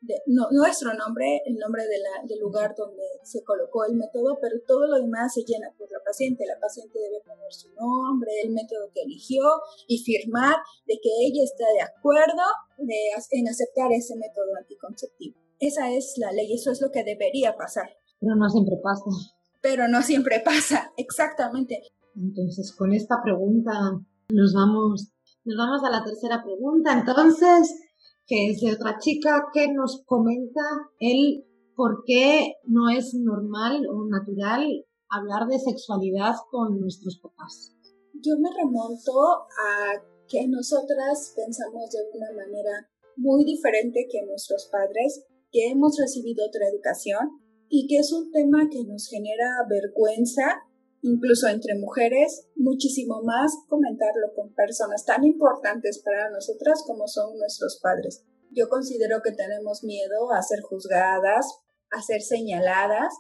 nuestro 0.52 0.94
nombre, 0.94 1.42
el 1.46 1.56
nombre 1.56 1.84
del 1.88 2.40
lugar 2.40 2.76
donde 2.78 3.04
se 3.24 3.44
colocó 3.44 3.86
el 3.86 3.96
método, 3.96 4.38
pero 4.42 4.58
todo 4.68 4.88
lo 4.88 5.00
demás 5.00 5.34
se 5.34 5.44
llena 5.44 5.74
por 5.78 5.90
la 5.92 6.00
paciente. 6.06 6.46
La 6.46 6.60
paciente 6.60 7.00
debe 7.00 7.22
poner 7.26 7.52
su 7.52 7.74
nombre, 7.74 8.32
el 8.44 8.52
método 8.52 8.92
que 8.94 9.04
eligió 9.04 9.44
y 9.88 10.00
firmar 10.00 10.56
de 10.86 11.00
que 11.02 11.10
ella 11.26 11.44
está 11.44 11.66
de 11.74 11.82
acuerdo 11.82 12.44
en 12.78 13.48
aceptar 13.48 13.92
ese 13.92 14.16
método 14.16 14.56
anticonceptivo. 14.58 15.40
Esa 15.60 15.92
es 15.92 16.16
la 16.18 16.32
ley, 16.32 16.54
eso 16.54 16.72
es 16.72 16.82
lo 16.82 16.92
que 16.92 17.04
debería 17.04 17.56
pasar. 17.56 17.90
Pero 18.20 18.36
no 18.36 18.50
siempre 18.50 18.76
pasa. 18.82 19.06
Pero 19.62 19.88
no 19.88 20.02
siempre 20.02 20.40
pasa, 20.44 20.92
exactamente. 20.98 21.82
Entonces, 22.16 22.74
con 22.76 22.94
esta 22.94 23.22
pregunta 23.24 23.72
nos 24.30 24.54
vamos 24.54 25.12
nos 25.44 25.58
vamos 25.58 25.84
a 25.84 25.90
la 25.90 26.04
tercera 26.04 26.44
pregunta, 26.44 26.94
entonces, 26.94 27.74
que 28.26 28.50
es 28.50 28.62
de 28.62 28.74
otra 28.74 28.98
chica 29.00 29.48
que 29.54 29.74
nos 29.74 30.04
comenta 30.06 30.62
el 31.00 31.46
por 31.76 32.04
qué 32.06 32.56
no 32.66 32.90
es 32.90 33.14
normal 33.14 33.88
o 33.90 34.06
natural 34.08 34.86
hablar 35.10 35.48
de 35.48 35.60
sexualidad 35.60 36.36
con 36.52 36.80
nuestros 36.80 37.20
papás. 37.20 37.76
Yo 38.14 38.34
me 38.40 38.50
remonto 38.56 39.12
a 39.12 40.00
que 40.28 40.48
nosotras 40.48 41.34
pensamos 41.36 41.90
de 41.92 42.00
una 42.18 42.32
manera 42.32 42.90
muy 43.18 43.44
diferente 43.44 44.08
que 44.10 44.26
nuestros 44.26 44.70
padres, 44.72 45.26
que 45.52 45.70
hemos 45.70 45.98
recibido 45.98 46.46
otra 46.46 46.68
educación 46.68 47.42
y 47.68 47.88
que 47.88 47.98
es 47.98 48.14
un 48.14 48.32
tema 48.32 48.70
que 48.70 48.84
nos 48.86 49.08
genera 49.08 49.50
vergüenza 49.68 50.62
incluso 51.02 51.48
entre 51.48 51.76
mujeres, 51.76 52.48
muchísimo 52.56 53.22
más 53.24 53.52
comentarlo 53.68 54.34
con 54.36 54.54
personas 54.54 55.06
tan 55.06 55.24
importantes 55.24 56.02
para 56.04 56.30
nosotras 56.30 56.84
como 56.86 57.08
son 57.08 57.38
nuestros 57.38 57.80
padres. 57.82 58.24
Yo 58.52 58.70
considero 58.70 59.22
que 59.24 59.32
tenemos 59.32 59.84
miedo 59.84 60.32
a 60.32 60.42
ser 60.42 60.62
juzgadas, 60.62 61.46
a 61.90 62.02
ser 62.02 62.22
señaladas, 62.22 63.14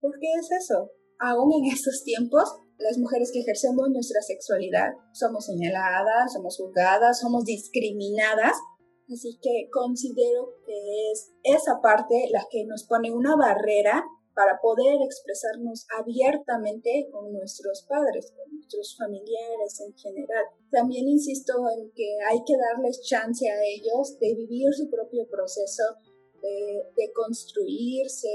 porque 0.00 0.26
es 0.38 0.48
eso. 0.52 0.90
Aún 1.18 1.52
en 1.52 1.70
estos 1.72 2.02
tiempos, 2.04 2.44
las 2.78 2.98
mujeres 2.98 3.30
que 3.32 3.40
ejercemos 3.40 3.90
nuestra 3.90 4.22
sexualidad 4.22 4.92
somos 5.12 5.46
señaladas, 5.46 6.32
somos 6.32 6.56
juzgadas, 6.56 7.20
somos 7.20 7.44
discriminadas. 7.44 8.56
Así 9.12 9.38
que 9.42 9.68
considero 9.72 10.54
que 10.66 11.10
es 11.10 11.32
esa 11.42 11.80
parte 11.82 12.28
la 12.30 12.44
que 12.50 12.64
nos 12.66 12.84
pone 12.84 13.10
una 13.10 13.36
barrera 13.36 14.04
para 14.38 14.60
poder 14.62 15.02
expresarnos 15.02 15.84
abiertamente 15.98 17.08
con 17.10 17.32
nuestros 17.32 17.84
padres, 17.88 18.32
con 18.36 18.54
nuestros 18.54 18.96
familiares 18.96 19.80
en 19.80 19.92
general. 19.98 20.44
También 20.70 21.08
insisto 21.08 21.54
en 21.76 21.90
que 21.90 22.18
hay 22.24 22.38
que 22.46 22.54
darles 22.56 23.02
chance 23.02 23.50
a 23.50 23.58
ellos 23.64 24.16
de 24.20 24.36
vivir 24.36 24.72
su 24.72 24.88
propio 24.88 25.26
proceso, 25.28 25.82
de, 26.40 27.12
construirse, 27.12 28.28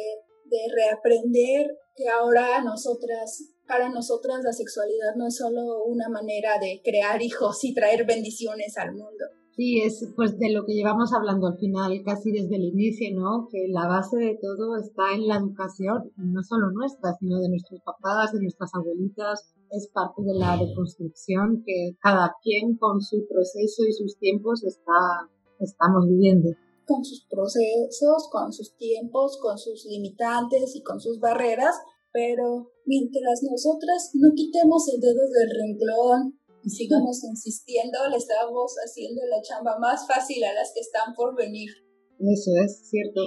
de 0.43 0.59
reaprender 0.75 1.67
que 1.95 2.09
ahora 2.09 2.61
nosotras 2.61 3.53
para 3.65 3.87
nosotras 3.87 4.43
la 4.43 4.51
sexualidad 4.51 5.15
no 5.15 5.27
es 5.27 5.37
solo 5.37 5.85
una 5.85 6.09
manera 6.09 6.59
de 6.59 6.81
crear 6.83 7.21
hijos 7.21 7.63
y 7.63 7.73
traer 7.73 8.05
bendiciones 8.05 8.77
al 8.77 8.91
mundo, 8.91 9.23
Sí, 9.55 9.81
es 9.81 10.11
pues 10.15 10.39
de 10.39 10.51
lo 10.51 10.65
que 10.65 10.73
llevamos 10.73 11.13
hablando 11.13 11.45
al 11.45 11.59
final, 11.59 12.01
casi 12.03 12.31
desde 12.31 12.55
el 12.55 12.63
inicio, 12.63 13.13
¿no? 13.13 13.47
Que 13.51 13.67
la 13.69 13.87
base 13.87 14.17
de 14.17 14.39
todo 14.41 14.77
está 14.77 15.13
en 15.13 15.27
la 15.27 15.37
educación, 15.37 16.11
no 16.17 16.41
solo 16.41 16.71
nuestra, 16.71 17.13
sino 17.19 17.37
de 17.39 17.49
nuestros 17.49 17.79
papás, 17.81 18.33
de 18.33 18.41
nuestras 18.41 18.73
abuelitas, 18.73 19.53
es 19.69 19.89
parte 19.93 20.23
de 20.23 20.33
la 20.33 20.57
reconstrucción 20.57 21.61
que 21.63 21.95
cada 22.01 22.33
quien 22.41 22.77
con 22.77 22.99
su 22.99 23.27
proceso 23.27 23.83
y 23.87 23.93
sus 23.93 24.17
tiempos 24.17 24.63
está, 24.63 25.29
estamos 25.59 26.07
viviendo. 26.07 26.49
Con 26.87 27.05
sus 27.05 27.23
procesos, 27.29 28.29
con 28.31 28.51
sus 28.51 28.75
tiempos, 28.75 29.37
con 29.39 29.59
sus 29.59 29.85
limitantes 29.85 30.75
y 30.75 30.81
con 30.81 30.99
sus 30.99 31.19
barreras, 31.19 31.75
pero 32.11 32.71
mientras 32.85 33.41
nosotras 33.43 34.11
no 34.15 34.29
quitemos 34.35 34.87
el 34.93 34.99
dedo 34.99 35.21
del 35.29 35.49
renglón 35.49 36.39
sigamos 36.69 37.23
insistiendo, 37.23 37.99
le 38.09 38.17
estamos 38.17 38.75
haciendo 38.85 39.21
la 39.25 39.41
chamba 39.41 39.77
más 39.79 40.07
fácil 40.07 40.43
a 40.43 40.53
las 40.53 40.71
que 40.73 40.81
están 40.81 41.13
por 41.15 41.35
venir. 41.35 41.69
Eso 42.19 42.51
es 42.63 42.89
cierto. 42.89 43.21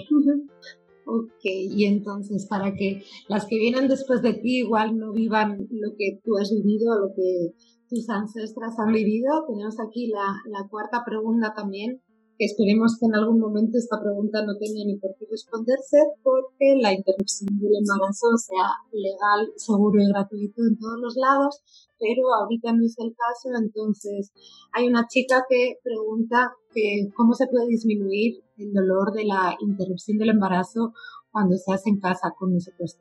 Ok, 1.08 1.44
y 1.44 1.84
entonces 1.84 2.46
para 2.46 2.74
que 2.74 3.02
las 3.28 3.46
que 3.46 3.56
vienen 3.58 3.86
después 3.86 4.22
de 4.22 4.34
ti 4.34 4.58
igual 4.58 4.98
no 4.98 5.12
vivan 5.12 5.68
lo 5.70 5.90
que 5.96 6.18
tú 6.24 6.36
has 6.36 6.50
vivido, 6.50 6.98
lo 6.98 7.14
que 7.14 7.54
tus 7.88 8.08
ancestras 8.10 8.76
han 8.78 8.92
vivido, 8.92 9.44
tenemos 9.46 9.76
aquí 9.78 10.08
la, 10.08 10.34
la 10.50 10.68
cuarta 10.68 11.04
pregunta 11.06 11.54
también, 11.54 12.02
esperemos 12.38 12.98
que 12.98 13.06
en 13.06 13.14
algún 13.14 13.40
momento 13.40 13.78
esta 13.78 14.00
pregunta 14.00 14.44
no 14.44 14.56
tenga 14.58 14.84
ni 14.84 14.96
por 14.96 15.14
qué 15.18 15.26
responderse 15.30 15.96
porque 16.22 16.76
la 16.80 16.92
interrupción 16.92 17.58
del 17.58 17.76
embarazo 17.80 18.36
sea 18.36 18.68
legal, 18.92 19.52
seguro 19.56 20.02
y 20.02 20.08
gratuito 20.08 20.62
en 20.62 20.78
todos 20.78 21.00
los 21.00 21.16
lados, 21.16 21.62
pero 21.98 22.22
ahorita 22.34 22.72
no 22.72 22.84
es 22.84 22.94
el 22.98 23.14
caso, 23.14 23.48
entonces 23.56 24.32
hay 24.72 24.88
una 24.88 25.06
chica 25.08 25.44
que 25.48 25.78
pregunta 25.82 26.52
que 26.72 27.08
cómo 27.16 27.32
se 27.32 27.46
puede 27.46 27.68
disminuir 27.68 28.44
el 28.58 28.72
dolor 28.72 29.12
de 29.12 29.24
la 29.24 29.56
interrupción 29.60 30.18
del 30.18 30.30
embarazo 30.30 30.92
cuando 31.30 31.56
se 31.56 31.72
hace 31.72 31.90
en 31.90 32.00
casa 32.00 32.34
con 32.38 32.52
nosotros 32.52 32.96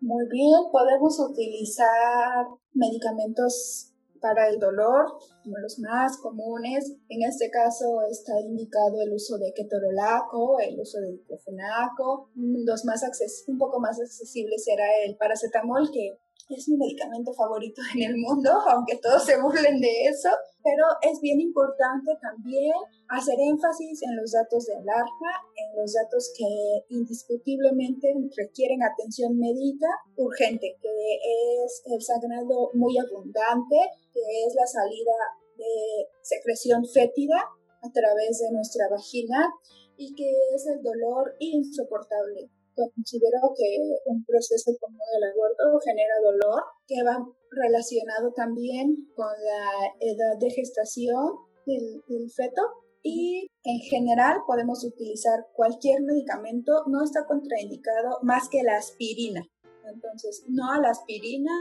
Muy 0.00 0.24
bien, 0.30 0.60
podemos 0.70 1.18
utilizar 1.20 2.46
medicamentos 2.72 3.93
para 4.24 4.48
el 4.48 4.58
dolor, 4.58 5.18
como 5.42 5.58
los 5.58 5.78
más 5.80 6.16
comunes. 6.16 6.96
En 7.10 7.22
este 7.28 7.50
caso 7.50 8.00
está 8.10 8.40
indicado 8.40 9.02
el 9.02 9.12
uso 9.12 9.36
de 9.36 9.52
ketorolaco, 9.52 10.58
el 10.60 10.80
uso 10.80 10.98
de 11.00 11.12
diclofenaco. 11.12 12.30
Los 12.34 12.86
más 12.86 13.04
un 13.46 13.58
poco 13.58 13.80
más 13.80 14.00
accesibles 14.00 14.64
será 14.64 14.86
el 15.04 15.16
paracetamol, 15.18 15.90
que 15.92 16.16
es 16.48 16.68
mi 16.68 16.76
medicamento 16.76 17.32
favorito 17.32 17.80
en 17.94 18.02
el 18.02 18.16
mundo, 18.16 18.50
aunque 18.70 18.96
todos 18.96 19.24
se 19.24 19.40
burlen 19.40 19.80
de 19.80 20.04
eso, 20.06 20.28
pero 20.62 20.84
es 21.02 21.20
bien 21.20 21.40
importante 21.40 22.12
también 22.20 22.72
hacer 23.08 23.36
énfasis 23.38 24.02
en 24.02 24.16
los 24.16 24.32
datos 24.32 24.66
de 24.66 24.74
alarma, 24.74 25.32
en 25.56 25.80
los 25.80 25.92
datos 25.92 26.32
que 26.36 26.94
indiscutiblemente 26.94 28.14
requieren 28.36 28.82
atención 28.82 29.38
médica 29.38 29.88
urgente, 30.16 30.76
que 30.80 31.64
es 31.64 31.82
el 31.86 32.02
sangrado 32.02 32.70
muy 32.74 32.96
abundante, 32.98 33.76
que 34.12 34.46
es 34.46 34.54
la 34.54 34.66
salida 34.66 35.16
de 35.56 36.08
secreción 36.22 36.84
fétida 36.86 37.44
a 37.82 37.92
través 37.92 38.38
de 38.40 38.50
nuestra 38.52 38.88
vagina 38.88 39.52
y 39.96 40.14
que 40.14 40.30
es 40.54 40.66
el 40.66 40.82
dolor 40.82 41.36
insoportable 41.38 42.50
considero 42.94 43.54
que 43.56 43.78
un 44.06 44.24
proceso 44.24 44.72
como 44.80 44.98
el 45.16 45.24
aborto 45.24 45.80
genera 45.84 46.14
dolor, 46.22 46.62
que 46.86 47.02
va 47.02 47.24
relacionado 47.50 48.32
también 48.32 49.08
con 49.14 49.26
la 49.26 49.94
edad 50.00 50.38
de 50.38 50.50
gestación 50.50 51.38
del, 51.66 52.30
feto. 52.30 52.62
Y 53.02 53.50
en 53.64 53.80
general 53.80 54.38
podemos 54.46 54.82
utilizar 54.84 55.46
cualquier 55.52 56.02
medicamento, 56.02 56.84
no 56.86 57.04
está 57.04 57.26
contraindicado 57.26 58.18
más 58.22 58.48
que 58.48 58.62
la 58.62 58.76
aspirina. 58.76 59.42
Entonces, 59.84 60.44
no 60.48 60.72
a 60.72 60.80
la 60.80 60.88
aspirina, 60.88 61.52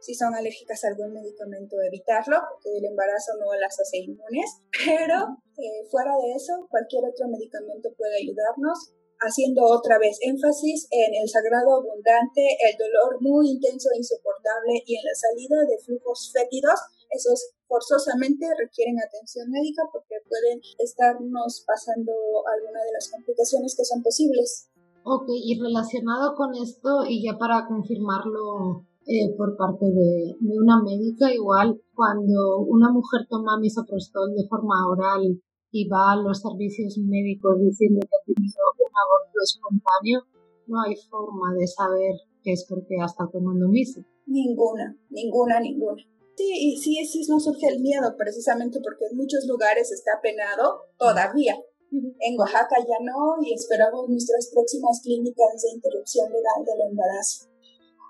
si 0.00 0.14
son 0.14 0.34
alérgicas 0.34 0.84
a 0.84 0.88
algún 0.88 1.12
medicamento, 1.14 1.76
evitarlo, 1.80 2.36
porque 2.52 2.76
el 2.76 2.84
embarazo 2.84 3.32
no 3.40 3.54
las 3.54 3.80
hace 3.80 3.98
inmunes, 3.98 4.60
pero 4.84 5.40
eh, 5.56 5.88
fuera 5.90 6.12
de 6.16 6.32
eso, 6.36 6.66
cualquier 6.70 7.04
otro 7.04 7.28
medicamento 7.28 7.88
puede 7.96 8.16
ayudarnos 8.20 8.92
haciendo 9.20 9.64
otra 9.64 9.98
vez 9.98 10.18
énfasis 10.20 10.88
en 10.90 11.14
el 11.14 11.28
sagrado 11.28 11.76
abundante, 11.76 12.56
el 12.56 12.74
dolor 12.76 13.20
muy 13.20 13.50
intenso 13.50 13.88
e 13.92 13.98
insoportable 13.98 14.80
y 14.84 14.96
en 14.96 15.04
la 15.04 15.14
salida 15.14 15.58
de 15.68 15.78
flujos 15.78 16.32
fétidos, 16.32 16.80
esos 17.10 17.52
forzosamente 17.68 18.46
requieren 18.58 18.96
atención 18.98 19.50
médica 19.50 19.82
porque 19.92 20.16
pueden 20.28 20.60
estarnos 20.78 21.64
pasando 21.66 22.12
alguna 22.48 22.80
de 22.80 22.92
las 22.92 23.10
complicaciones 23.10 23.74
que 23.76 23.84
son 23.84 24.02
posibles. 24.02 24.70
Ok, 25.04 25.28
y 25.28 25.58
relacionado 25.58 26.34
con 26.34 26.54
esto, 26.54 27.04
y 27.08 27.24
ya 27.24 27.38
para 27.38 27.66
confirmarlo 27.66 28.84
eh, 29.06 29.34
por 29.36 29.56
parte 29.56 29.86
de, 29.86 30.36
de, 30.38 30.58
una 30.58 30.82
médica, 30.82 31.32
igual 31.32 31.80
cuando 31.94 32.58
una 32.68 32.92
mujer 32.92 33.26
toma 33.28 33.58
misoprostol 33.58 34.34
de 34.34 34.46
forma 34.46 34.76
oral 34.90 35.40
y 35.72 35.88
va 35.88 36.12
a 36.12 36.16
los 36.16 36.40
servicios 36.40 36.98
médicos 36.98 37.58
diciendo 37.60 38.00
que 38.00 38.16
ha 38.16 38.34
tenido 38.34 38.58
un 38.78 38.92
aborto 38.94 39.38
espontáneo, 39.42 40.20
no 40.66 40.80
hay 40.82 40.96
forma 41.08 41.54
de 41.54 41.66
saber 41.66 42.14
qué 42.42 42.52
es 42.52 42.64
porque 42.68 42.96
ha 43.00 43.06
estado 43.06 43.30
tomando 43.30 43.68
miso. 43.68 44.00
Ninguna, 44.26 44.96
ninguna, 45.10 45.60
ninguna. 45.60 46.02
Sí, 46.36 46.48
y 46.54 46.76
sí, 46.76 47.04
sí 47.04 47.22
nos 47.28 47.44
surge 47.44 47.68
el 47.68 47.80
miedo 47.80 48.16
precisamente 48.16 48.80
porque 48.82 49.06
en 49.10 49.16
muchos 49.16 49.46
lugares 49.46 49.92
está 49.92 50.12
penado 50.22 50.80
todavía. 50.98 51.56
En 51.92 52.38
Oaxaca 52.38 52.76
ya 52.78 53.04
no 53.04 53.36
y 53.42 53.52
esperamos 53.52 54.08
nuestras 54.08 54.50
próximas 54.52 55.00
clínicas 55.02 55.62
de 55.62 55.74
interrupción 55.74 56.28
legal 56.30 56.64
del 56.64 56.90
embarazo. 56.90 57.48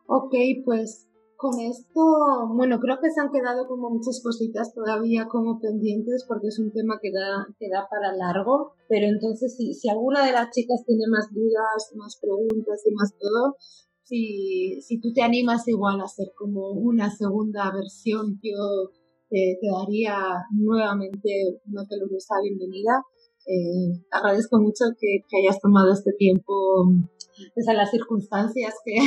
Ok, 0.07 0.35
pues 0.65 1.07
con 1.41 1.59
esto, 1.59 2.05
bueno, 2.55 2.79
creo 2.81 2.99
que 3.01 3.11
se 3.11 3.19
han 3.19 3.33
quedado 3.33 3.67
como 3.67 3.89
muchas 3.89 4.21
cositas 4.23 4.75
todavía 4.75 5.27
como 5.27 5.59
pendientes 5.59 6.27
porque 6.29 6.49
es 6.49 6.59
un 6.59 6.71
tema 6.71 6.99
que 7.01 7.11
da, 7.11 7.49
que 7.59 7.71
da 7.71 7.89
para 7.89 8.15
largo, 8.15 8.75
pero 8.91 9.07
entonces 9.07 9.57
si, 9.57 9.73
si 9.73 9.89
alguna 9.89 10.27
de 10.27 10.33
las 10.33 10.51
chicas 10.51 10.85
tiene 10.85 11.05
más 11.09 11.33
dudas, 11.33 11.93
más 11.97 12.19
preguntas 12.21 12.83
y 12.85 12.93
más 12.93 13.17
todo, 13.19 13.57
si, 14.03 14.83
si 14.83 15.01
tú 15.01 15.15
te 15.15 15.23
animas 15.23 15.67
igual 15.67 16.01
a 16.01 16.05
hacer 16.05 16.33
como 16.37 16.73
una 16.73 17.11
segunda 17.11 17.73
versión, 17.73 18.39
yo 18.43 18.91
te, 19.31 19.59
daría 19.63 20.19
nuevamente 20.53 21.61
una 21.67 21.87
calurosa 21.87 22.35
bienvenida. 22.43 23.03
Eh, 23.47 23.97
agradezco 24.11 24.61
mucho 24.61 24.85
que, 25.01 25.25
que 25.27 25.39
hayas 25.39 25.59
tomado 25.59 25.91
este 25.91 26.13
tiempo, 26.13 26.53
pese 27.55 27.71
a 27.71 27.75
las 27.75 27.91
circunstancias 27.91 28.75
que, 28.85 28.99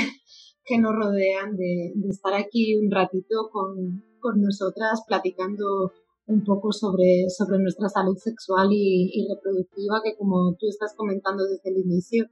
que 0.65 0.79
nos 0.79 0.93
rodean, 0.95 1.55
de, 1.57 1.93
estar 2.09 2.33
aquí 2.33 2.75
un 2.75 2.89
ratito 2.91 3.49
con, 3.51 4.03
con, 4.19 4.41
nosotras 4.41 5.03
platicando 5.07 5.91
un 6.25 6.43
poco 6.43 6.71
sobre, 6.71 7.29
sobre 7.29 7.59
nuestra 7.59 7.89
salud 7.89 8.15
sexual 8.17 8.69
y, 8.71 9.27
reproductiva, 9.29 10.01
que 10.03 10.15
como 10.15 10.55
tú 10.57 10.67
estás 10.67 10.93
comentando 10.95 11.43
desde 11.43 11.69
el 11.69 11.85
inicio, 11.85 12.25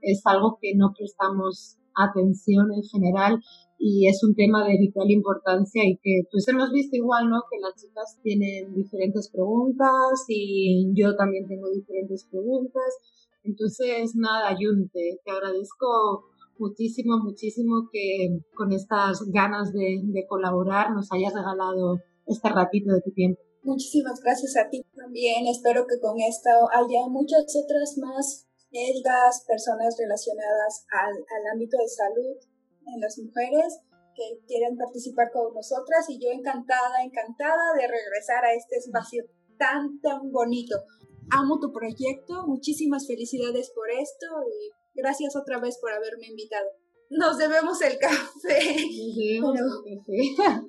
es 0.00 0.20
algo 0.24 0.58
que 0.60 0.74
no 0.74 0.92
prestamos 0.96 1.76
atención 1.94 2.72
en 2.74 2.82
general 2.82 3.40
y 3.78 4.08
es 4.08 4.22
un 4.24 4.34
tema 4.34 4.66
de 4.66 4.78
vital 4.78 5.10
importancia 5.10 5.82
y 5.84 5.96
que 6.02 6.22
pues 6.30 6.46
hemos 6.48 6.70
visto 6.72 6.96
igual, 6.96 7.28
¿no? 7.30 7.42
Que 7.50 7.58
las 7.60 7.74
chicas 7.80 8.18
tienen 8.22 8.74
diferentes 8.74 9.30
preguntas 9.30 10.24
y 10.28 10.92
yo 10.94 11.14
también 11.14 11.46
tengo 11.46 11.70
diferentes 11.70 12.26
preguntas. 12.30 12.98
Entonces, 13.44 14.16
nada, 14.16 14.56
Jun, 14.58 14.90
te 14.92 15.20
agradezco 15.30 16.24
muchísimo, 16.58 17.18
muchísimo 17.18 17.88
que 17.92 18.40
con 18.54 18.72
estas 18.72 19.20
ganas 19.32 19.72
de, 19.72 20.24
colaborar 20.28 20.92
nos 20.92 21.12
hayas 21.12 21.34
regalado 21.34 22.00
este 22.26 22.48
ratito 22.48 22.92
de 22.92 23.00
tu 23.00 23.12
tiempo. 23.12 23.40
Muchísimas 23.62 24.20
gracias 24.20 24.56
a 24.56 24.68
ti 24.68 24.82
también. 24.94 25.46
Espero 25.46 25.86
que 25.86 25.98
con 26.00 26.18
esto 26.20 26.50
haya 26.70 27.08
muchas 27.08 27.44
otras 27.56 27.98
más 27.98 28.46
médicas, 28.70 29.44
personas 29.46 29.96
relacionadas 29.98 30.86
al, 30.90 31.14
ámbito 31.52 31.76
de 31.78 31.88
salud 31.88 32.36
en 32.94 33.00
las 33.00 33.18
mujeres 33.18 33.80
que 34.14 34.46
quieran 34.46 34.76
participar 34.76 35.30
con 35.32 35.52
nosotras 35.54 36.06
y 36.08 36.18
yo 36.18 36.30
encantada, 36.30 37.02
encantada 37.04 37.74
de 37.74 37.86
regresar 37.86 38.44
a 38.44 38.54
este 38.54 38.76
espacio 38.76 39.24
tan, 39.58 40.00
tan 40.00 40.30
bonito. 40.30 40.76
Amo 41.30 41.58
tu 41.58 41.72
proyecto, 41.72 42.46
muchísimas 42.46 43.06
felicidades 43.06 43.70
por 43.74 43.90
esto 43.90 44.26
Gracias 44.96 45.36
otra 45.36 45.60
vez 45.60 45.78
por 45.80 45.92
haberme 45.92 46.26
invitado. 46.26 46.66
Nos 47.08 47.38
debemos 47.38 47.80
el 47.82 47.98
café. 47.98 48.84
Nos 49.40 49.54
debemos 49.54 49.82
el 49.86 50.34
café. 50.36 50.60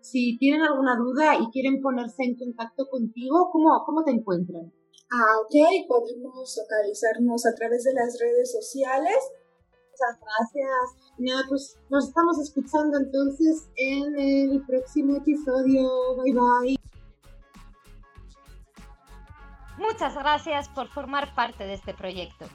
si 0.00 0.38
tienen 0.38 0.62
alguna 0.62 0.96
duda 0.96 1.36
y 1.36 1.50
quieren 1.50 1.82
ponerse 1.82 2.22
en 2.22 2.36
contacto 2.36 2.86
contigo, 2.88 3.50
¿cómo, 3.52 3.82
cómo 3.84 4.02
te 4.02 4.12
encuentran? 4.12 4.72
Ah, 5.12 5.40
ok, 5.44 5.54
podemos 5.86 6.56
localizarnos 6.56 7.44
a 7.44 7.54
través 7.54 7.84
de 7.84 7.92
las 7.92 8.18
redes 8.18 8.50
sociales. 8.50 9.16
Muchas 9.90 10.18
gracias. 10.20 11.12
Nada, 11.18 11.42
pues 11.50 11.76
nos 11.90 12.08
estamos 12.08 12.38
escuchando 12.40 12.96
entonces 12.96 13.68
en 13.76 14.18
el 14.18 14.64
próximo 14.66 15.16
episodio. 15.16 16.16
Bye 16.16 16.32
bye. 16.32 16.91
Muchas 19.78 20.14
gracias 20.14 20.68
por 20.68 20.88
formar 20.88 21.34
parte 21.34 21.64
de 21.64 21.72
este 21.74 21.94
proyecto. 21.94 22.46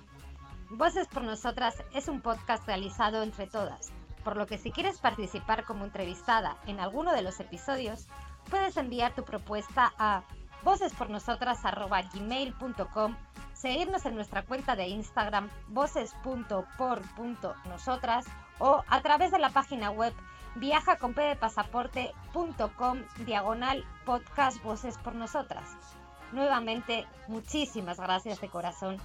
Voces 0.70 1.08
por 1.08 1.24
Nosotras 1.24 1.84
es 1.94 2.08
un 2.08 2.22
podcast 2.22 2.66
realizado 2.68 3.24
entre 3.24 3.48
todas, 3.48 3.92
por 4.24 4.38
lo 4.38 4.46
que 4.46 4.58
si 4.58 4.72
quieres 4.72 5.00
participar 5.00 5.66
como 5.66 5.84
entrevistada 5.86 6.58
en 6.68 6.80
alguno 6.80 7.12
de 7.14 7.22
los 7.22 7.40
episodios, 7.40 8.08
puedes 8.50 8.76
enviar 8.78 9.14
tu 9.16 9.24
propuesta 9.24 9.94
a 9.98 10.24
vocespornosotras.gmail.com, 10.64 13.16
seguirnos 13.54 14.06
en 14.06 14.16
nuestra 14.16 14.44
cuenta 14.44 14.76
de 14.76 14.88
Instagram 14.88 15.50
voces.por.nosotras 15.70 18.26
o 18.60 18.84
a 18.88 19.02
través 19.02 19.32
de 19.32 19.40
la 19.40 19.50
página 19.50 19.90
web 19.92 20.14
Viaja 20.56 20.98
con 20.98 21.14
pasaporte.com 21.14 23.04
diagonal 23.26 23.86
podcast 24.06 24.64
Voces 24.64 24.98
por 24.98 25.14
Nosotras. 25.14 25.76
Nuevamente, 26.32 27.08
muchísimas 27.28 28.00
gracias 28.00 28.42
de 28.42 28.50
corazón 28.50 28.98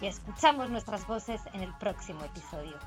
y 0.00 0.06
escuchamos 0.06 0.70
nuestras 0.70 1.06
voces 1.06 1.40
en 1.52 1.60
el 1.60 1.72
próximo 1.74 2.24
episodio. 2.24 2.78